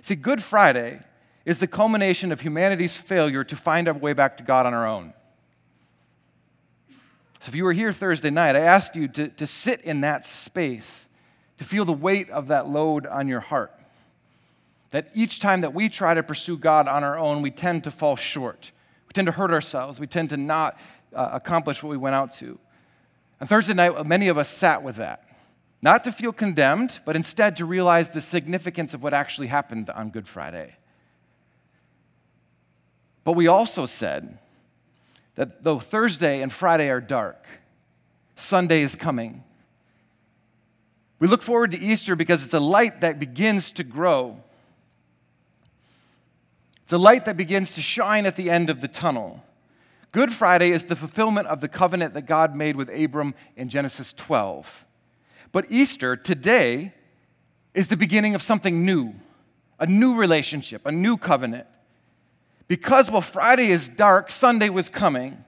See, 0.00 0.14
Good 0.14 0.40
Friday 0.40 1.00
is 1.44 1.58
the 1.58 1.66
culmination 1.66 2.30
of 2.30 2.42
humanity's 2.42 2.96
failure 2.96 3.42
to 3.42 3.56
find 3.56 3.88
our 3.88 3.94
way 3.94 4.12
back 4.12 4.36
to 4.36 4.44
God 4.44 4.64
on 4.64 4.74
our 4.74 4.86
own. 4.86 5.12
So 7.40 7.48
if 7.48 7.56
you 7.56 7.64
were 7.64 7.72
here 7.72 7.92
Thursday 7.92 8.30
night, 8.30 8.54
I 8.54 8.60
asked 8.60 8.94
you 8.94 9.08
to, 9.08 9.26
to 9.26 9.44
sit 9.48 9.80
in 9.80 10.02
that 10.02 10.24
space, 10.24 11.08
to 11.58 11.64
feel 11.64 11.84
the 11.84 11.92
weight 11.92 12.30
of 12.30 12.46
that 12.46 12.68
load 12.68 13.08
on 13.08 13.26
your 13.26 13.40
heart. 13.40 13.72
That 14.90 15.10
each 15.14 15.40
time 15.40 15.62
that 15.62 15.74
we 15.74 15.88
try 15.88 16.14
to 16.14 16.22
pursue 16.22 16.56
God 16.56 16.86
on 16.86 17.02
our 17.02 17.18
own, 17.18 17.42
we 17.42 17.50
tend 17.50 17.82
to 17.82 17.90
fall 17.90 18.14
short. 18.14 18.70
We 19.08 19.12
tend 19.12 19.26
to 19.26 19.32
hurt 19.32 19.50
ourselves. 19.50 19.98
We 19.98 20.06
tend 20.06 20.30
to 20.30 20.36
not 20.36 20.78
uh, 21.14 21.30
accomplish 21.32 21.82
what 21.82 21.90
we 21.90 21.96
went 21.96 22.14
out 22.14 22.32
to. 22.32 22.58
On 23.40 23.46
Thursday 23.46 23.74
night, 23.74 24.06
many 24.06 24.28
of 24.28 24.38
us 24.38 24.48
sat 24.48 24.82
with 24.82 24.96
that. 24.96 25.28
Not 25.82 26.04
to 26.04 26.12
feel 26.12 26.32
condemned, 26.32 27.00
but 27.04 27.14
instead 27.14 27.56
to 27.56 27.64
realize 27.64 28.08
the 28.08 28.20
significance 28.20 28.94
of 28.94 29.02
what 29.02 29.12
actually 29.12 29.48
happened 29.48 29.90
on 29.90 30.10
Good 30.10 30.26
Friday. 30.26 30.76
But 33.22 33.32
we 33.32 33.48
also 33.48 33.86
said 33.86 34.38
that 35.34 35.64
though 35.64 35.78
Thursday 35.78 36.40
and 36.40 36.52
Friday 36.52 36.88
are 36.88 37.00
dark, 37.00 37.46
Sunday 38.36 38.82
is 38.82 38.96
coming. 38.96 39.44
We 41.18 41.28
look 41.28 41.42
forward 41.42 41.70
to 41.72 41.78
Easter 41.78 42.16
because 42.16 42.44
it's 42.44 42.54
a 42.54 42.60
light 42.60 43.00
that 43.00 43.18
begins 43.18 43.70
to 43.72 43.84
grow. 43.84 44.42
It's 46.82 46.92
a 46.92 46.98
light 46.98 47.24
that 47.24 47.36
begins 47.36 47.74
to 47.76 47.82
shine 47.82 48.26
at 48.26 48.36
the 48.36 48.50
end 48.50 48.68
of 48.68 48.80
the 48.80 48.88
tunnel. 48.88 49.42
Good 50.14 50.32
Friday 50.32 50.70
is 50.70 50.84
the 50.84 50.94
fulfillment 50.94 51.48
of 51.48 51.60
the 51.60 51.66
covenant 51.66 52.14
that 52.14 52.22
God 52.22 52.54
made 52.54 52.76
with 52.76 52.88
Abram 52.88 53.34
in 53.56 53.68
Genesis 53.68 54.12
12. 54.12 54.86
But 55.50 55.66
Easter, 55.68 56.14
today, 56.14 56.92
is 57.74 57.88
the 57.88 57.96
beginning 57.96 58.36
of 58.36 58.40
something 58.40 58.84
new, 58.84 59.12
a 59.80 59.86
new 59.86 60.14
relationship, 60.14 60.82
a 60.86 60.92
new 60.92 61.16
covenant. 61.16 61.66
Because 62.68 63.10
while 63.10 63.22
Friday 63.22 63.72
is 63.72 63.88
dark, 63.88 64.30
Sunday 64.30 64.68
was 64.68 64.88
coming. 64.88 65.44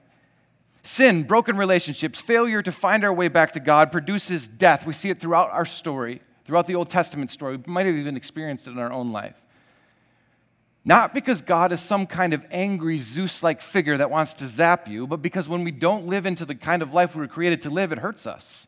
Sin, 0.83 1.23
broken 1.23 1.55
relationships, 1.55 2.19
failure 2.19 2.61
to 2.61 2.71
find 2.73 3.05
our 3.05 3.13
way 3.13 3.29
back 3.29 3.53
to 3.53 3.61
God 3.61 3.89
produces 3.89 4.49
death. 4.49 4.85
We 4.85 4.91
see 4.91 5.09
it 5.09 5.21
throughout 5.21 5.49
our 5.51 5.65
story, 5.65 6.19
throughout 6.43 6.67
the 6.67 6.75
Old 6.75 6.89
Testament 6.89 7.31
story. 7.31 7.55
We 7.55 7.71
might 7.71 7.85
have 7.85 7.95
even 7.95 8.17
experienced 8.17 8.67
it 8.67 8.71
in 8.71 8.79
our 8.79 8.91
own 8.91 9.13
life. 9.13 9.41
Not 10.87 11.13
because 11.13 11.41
God 11.41 11.73
is 11.73 11.81
some 11.81 12.07
kind 12.07 12.33
of 12.33 12.45
angry 12.49 12.97
Zeus 12.97 13.43
like 13.43 13.61
figure 13.61 13.97
that 13.97 14.09
wants 14.09 14.35
to 14.35 14.47
zap 14.47 14.87
you, 14.87 15.05
but 15.05 15.21
because 15.21 15.49
when 15.49 15.65
we 15.65 15.71
don't 15.71 16.05
live 16.05 16.25
into 16.25 16.45
the 16.45 16.55
kind 16.55 16.81
of 16.81 16.93
life 16.93 17.13
we 17.13 17.19
were 17.19 17.27
created 17.27 17.63
to 17.63 17.69
live, 17.69 17.91
it 17.91 17.97
hurts 17.97 18.25
us. 18.25 18.67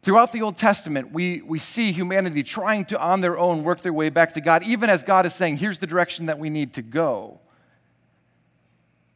Throughout 0.00 0.32
the 0.32 0.40
Old 0.40 0.56
Testament, 0.56 1.12
we, 1.12 1.42
we 1.42 1.58
see 1.58 1.92
humanity 1.92 2.42
trying 2.42 2.86
to, 2.86 2.98
on 2.98 3.20
their 3.20 3.38
own, 3.38 3.62
work 3.62 3.82
their 3.82 3.92
way 3.92 4.08
back 4.08 4.32
to 4.32 4.40
God, 4.40 4.62
even 4.62 4.88
as 4.88 5.02
God 5.02 5.26
is 5.26 5.34
saying, 5.34 5.58
here's 5.58 5.78
the 5.78 5.86
direction 5.86 6.24
that 6.24 6.38
we 6.38 6.48
need 6.48 6.72
to 6.72 6.82
go. 6.82 7.38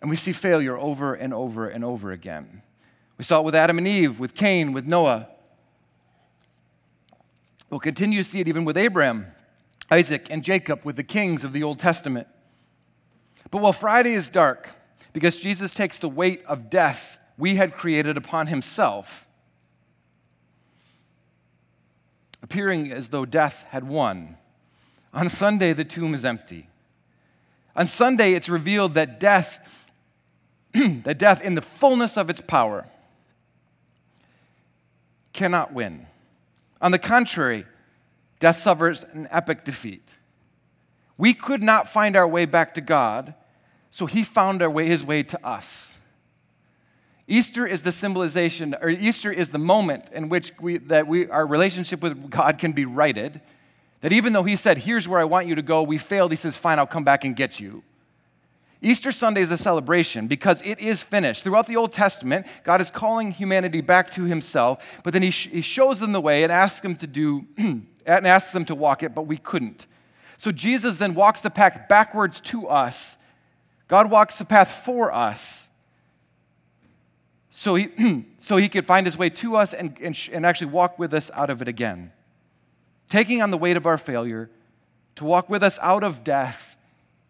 And 0.02 0.10
we 0.10 0.16
see 0.16 0.32
failure 0.32 0.76
over 0.76 1.14
and 1.14 1.32
over 1.32 1.66
and 1.66 1.82
over 1.82 2.12
again. 2.12 2.60
We 3.16 3.24
saw 3.24 3.40
it 3.40 3.44
with 3.44 3.54
Adam 3.54 3.78
and 3.78 3.88
Eve, 3.88 4.20
with 4.20 4.34
Cain, 4.34 4.74
with 4.74 4.84
Noah. 4.84 5.26
We'll 7.70 7.80
continue 7.80 8.18
to 8.18 8.28
see 8.28 8.40
it 8.40 8.48
even 8.48 8.66
with 8.66 8.76
Abraham, 8.76 9.28
Isaac, 9.94 10.26
and 10.28 10.42
Jacob, 10.42 10.84
with 10.84 10.96
the 10.96 11.04
kings 11.04 11.44
of 11.44 11.52
the 11.52 11.62
Old 11.62 11.78
Testament. 11.78 12.26
But 13.52 13.62
while 13.62 13.72
Friday 13.72 14.14
is 14.14 14.28
dark, 14.28 14.70
because 15.12 15.36
Jesus 15.36 15.70
takes 15.70 15.98
the 15.98 16.08
weight 16.08 16.44
of 16.46 16.68
death 16.68 17.18
we 17.38 17.54
had 17.54 17.76
created 17.76 18.16
upon 18.16 18.48
himself, 18.48 19.24
appearing 22.42 22.90
as 22.90 23.08
though 23.08 23.24
death 23.24 23.66
had 23.68 23.86
won. 23.86 24.36
On 25.12 25.28
Sunday, 25.28 25.72
the 25.72 25.84
tomb 25.84 26.12
is 26.12 26.24
empty. 26.24 26.68
On 27.76 27.86
Sunday, 27.86 28.32
it's 28.32 28.48
revealed 28.48 28.94
that 28.94 29.20
death, 29.20 29.86
that 30.74 31.18
death 31.18 31.40
in 31.40 31.54
the 31.54 31.62
fullness 31.62 32.16
of 32.16 32.28
its 32.28 32.40
power, 32.40 32.88
cannot 35.32 35.72
win. 35.72 36.08
On 36.80 36.90
the 36.90 36.98
contrary, 36.98 37.64
death 38.44 38.58
suffers 38.58 39.02
an 39.14 39.26
epic 39.30 39.64
defeat. 39.64 40.18
We 41.16 41.32
could 41.32 41.62
not 41.62 41.88
find 41.88 42.14
our 42.14 42.28
way 42.28 42.44
back 42.44 42.74
to 42.74 42.82
God, 42.82 43.32
so 43.88 44.04
he 44.04 44.22
found 44.22 44.60
our 44.60 44.68
way, 44.68 44.86
his 44.86 45.02
way 45.02 45.22
to 45.22 45.46
us. 45.46 45.96
Easter 47.26 47.66
is 47.66 47.84
the 47.84 47.90
symbolization, 47.90 48.76
or 48.82 48.90
Easter 48.90 49.32
is 49.32 49.48
the 49.48 49.58
moment 49.58 50.10
in 50.12 50.28
which 50.28 50.52
we, 50.60 50.76
that 50.76 51.06
we, 51.06 51.26
our 51.30 51.46
relationship 51.46 52.02
with 52.02 52.28
God 52.28 52.58
can 52.58 52.72
be 52.72 52.84
righted. 52.84 53.40
That 54.02 54.12
even 54.12 54.34
though 54.34 54.42
He 54.42 54.56
said, 54.56 54.76
Here's 54.76 55.08
where 55.08 55.20
I 55.20 55.24
want 55.24 55.46
you 55.46 55.54
to 55.54 55.62
go, 55.62 55.82
we 55.82 55.96
failed, 55.96 56.30
He 56.30 56.36
says, 56.36 56.58
Fine, 56.58 56.78
I'll 56.78 56.86
come 56.86 57.02
back 57.02 57.24
and 57.24 57.34
get 57.34 57.58
you. 57.58 57.82
Easter 58.82 59.10
Sunday 59.10 59.40
is 59.40 59.52
a 59.52 59.56
celebration 59.56 60.26
because 60.26 60.60
it 60.66 60.80
is 60.80 61.02
finished. 61.02 61.44
Throughout 61.44 61.66
the 61.66 61.76
Old 61.76 61.92
Testament, 61.92 62.46
God 62.62 62.82
is 62.82 62.90
calling 62.90 63.30
humanity 63.30 63.80
back 63.80 64.10
to 64.10 64.24
Himself, 64.24 64.84
but 65.02 65.14
then 65.14 65.22
He, 65.22 65.30
sh- 65.30 65.48
he 65.50 65.62
shows 65.62 65.98
them 65.98 66.12
the 66.12 66.20
way 66.20 66.42
and 66.42 66.52
asks 66.52 66.80
them 66.80 66.94
to 66.96 67.06
do, 67.06 67.46
and 68.06 68.26
asks 68.26 68.52
them 68.52 68.64
to 68.66 68.74
walk 68.74 69.02
it, 69.02 69.14
but 69.14 69.22
we 69.22 69.36
couldn't. 69.36 69.86
So 70.36 70.52
Jesus 70.52 70.96
then 70.98 71.14
walks 71.14 71.40
the 71.40 71.50
path 71.50 71.88
backwards 71.88 72.40
to 72.40 72.68
us. 72.68 73.16
God 73.88 74.10
walks 74.10 74.38
the 74.38 74.44
path 74.44 74.70
for 74.84 75.12
us 75.12 75.68
so 77.56 77.76
he, 77.76 78.24
so 78.40 78.56
he 78.56 78.68
could 78.68 78.84
find 78.84 79.06
his 79.06 79.16
way 79.16 79.30
to 79.30 79.54
us 79.54 79.72
and, 79.72 79.96
and, 80.00 80.28
and 80.32 80.44
actually 80.44 80.72
walk 80.72 80.98
with 80.98 81.14
us 81.14 81.30
out 81.34 81.50
of 81.50 81.62
it 81.62 81.68
again. 81.68 82.10
Taking 83.08 83.40
on 83.40 83.52
the 83.52 83.56
weight 83.56 83.76
of 83.76 83.86
our 83.86 83.96
failure 83.96 84.50
to 85.14 85.24
walk 85.24 85.48
with 85.48 85.62
us 85.62 85.78
out 85.80 86.02
of 86.02 86.24
death 86.24 86.76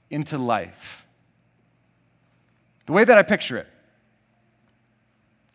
into 0.09 0.39
life. 0.39 1.05
The 2.87 2.93
way 2.93 3.05
that 3.05 3.19
I 3.19 3.23
picture 3.23 3.59
it 3.59 3.67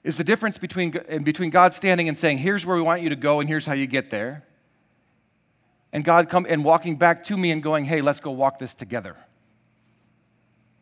is 0.04 0.18
the 0.18 0.24
difference 0.24 0.60
between, 0.60 0.92
between 1.24 1.50
God 1.50 1.74
standing 1.74 2.08
and 2.08 2.16
saying, 2.16 2.38
Here's 2.38 2.64
where 2.64 2.76
we 2.76 2.84
want 2.84 3.02
you 3.02 3.10
to 3.10 3.16
go, 3.16 3.40
and 3.40 3.50
here's 3.50 3.66
how 3.66 3.74
you 3.74 3.88
get 3.88 4.12
there. 4.12 4.46
And 5.92 6.04
God 6.04 6.30
come 6.30 6.46
and 6.48 6.64
walking 6.64 6.96
back 6.96 7.24
to 7.26 7.38
me 7.38 7.52
and 7.52 7.64
going, 7.64 7.86
Hey, 7.86 8.02
let's 8.02 8.20
go 8.20 8.32
walk 8.32 8.60
this 8.60 8.74
together. 8.74 9.16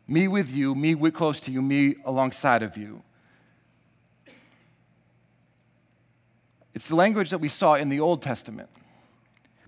Me 0.06 0.28
with 0.28 0.52
you, 0.52 0.74
me 0.74 0.94
close 1.10 1.40
to 1.42 1.52
you, 1.52 1.60
me 1.60 1.96
alongside 2.04 2.62
of 2.62 2.76
you. 2.76 3.02
It's 6.74 6.86
the 6.86 6.96
language 6.96 7.30
that 7.30 7.38
we 7.38 7.48
saw 7.48 7.74
in 7.74 7.88
the 7.88 8.00
Old 8.00 8.22
Testament, 8.22 8.68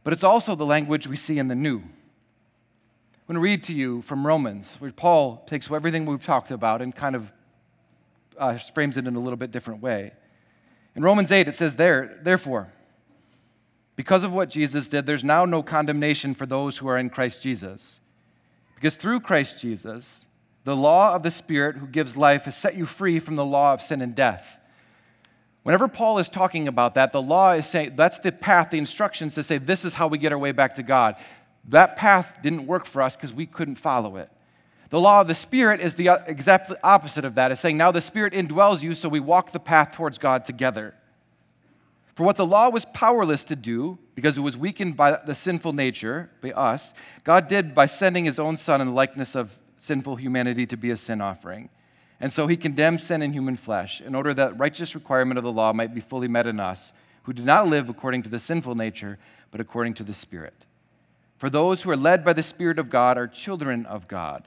but 0.05 0.13
it's 0.13 0.25
also 0.25 0.55
the 0.55 0.65
language 0.65 1.07
we 1.07 1.17
see 1.17 1.39
in 1.39 1.49
the 1.49 1.55
New. 1.55 1.79
I'm 1.79 3.35
going 3.35 3.35
to 3.35 3.41
read 3.41 3.63
to 3.65 3.75
you 3.75 4.01
from 4.03 4.27
Romans, 4.27 4.77
where 4.79 4.93
Paul 4.93 5.45
takes 5.47 5.71
everything 5.71 6.07
we've 6.07 6.25
talked 6.25 6.51
about 6.51 6.81
and 6.81 6.95
kind 6.95 7.17
of 7.17 7.33
uh, 8.39 8.57
frames 8.57 8.97
it 8.97 9.07
in 9.07 9.15
a 9.15 9.21
little 9.21 9.37
bit 9.37 9.51
different 9.51 9.83
way. 9.83 10.13
In 10.97 11.03
Romans 11.03 11.31
8, 11.31 11.49
it 11.49 11.55
says, 11.55 11.77
there, 11.77 12.19
Therefore, 12.23 12.73
because 14.01 14.25
of 14.25 14.33
what 14.33 14.49
Jesus 14.49 14.89
did, 14.89 15.05
there's 15.05 15.23
now 15.23 15.45
no 15.45 15.63
condemnation 15.63 16.33
for 16.33 16.47
those 16.47 16.79
who 16.79 16.89
are 16.89 16.97
in 16.97 17.11
Christ 17.11 17.43
Jesus. 17.43 18.01
Because 18.75 18.95
through 18.95 19.21
Christ 19.21 19.61
Jesus, 19.61 20.25
the 20.65 20.75
law 20.75 21.15
of 21.15 21.23
the 21.23 21.31
Spirit 21.31 21.77
who 21.77 21.87
gives 21.87 22.17
life 22.17 22.47
has 22.47 22.57
set 22.57 22.75
you 22.75 22.87
free 22.87 23.19
from 23.19 23.37
the 23.37 23.45
law 23.45 23.75
of 23.75 23.83
sin 23.83 24.01
and 24.01 24.15
death. 24.15 24.59
Whenever 25.65 25.87
Paul 25.87 26.17
is 26.17 26.31
talking 26.31 26.67
about 26.67 26.95
that, 26.95 27.13
the 27.13 27.21
law 27.21 27.53
is 27.53 27.67
saying 27.67 27.93
that's 27.95 28.19
the 28.21 28.33
path, 28.33 28.71
the 28.71 28.79
instructions 28.79 29.35
to 29.35 29.43
say 29.43 29.59
this 29.59 29.85
is 29.85 29.93
how 29.93 30.09
we 30.09 30.17
get 30.17 30.33
our 30.33 30.39
way 30.39 30.53
back 30.53 30.77
to 30.77 30.83
God. 30.83 31.17
That 31.69 31.95
path 31.95 32.39
didn't 32.43 32.67
work 32.67 32.87
for 32.87 33.03
us 33.03 33.17
because 33.17 33.35
we 33.35 33.45
couldn't 33.45 33.75
follow 33.75 34.17
it. 34.17 34.31
The 34.89 34.99
law 34.99 35.21
of 35.21 35.27
the 35.27 35.35
Spirit 35.35 35.83
is 35.83 35.97
the 35.97 36.09
exact 36.27 36.73
opposite 36.83 37.27
of 37.27 37.35
that. 37.35 37.53
It's 37.53 37.61
saying 37.61 37.77
now 37.77 37.93
the 37.93 38.01
Spirit 38.01 38.33
indwells 38.33 38.83
you, 38.83 38.95
so 38.95 39.11
we 39.11 39.21
walk 39.21 39.53
the 39.53 39.61
path 39.61 39.91
towards 39.91 40.17
God 40.17 40.47
together. 40.47 40.95
For 42.15 42.25
what 42.25 42.37
the 42.37 42.47
law 42.47 42.69
was 42.69 42.85
powerless 42.87 43.45
to 43.45 43.57
do, 43.57 43.99
because 44.15 44.37
it 44.37 44.43
was 44.43 44.57
weakened 44.57 44.97
by 44.97 45.19
the 45.25 45.35
sinful 45.35 45.73
nature, 45.73 46.31
by 46.41 46.51
us, 46.51 46.93
God 47.25 47.49
did 47.49 47.75
by 47.75 47.87
sending 47.87 48.25
his 48.25 48.39
own 48.39 48.57
Son 48.57 48.81
in 48.81 48.89
the 48.89 48.93
likeness 48.93 49.35
of 49.35 49.59
sinful 49.79 50.17
humanity 50.17 50.67
to 50.67 50.77
be 50.77 50.91
a 50.91 50.97
sin 50.97 51.21
offering. 51.21 51.71
And 52.21 52.31
so 52.31 52.47
he 52.47 52.57
condemned 52.57 53.01
sin 53.01 53.23
in 53.23 53.33
human 53.33 53.57
flesh 53.57 54.01
in 54.01 54.15
order 54.15 54.35
that 54.35 54.59
righteous 54.59 54.95
requirement 54.95 55.39
of 55.39 55.45
the 55.45 55.53
law 55.53 55.73
might 55.73 55.95
be 55.95 56.01
fully 56.01 56.29
met 56.29 56.47
in 56.47 56.61
us, 56.61 56.93
who 57.23 57.33
do 57.33 57.43
not 57.43 57.69
live 57.69 57.89
according 57.89 58.23
to 58.25 58.29
the 58.29 58.39
sinful 58.39 58.75
nature, 58.75 59.19
but 59.51 59.61
according 59.61 59.95
to 59.95 60.05
the 60.05 60.13
Spirit. 60.13 60.67
For 61.39 61.49
those 61.49 61.83
who 61.83 61.91
are 61.91 61.97
led 61.97 62.23
by 62.23 62.35
the 62.35 62.43
Spirit 62.43 62.79
of 62.79 62.91
God 62.91 63.17
are 63.17 63.27
children 63.27 63.87
of 63.87 64.07
God. 64.07 64.47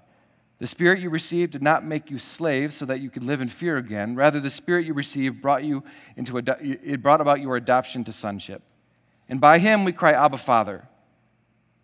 The 0.64 0.68
Spirit 0.68 1.02
you 1.02 1.10
received 1.10 1.52
did 1.52 1.62
not 1.62 1.84
make 1.84 2.10
you 2.10 2.18
slaves 2.18 2.78
so 2.78 2.86
that 2.86 3.02
you 3.02 3.10
could 3.10 3.26
live 3.26 3.42
in 3.42 3.50
fear 3.50 3.76
again. 3.76 4.16
Rather, 4.16 4.40
the 4.40 4.50
Spirit 4.50 4.86
you 4.86 4.94
received 4.94 5.42
brought 5.42 5.66
you 5.66 5.84
into 6.16 6.38
it 6.38 7.02
brought 7.02 7.20
about 7.20 7.42
your 7.42 7.58
adoption 7.58 8.06
to 8.06 8.14
sonship. 8.14 8.62
And 9.28 9.42
by 9.42 9.60
him 9.60 9.84
we 9.84 9.92
cry, 9.92 10.14
Abba, 10.14 10.38
Father. 10.38 10.88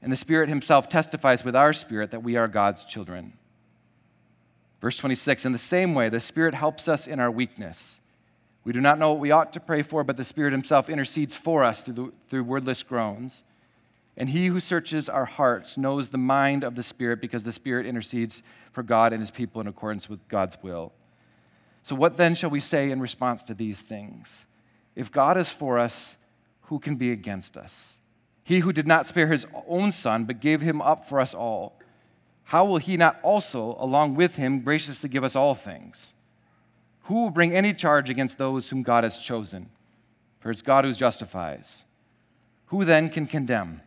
And 0.01 0.13
the 0.13 0.15
Spirit 0.15 0.47
himself 0.47 0.87
testifies 0.87 1.43
with 1.43 1.57
our 1.57 1.73
spirit 1.73 2.11
that 2.11 2.23
we 2.23 2.37
are 2.37 2.47
God's 2.47 2.85
children. 2.85 3.33
Verse 4.79 4.95
26 4.95 5.43
In 5.43 5.51
the 5.51 5.57
same 5.57 5.93
way, 5.93 6.07
the 6.07 6.21
Spirit 6.21 6.53
helps 6.53 6.87
us 6.87 7.05
in 7.05 7.19
our 7.19 7.29
weakness. 7.29 7.99
We 8.63 8.71
do 8.71 8.79
not 8.79 8.97
know 8.97 9.09
what 9.09 9.19
we 9.19 9.31
ought 9.31 9.51
to 9.51 9.59
pray 9.59 9.81
for, 9.81 10.05
but 10.05 10.15
the 10.15 10.23
Spirit 10.23 10.53
Himself 10.53 10.89
intercedes 10.89 11.35
for 11.35 11.65
us 11.65 11.83
through, 11.83 11.95
the, 11.95 12.11
through 12.29 12.45
wordless 12.45 12.81
groans. 12.83 13.43
And 14.19 14.29
He 14.29 14.47
who 14.47 14.59
searches 14.59 15.09
our 15.09 15.25
hearts 15.25 15.75
knows 15.75 16.09
the 16.09 16.19
mind 16.19 16.63
of 16.63 16.75
the 16.75 16.83
Spirit 16.83 17.19
because 17.19 17.41
the 17.41 17.51
Spirit 17.51 17.87
intercedes 17.87 18.43
for 18.71 18.83
God 18.83 19.11
and 19.11 19.21
His 19.21 19.31
people 19.31 19.59
in 19.59 19.67
accordance 19.67 20.07
with 20.07 20.19
God's 20.27 20.57
will. 20.61 20.93
So, 21.81 21.95
what 21.95 22.17
then 22.17 22.35
shall 22.35 22.51
we 22.51 22.59
say 22.59 22.91
in 22.91 22.99
response 22.99 23.43
to 23.45 23.55
these 23.55 23.81
things? 23.81 24.45
If 24.95 25.11
God 25.11 25.37
is 25.37 25.49
for 25.49 25.79
us, 25.79 26.17
who 26.63 26.77
can 26.77 26.97
be 26.97 27.11
against 27.11 27.57
us? 27.57 27.95
He 28.43 28.59
who 28.59 28.71
did 28.71 28.85
not 28.85 29.07
spare 29.07 29.27
His 29.27 29.47
own 29.67 29.91
Son, 29.91 30.25
but 30.25 30.39
gave 30.39 30.61
Him 30.61 30.81
up 30.81 31.03
for 31.05 31.19
us 31.19 31.33
all 31.33 31.79
how 32.49 32.65
will 32.65 32.77
he 32.77 32.97
not 32.97 33.19
also, 33.21 33.75
along 33.77 34.15
with 34.15 34.37
him, 34.37 34.61
graciously 34.61 35.07
give 35.07 35.23
us 35.23 35.35
all 35.35 35.53
things? 35.53 36.15
Who 37.03 37.21
will 37.21 37.29
bring 37.29 37.53
any 37.53 37.75
charge 37.75 38.09
against 38.09 38.39
those 38.39 38.69
whom 38.69 38.81
God 38.81 39.03
has 39.03 39.19
chosen? 39.19 39.69
For 40.39 40.49
it's 40.49 40.63
God 40.63 40.83
who 40.83 40.91
justifies. 40.93 41.85
Who 42.67 42.85
then 42.85 43.11
can 43.11 43.27
condemn? 43.27 43.81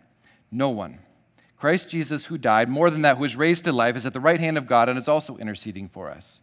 No 0.53 0.69
one. 0.69 1.01
Christ 1.57 1.89
Jesus, 1.89 2.27
who 2.27 2.37
died, 2.37 2.69
more 2.69 2.91
than 2.91 3.03
that, 3.03 3.17
who 3.17 3.23
was 3.23 3.37
raised 3.37 3.65
to 3.65 3.73
life, 3.73 3.97
is 3.97 4.05
at 4.05 4.13
the 4.13 4.21
right 4.21 4.39
hand 4.39 4.59
of 4.59 4.67
God 4.67 4.89
and 4.89 4.99
is 4.99 5.09
also 5.09 5.37
interceding 5.39 5.89
for 5.89 6.11
us. 6.11 6.41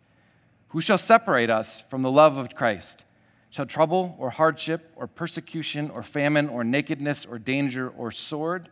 Who 0.69 0.81
shall 0.81 0.97
separate 0.97 1.49
us 1.49 1.83
from 1.89 2.01
the 2.01 2.11
love 2.11 2.37
of 2.37 2.55
Christ? 2.55 3.05
Shall 3.49 3.65
trouble 3.65 4.15
or 4.19 4.29
hardship 4.29 4.91
or 4.95 5.07
persecution 5.07 5.89
or 5.89 6.03
famine 6.03 6.49
or 6.49 6.63
nakedness 6.63 7.25
or 7.25 7.39
danger 7.39 7.89
or 7.89 8.11
sword? 8.11 8.69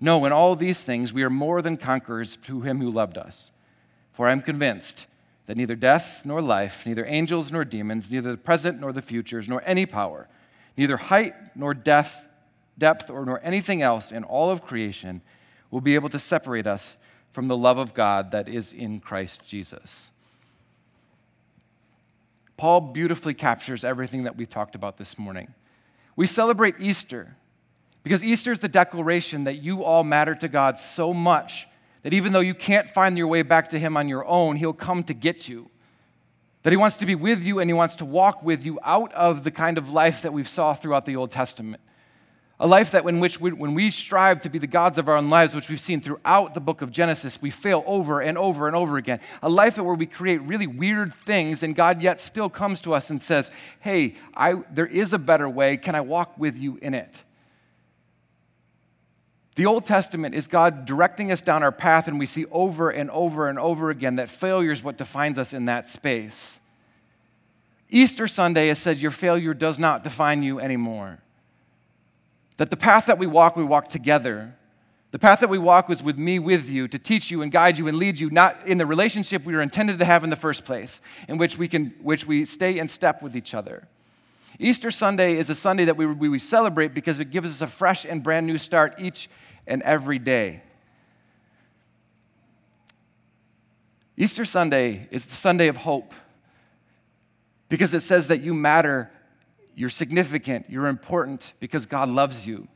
No, 0.00 0.24
in 0.24 0.32
all 0.32 0.56
these 0.56 0.84
things 0.84 1.12
we 1.12 1.22
are 1.22 1.30
more 1.30 1.62
than 1.62 1.76
conquerors 1.76 2.36
through 2.36 2.62
him 2.62 2.80
who 2.80 2.90
loved 2.90 3.18
us. 3.18 3.52
For 4.12 4.28
I 4.28 4.32
am 4.32 4.42
convinced 4.42 5.06
that 5.46 5.56
neither 5.56 5.76
death 5.76 6.24
nor 6.24 6.40
life, 6.40 6.86
neither 6.86 7.04
angels 7.04 7.52
nor 7.52 7.64
demons, 7.64 8.10
neither 8.10 8.30
the 8.30 8.36
present 8.36 8.80
nor 8.80 8.92
the 8.92 9.02
futures, 9.02 9.48
nor 9.48 9.62
any 9.66 9.86
power, 9.86 10.28
neither 10.76 10.96
height 10.96 11.34
nor 11.56 11.74
depth, 11.74 12.26
depth 12.78 13.10
or 13.10 13.24
nor 13.24 13.40
anything 13.42 13.82
else 13.82 14.12
in 14.12 14.24
all 14.24 14.50
of 14.50 14.64
creation 14.64 15.22
will 15.70 15.80
be 15.80 15.94
able 15.94 16.08
to 16.08 16.18
separate 16.18 16.66
us 16.66 16.96
from 17.32 17.48
the 17.48 17.56
love 17.56 17.78
of 17.78 17.94
God 17.94 18.30
that 18.30 18.48
is 18.48 18.72
in 18.72 19.00
Christ 19.00 19.44
Jesus. 19.44 20.10
Paul 22.56 22.80
beautifully 22.80 23.34
captures 23.34 23.84
everything 23.84 24.24
that 24.24 24.36
we 24.36 24.46
talked 24.46 24.74
about 24.74 24.96
this 24.96 25.18
morning. 25.18 25.52
We 26.16 26.26
celebrate 26.26 26.76
Easter 26.78 27.36
because 28.04 28.22
Easter 28.22 28.52
is 28.52 28.60
the 28.60 28.68
declaration 28.68 29.44
that 29.44 29.62
you 29.62 29.82
all 29.82 30.04
matter 30.04 30.34
to 30.36 30.48
God 30.48 30.78
so 30.78 31.12
much 31.12 31.66
that 32.02 32.12
even 32.12 32.32
though 32.32 32.40
you 32.40 32.54
can't 32.54 32.88
find 32.88 33.16
your 33.18 33.26
way 33.26 33.42
back 33.42 33.68
to 33.68 33.78
Him 33.78 33.96
on 33.96 34.08
your 34.08 34.24
own, 34.26 34.56
He'll 34.56 34.74
come 34.74 35.02
to 35.04 35.14
get 35.14 35.48
you. 35.48 35.70
That 36.62 36.70
He 36.70 36.76
wants 36.76 36.96
to 36.96 37.06
be 37.06 37.14
with 37.14 37.42
you 37.42 37.58
and 37.58 37.68
He 37.68 37.74
wants 37.74 37.96
to 37.96 38.04
walk 38.04 38.42
with 38.42 38.64
you 38.64 38.78
out 38.84 39.12
of 39.14 39.42
the 39.42 39.50
kind 39.50 39.78
of 39.78 39.90
life 39.90 40.22
that 40.22 40.32
we've 40.32 40.48
saw 40.48 40.74
throughout 40.74 41.06
the 41.06 41.16
Old 41.16 41.30
Testament. 41.30 41.82
A 42.60 42.66
life 42.68 42.92
that 42.92 43.04
in 43.04 43.18
which 43.18 43.40
we, 43.40 43.52
when 43.52 43.74
we 43.74 43.90
strive 43.90 44.40
to 44.42 44.48
be 44.48 44.58
the 44.58 44.68
gods 44.68 44.96
of 44.96 45.08
our 45.08 45.16
own 45.16 45.28
lives, 45.28 45.56
which 45.56 45.68
we've 45.68 45.80
seen 45.80 46.00
throughout 46.00 46.54
the 46.54 46.60
book 46.60 46.82
of 46.82 46.92
Genesis, 46.92 47.42
we 47.42 47.50
fail 47.50 47.82
over 47.84 48.20
and 48.20 48.38
over 48.38 48.68
and 48.68 48.76
over 48.76 48.96
again. 48.96 49.18
A 49.42 49.48
life 49.48 49.76
where 49.76 49.94
we 49.94 50.06
create 50.06 50.40
really 50.42 50.68
weird 50.68 51.12
things, 51.12 51.64
and 51.64 51.74
God 51.74 52.00
yet 52.00 52.20
still 52.20 52.48
comes 52.48 52.80
to 52.82 52.94
us 52.94 53.10
and 53.10 53.20
says, 53.20 53.50
Hey, 53.80 54.14
I, 54.36 54.62
there 54.72 54.86
is 54.86 55.12
a 55.12 55.18
better 55.18 55.48
way. 55.48 55.76
Can 55.76 55.96
I 55.96 56.00
walk 56.00 56.38
with 56.38 56.56
you 56.56 56.78
in 56.80 56.94
it? 56.94 57.24
The 59.56 59.66
Old 59.66 59.84
Testament 59.84 60.34
is 60.34 60.46
God 60.46 60.84
directing 60.84 61.32
us 61.32 61.40
down 61.40 61.62
our 61.64 61.72
path, 61.72 62.06
and 62.06 62.18
we 62.20 62.26
see 62.26 62.46
over 62.52 62.90
and 62.90 63.10
over 63.10 63.48
and 63.48 63.58
over 63.58 63.90
again 63.90 64.16
that 64.16 64.28
failure 64.28 64.72
is 64.72 64.82
what 64.82 64.96
defines 64.96 65.38
us 65.38 65.52
in 65.52 65.64
that 65.64 65.88
space. 65.88 66.60
Easter 67.90 68.26
Sunday, 68.26 68.68
it 68.68 68.76
says, 68.76 69.02
Your 69.02 69.10
failure 69.10 69.54
does 69.54 69.78
not 69.78 70.04
define 70.04 70.42
you 70.44 70.60
anymore. 70.60 71.18
That 72.56 72.70
the 72.70 72.76
path 72.76 73.06
that 73.06 73.18
we 73.18 73.26
walk, 73.26 73.56
we 73.56 73.64
walk 73.64 73.88
together. 73.88 74.54
The 75.10 75.18
path 75.18 75.40
that 75.40 75.48
we 75.48 75.58
walk 75.58 75.88
was 75.88 76.02
with 76.02 76.18
me, 76.18 76.38
with 76.38 76.68
you, 76.68 76.88
to 76.88 76.98
teach 76.98 77.30
you 77.30 77.42
and 77.42 77.52
guide 77.52 77.78
you 77.78 77.88
and 77.88 77.98
lead 77.98 78.18
you, 78.18 78.30
not 78.30 78.66
in 78.66 78.78
the 78.78 78.86
relationship 78.86 79.44
we 79.44 79.54
were 79.54 79.62
intended 79.62 79.98
to 79.98 80.04
have 80.04 80.24
in 80.24 80.30
the 80.30 80.36
first 80.36 80.64
place, 80.64 81.00
in 81.28 81.38
which 81.38 81.56
we, 81.56 81.68
can, 81.68 81.94
which 82.02 82.26
we 82.26 82.44
stay 82.44 82.78
in 82.78 82.88
step 82.88 83.22
with 83.22 83.36
each 83.36 83.54
other. 83.54 83.86
Easter 84.58 84.90
Sunday 84.90 85.36
is 85.36 85.50
a 85.50 85.54
Sunday 85.54 85.84
that 85.84 85.96
we, 85.96 86.06
we 86.06 86.38
celebrate 86.38 86.94
because 86.94 87.20
it 87.20 87.30
gives 87.30 87.50
us 87.50 87.60
a 87.60 87.66
fresh 87.66 88.04
and 88.04 88.22
brand 88.22 88.46
new 88.46 88.58
start 88.58 88.94
each 88.98 89.28
and 89.66 89.82
every 89.82 90.18
day. 90.18 90.62
Easter 94.16 94.44
Sunday 94.44 95.08
is 95.10 95.26
the 95.26 95.34
Sunday 95.34 95.66
of 95.66 95.78
hope 95.78 96.14
because 97.68 97.94
it 97.94 98.00
says 98.00 98.28
that 98.28 98.40
you 98.40 98.54
matter 98.54 99.10
you're 99.74 99.90
significant, 99.90 100.66
you're 100.68 100.86
important 100.86 101.52
because 101.60 101.86
God 101.86 102.08
loves 102.08 102.46
you. 102.46 102.68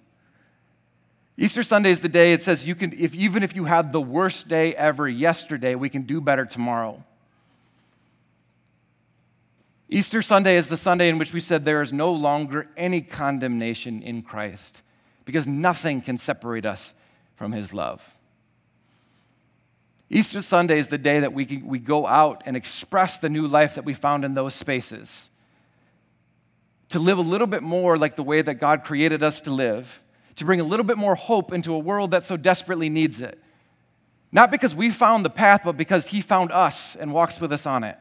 Easter 1.37 1.63
Sunday 1.63 1.91
is 1.91 2.01
the 2.01 2.09
day 2.09 2.33
it 2.33 2.43
says 2.43 2.67
you 2.67 2.75
can, 2.75 2.93
if, 2.99 3.15
even 3.15 3.45
if 3.45 3.55
you 3.55 3.65
had 3.65 3.93
the 3.93 4.01
worst 4.01 4.49
day 4.49 4.75
ever 4.75 5.09
yesterday, 5.09 5.77
we 5.77 5.89
can 5.89 6.03
do 6.03 6.21
better 6.21 6.45
tomorrow. 6.45 7.05
Easter 9.89 10.21
Sunday 10.21 10.57
is 10.57 10.67
the 10.67 10.77
Sunday 10.77 11.09
in 11.09 11.17
which 11.17 11.33
we 11.33 11.41
said 11.41 11.65
there 11.65 11.81
is 11.81 11.93
no 11.93 12.13
longer 12.13 12.69
any 12.77 13.01
condemnation 13.01 14.03
in 14.03 14.23
Christ 14.23 14.83
because 15.25 15.47
nothing 15.47 16.01
can 16.03 16.19
separate 16.19 16.67
us 16.67 16.93
from 17.37 17.53
his 17.53 17.73
love. 17.73 18.17
Easter 20.11 20.43
Sunday 20.43 20.79
is 20.79 20.89
the 20.89 20.99
day 20.99 21.21
that 21.21 21.33
we, 21.33 21.47
can, 21.47 21.67
we 21.67 21.79
go 21.79 22.07
out 22.07 22.43
and 22.47 22.57
express 22.57 23.17
the 23.19 23.29
new 23.29 23.47
life 23.47 23.77
that 23.77 23.85
we 23.85 23.95
found 23.95 24.25
in 24.25 24.35
those 24.35 24.55
spaces 24.55 25.31
to 26.91 26.99
live 26.99 27.19
a 27.19 27.23
little 27.23 27.47
bit 27.47 27.63
more 27.63 27.99
like 27.99 28.17
the 28.17 28.23
way 28.23 28.41
that 28.43 28.55
God 28.55 28.85
created 28.85 29.23
us 29.23 29.41
to 29.43 29.51
live, 29.51 30.03
to 30.37 30.45
bring 30.45 30.61
a 30.61 30.65
little 30.65 30.85
bit 30.85 30.97
more 30.97 31.15
hope 31.15 31.53
into 31.53 31.75
a 31.75 31.79
world 31.79 32.13
that 32.13 32.25
so 32.25 32.37
desperately 32.37 32.89
needs 32.89 33.21
it. 33.21 33.43
Not 34.31 34.51
because 34.51 34.75
we 34.75 34.91
found 34.91 35.25
the 35.25 35.31
path, 35.31 35.63
but 35.65 35.77
because 35.77 36.09
He 36.09 36.21
found 36.21 36.53
us 36.53 36.97
and 36.97 37.13
walks 37.13 37.41
with 37.41 37.53
us 37.53 37.67
on 37.67 37.85
it. 37.85 37.99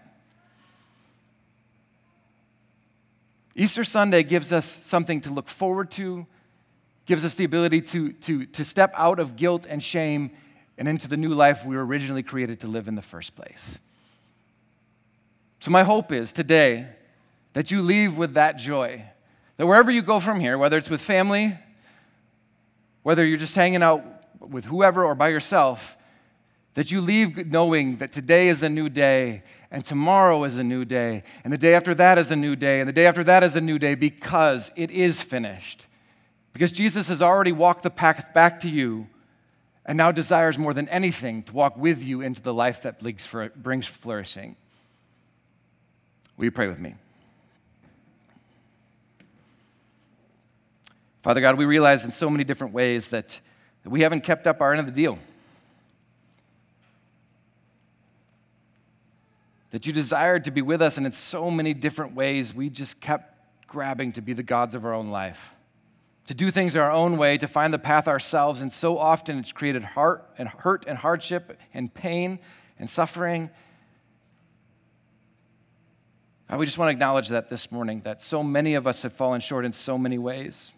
Easter 3.55 3.83
Sunday 3.83 4.23
gives 4.23 4.53
us 4.53 4.85
something 4.85 5.19
to 5.21 5.31
look 5.31 5.47
forward 5.47 5.89
to, 5.91 6.27
gives 7.05 7.25
us 7.25 7.33
the 7.33 7.43
ability 7.43 7.81
to, 7.81 8.11
to, 8.13 8.45
to 8.45 8.63
step 8.63 8.93
out 8.95 9.19
of 9.19 9.35
guilt 9.35 9.65
and 9.67 9.81
shame 9.81 10.31
and 10.77 10.87
into 10.87 11.07
the 11.07 11.17
new 11.17 11.33
life 11.33 11.65
we 11.65 11.75
were 11.75 11.85
originally 11.85 12.21
created 12.21 12.59
to 12.59 12.67
live 12.67 12.87
in 12.87 12.95
the 12.95 13.01
first 13.01 13.35
place. 13.35 13.79
So, 15.59 15.71
my 15.71 15.81
hope 15.81 16.11
is 16.11 16.31
today 16.31 16.87
that 17.53 17.71
you 17.71 17.81
leave 17.81 18.17
with 18.17 18.33
that 18.35 18.57
joy. 18.57 19.03
That 19.57 19.65
wherever 19.65 19.89
you 19.89 20.01
go 20.01 20.19
from 20.19 20.39
here, 20.39 20.57
whether 20.57 20.77
it's 20.77 20.89
with 20.89 21.01
family, 21.01 21.57
whether 23.03 23.25
you're 23.25 23.37
just 23.37 23.55
hanging 23.55 23.81
out 23.81 24.03
with 24.39 24.65
whoever 24.65 25.03
or 25.03 25.15
by 25.15 25.29
yourself, 25.29 25.97
that 26.75 26.91
you 26.91 27.01
leave 27.01 27.47
knowing 27.47 27.97
that 27.97 28.11
today 28.11 28.49
is 28.49 28.61
a 28.61 28.69
new 28.69 28.89
day 28.89 29.41
and 29.71 29.83
tomorrow 29.83 30.43
is 30.43 30.59
a 30.59 30.63
new 30.63 30.85
day 30.85 31.23
and 31.43 31.51
the 31.51 31.57
day 31.57 31.73
after 31.73 31.95
that 31.95 32.17
is 32.17 32.31
a 32.31 32.35
new 32.35 32.55
day 32.55 32.79
and 32.79 32.87
the 32.87 32.93
day 32.93 33.07
after 33.07 33.23
that 33.23 33.41
is 33.41 33.55
a 33.55 33.61
new 33.61 33.79
day 33.79 33.95
because 33.95 34.71
it 34.75 34.91
is 34.91 35.21
finished. 35.21 35.87
Because 36.53 36.71
Jesus 36.71 37.07
has 37.07 37.21
already 37.21 37.51
walked 37.51 37.83
the 37.83 37.89
path 37.89 38.33
back 38.33 38.59
to 38.59 38.69
you 38.69 39.07
and 39.85 39.97
now 39.97 40.11
desires 40.11 40.57
more 40.57 40.73
than 40.73 40.87
anything 40.89 41.43
to 41.43 41.53
walk 41.53 41.77
with 41.77 42.03
you 42.03 42.21
into 42.21 42.41
the 42.41 42.53
life 42.53 42.81
that 42.83 42.99
brings 42.99 43.87
flourishing. 43.87 44.55
Will 46.35 46.45
you 46.45 46.51
pray 46.51 46.67
with 46.67 46.79
me? 46.79 46.95
Father 51.27 51.41
God, 51.41 51.57
we 51.57 51.65
realize 51.65 52.05
in 52.05 52.11
so 52.11 52.29
many 52.29 52.45
different 52.45 52.73
ways 52.73 53.09
that, 53.09 53.41
that 53.83 53.89
we 53.89 53.99
haven't 53.99 54.21
kept 54.21 54.47
up 54.47 54.61
our 54.61 54.71
end 54.71 54.79
of 54.79 54.85
the 54.85 54.93
deal. 54.93 55.19
That 59.71 59.85
you 59.85 59.91
desired 59.91 60.45
to 60.45 60.51
be 60.51 60.61
with 60.61 60.81
us, 60.81 60.95
and 60.95 61.05
in 61.05 61.11
so 61.11 61.51
many 61.51 61.73
different 61.73 62.15
ways, 62.15 62.53
we 62.53 62.69
just 62.69 63.01
kept 63.01 63.67
grabbing 63.67 64.13
to 64.13 64.21
be 64.21 64.31
the 64.31 64.41
gods 64.41 64.73
of 64.73 64.85
our 64.85 64.93
own 64.93 65.09
life, 65.09 65.53
to 66.27 66.33
do 66.33 66.49
things 66.49 66.77
our 66.77 66.89
own 66.89 67.17
way, 67.17 67.37
to 67.39 67.45
find 67.45 67.73
the 67.73 67.77
path 67.77 68.07
ourselves, 68.07 68.61
and 68.61 68.71
so 68.71 68.97
often 68.97 69.37
it's 69.37 69.51
created 69.51 69.83
heart 69.83 70.23
and 70.37 70.47
hurt 70.47 70.85
and 70.87 70.97
hardship 70.97 71.59
and 71.73 71.93
pain 71.93 72.39
and 72.79 72.89
suffering. 72.89 73.49
God, 76.49 76.57
we 76.57 76.65
just 76.65 76.77
want 76.77 76.87
to 76.87 76.93
acknowledge 76.93 77.27
that 77.27 77.49
this 77.49 77.69
morning, 77.69 77.99
that 78.05 78.21
so 78.21 78.41
many 78.43 78.75
of 78.75 78.87
us 78.87 79.01
have 79.01 79.11
fallen 79.11 79.41
short 79.41 79.65
in 79.65 79.73
so 79.73 79.97
many 79.97 80.17
ways. 80.17 80.71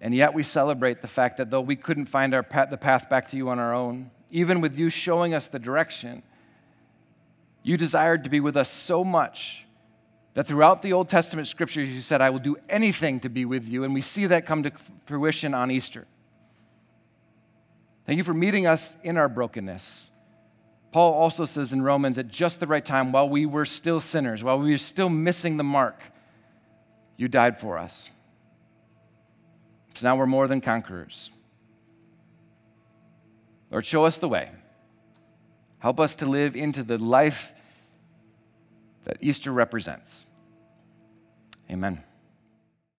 And 0.00 0.14
yet 0.14 0.32
we 0.32 0.42
celebrate 0.42 1.02
the 1.02 1.08
fact 1.08 1.36
that 1.36 1.50
though 1.50 1.60
we 1.60 1.76
couldn't 1.76 2.06
find 2.06 2.32
our 2.34 2.42
path, 2.42 2.70
the 2.70 2.78
path 2.78 3.10
back 3.10 3.28
to 3.28 3.36
you 3.36 3.50
on 3.50 3.58
our 3.58 3.74
own, 3.74 4.10
even 4.30 4.60
with 4.60 4.78
you 4.78 4.88
showing 4.88 5.34
us 5.34 5.48
the 5.48 5.58
direction, 5.58 6.22
you 7.62 7.76
desired 7.76 8.24
to 8.24 8.30
be 8.30 8.40
with 8.40 8.56
us 8.56 8.70
so 8.70 9.04
much 9.04 9.66
that 10.34 10.46
throughout 10.46 10.80
the 10.80 10.92
Old 10.92 11.08
Testament 11.08 11.48
scriptures 11.48 11.90
you 11.90 12.00
said, 12.00 12.22
I 12.22 12.30
will 12.30 12.38
do 12.38 12.56
anything 12.68 13.20
to 13.20 13.28
be 13.28 13.44
with 13.44 13.68
you. 13.68 13.84
And 13.84 13.92
we 13.92 14.00
see 14.00 14.26
that 14.26 14.46
come 14.46 14.62
to 14.62 14.72
fruition 15.04 15.52
on 15.52 15.70
Easter. 15.70 16.06
Thank 18.06 18.16
you 18.16 18.24
for 18.24 18.34
meeting 18.34 18.66
us 18.66 18.96
in 19.02 19.16
our 19.16 19.28
brokenness. 19.28 20.08
Paul 20.92 21.12
also 21.12 21.44
says 21.44 21.72
in 21.72 21.82
Romans, 21.82 22.18
at 22.18 22.28
just 22.28 22.58
the 22.58 22.66
right 22.66 22.84
time, 22.84 23.12
while 23.12 23.28
we 23.28 23.46
were 23.46 23.64
still 23.64 24.00
sinners, 24.00 24.42
while 24.42 24.58
we 24.58 24.70
were 24.70 24.78
still 24.78 25.08
missing 25.08 25.56
the 25.56 25.64
mark, 25.64 26.00
you 27.16 27.28
died 27.28 27.60
for 27.60 27.78
us. 27.78 28.10
So 29.94 30.06
now 30.06 30.16
we're 30.16 30.26
more 30.26 30.48
than 30.48 30.60
conquerors. 30.60 31.30
Lord, 33.70 33.84
show 33.84 34.04
us 34.04 34.16
the 34.18 34.28
way. 34.28 34.50
Help 35.78 36.00
us 36.00 36.16
to 36.16 36.26
live 36.26 36.56
into 36.56 36.82
the 36.82 36.98
life 36.98 37.52
that 39.04 39.16
Easter 39.20 39.52
represents. 39.52 40.26
Amen. 41.70 42.02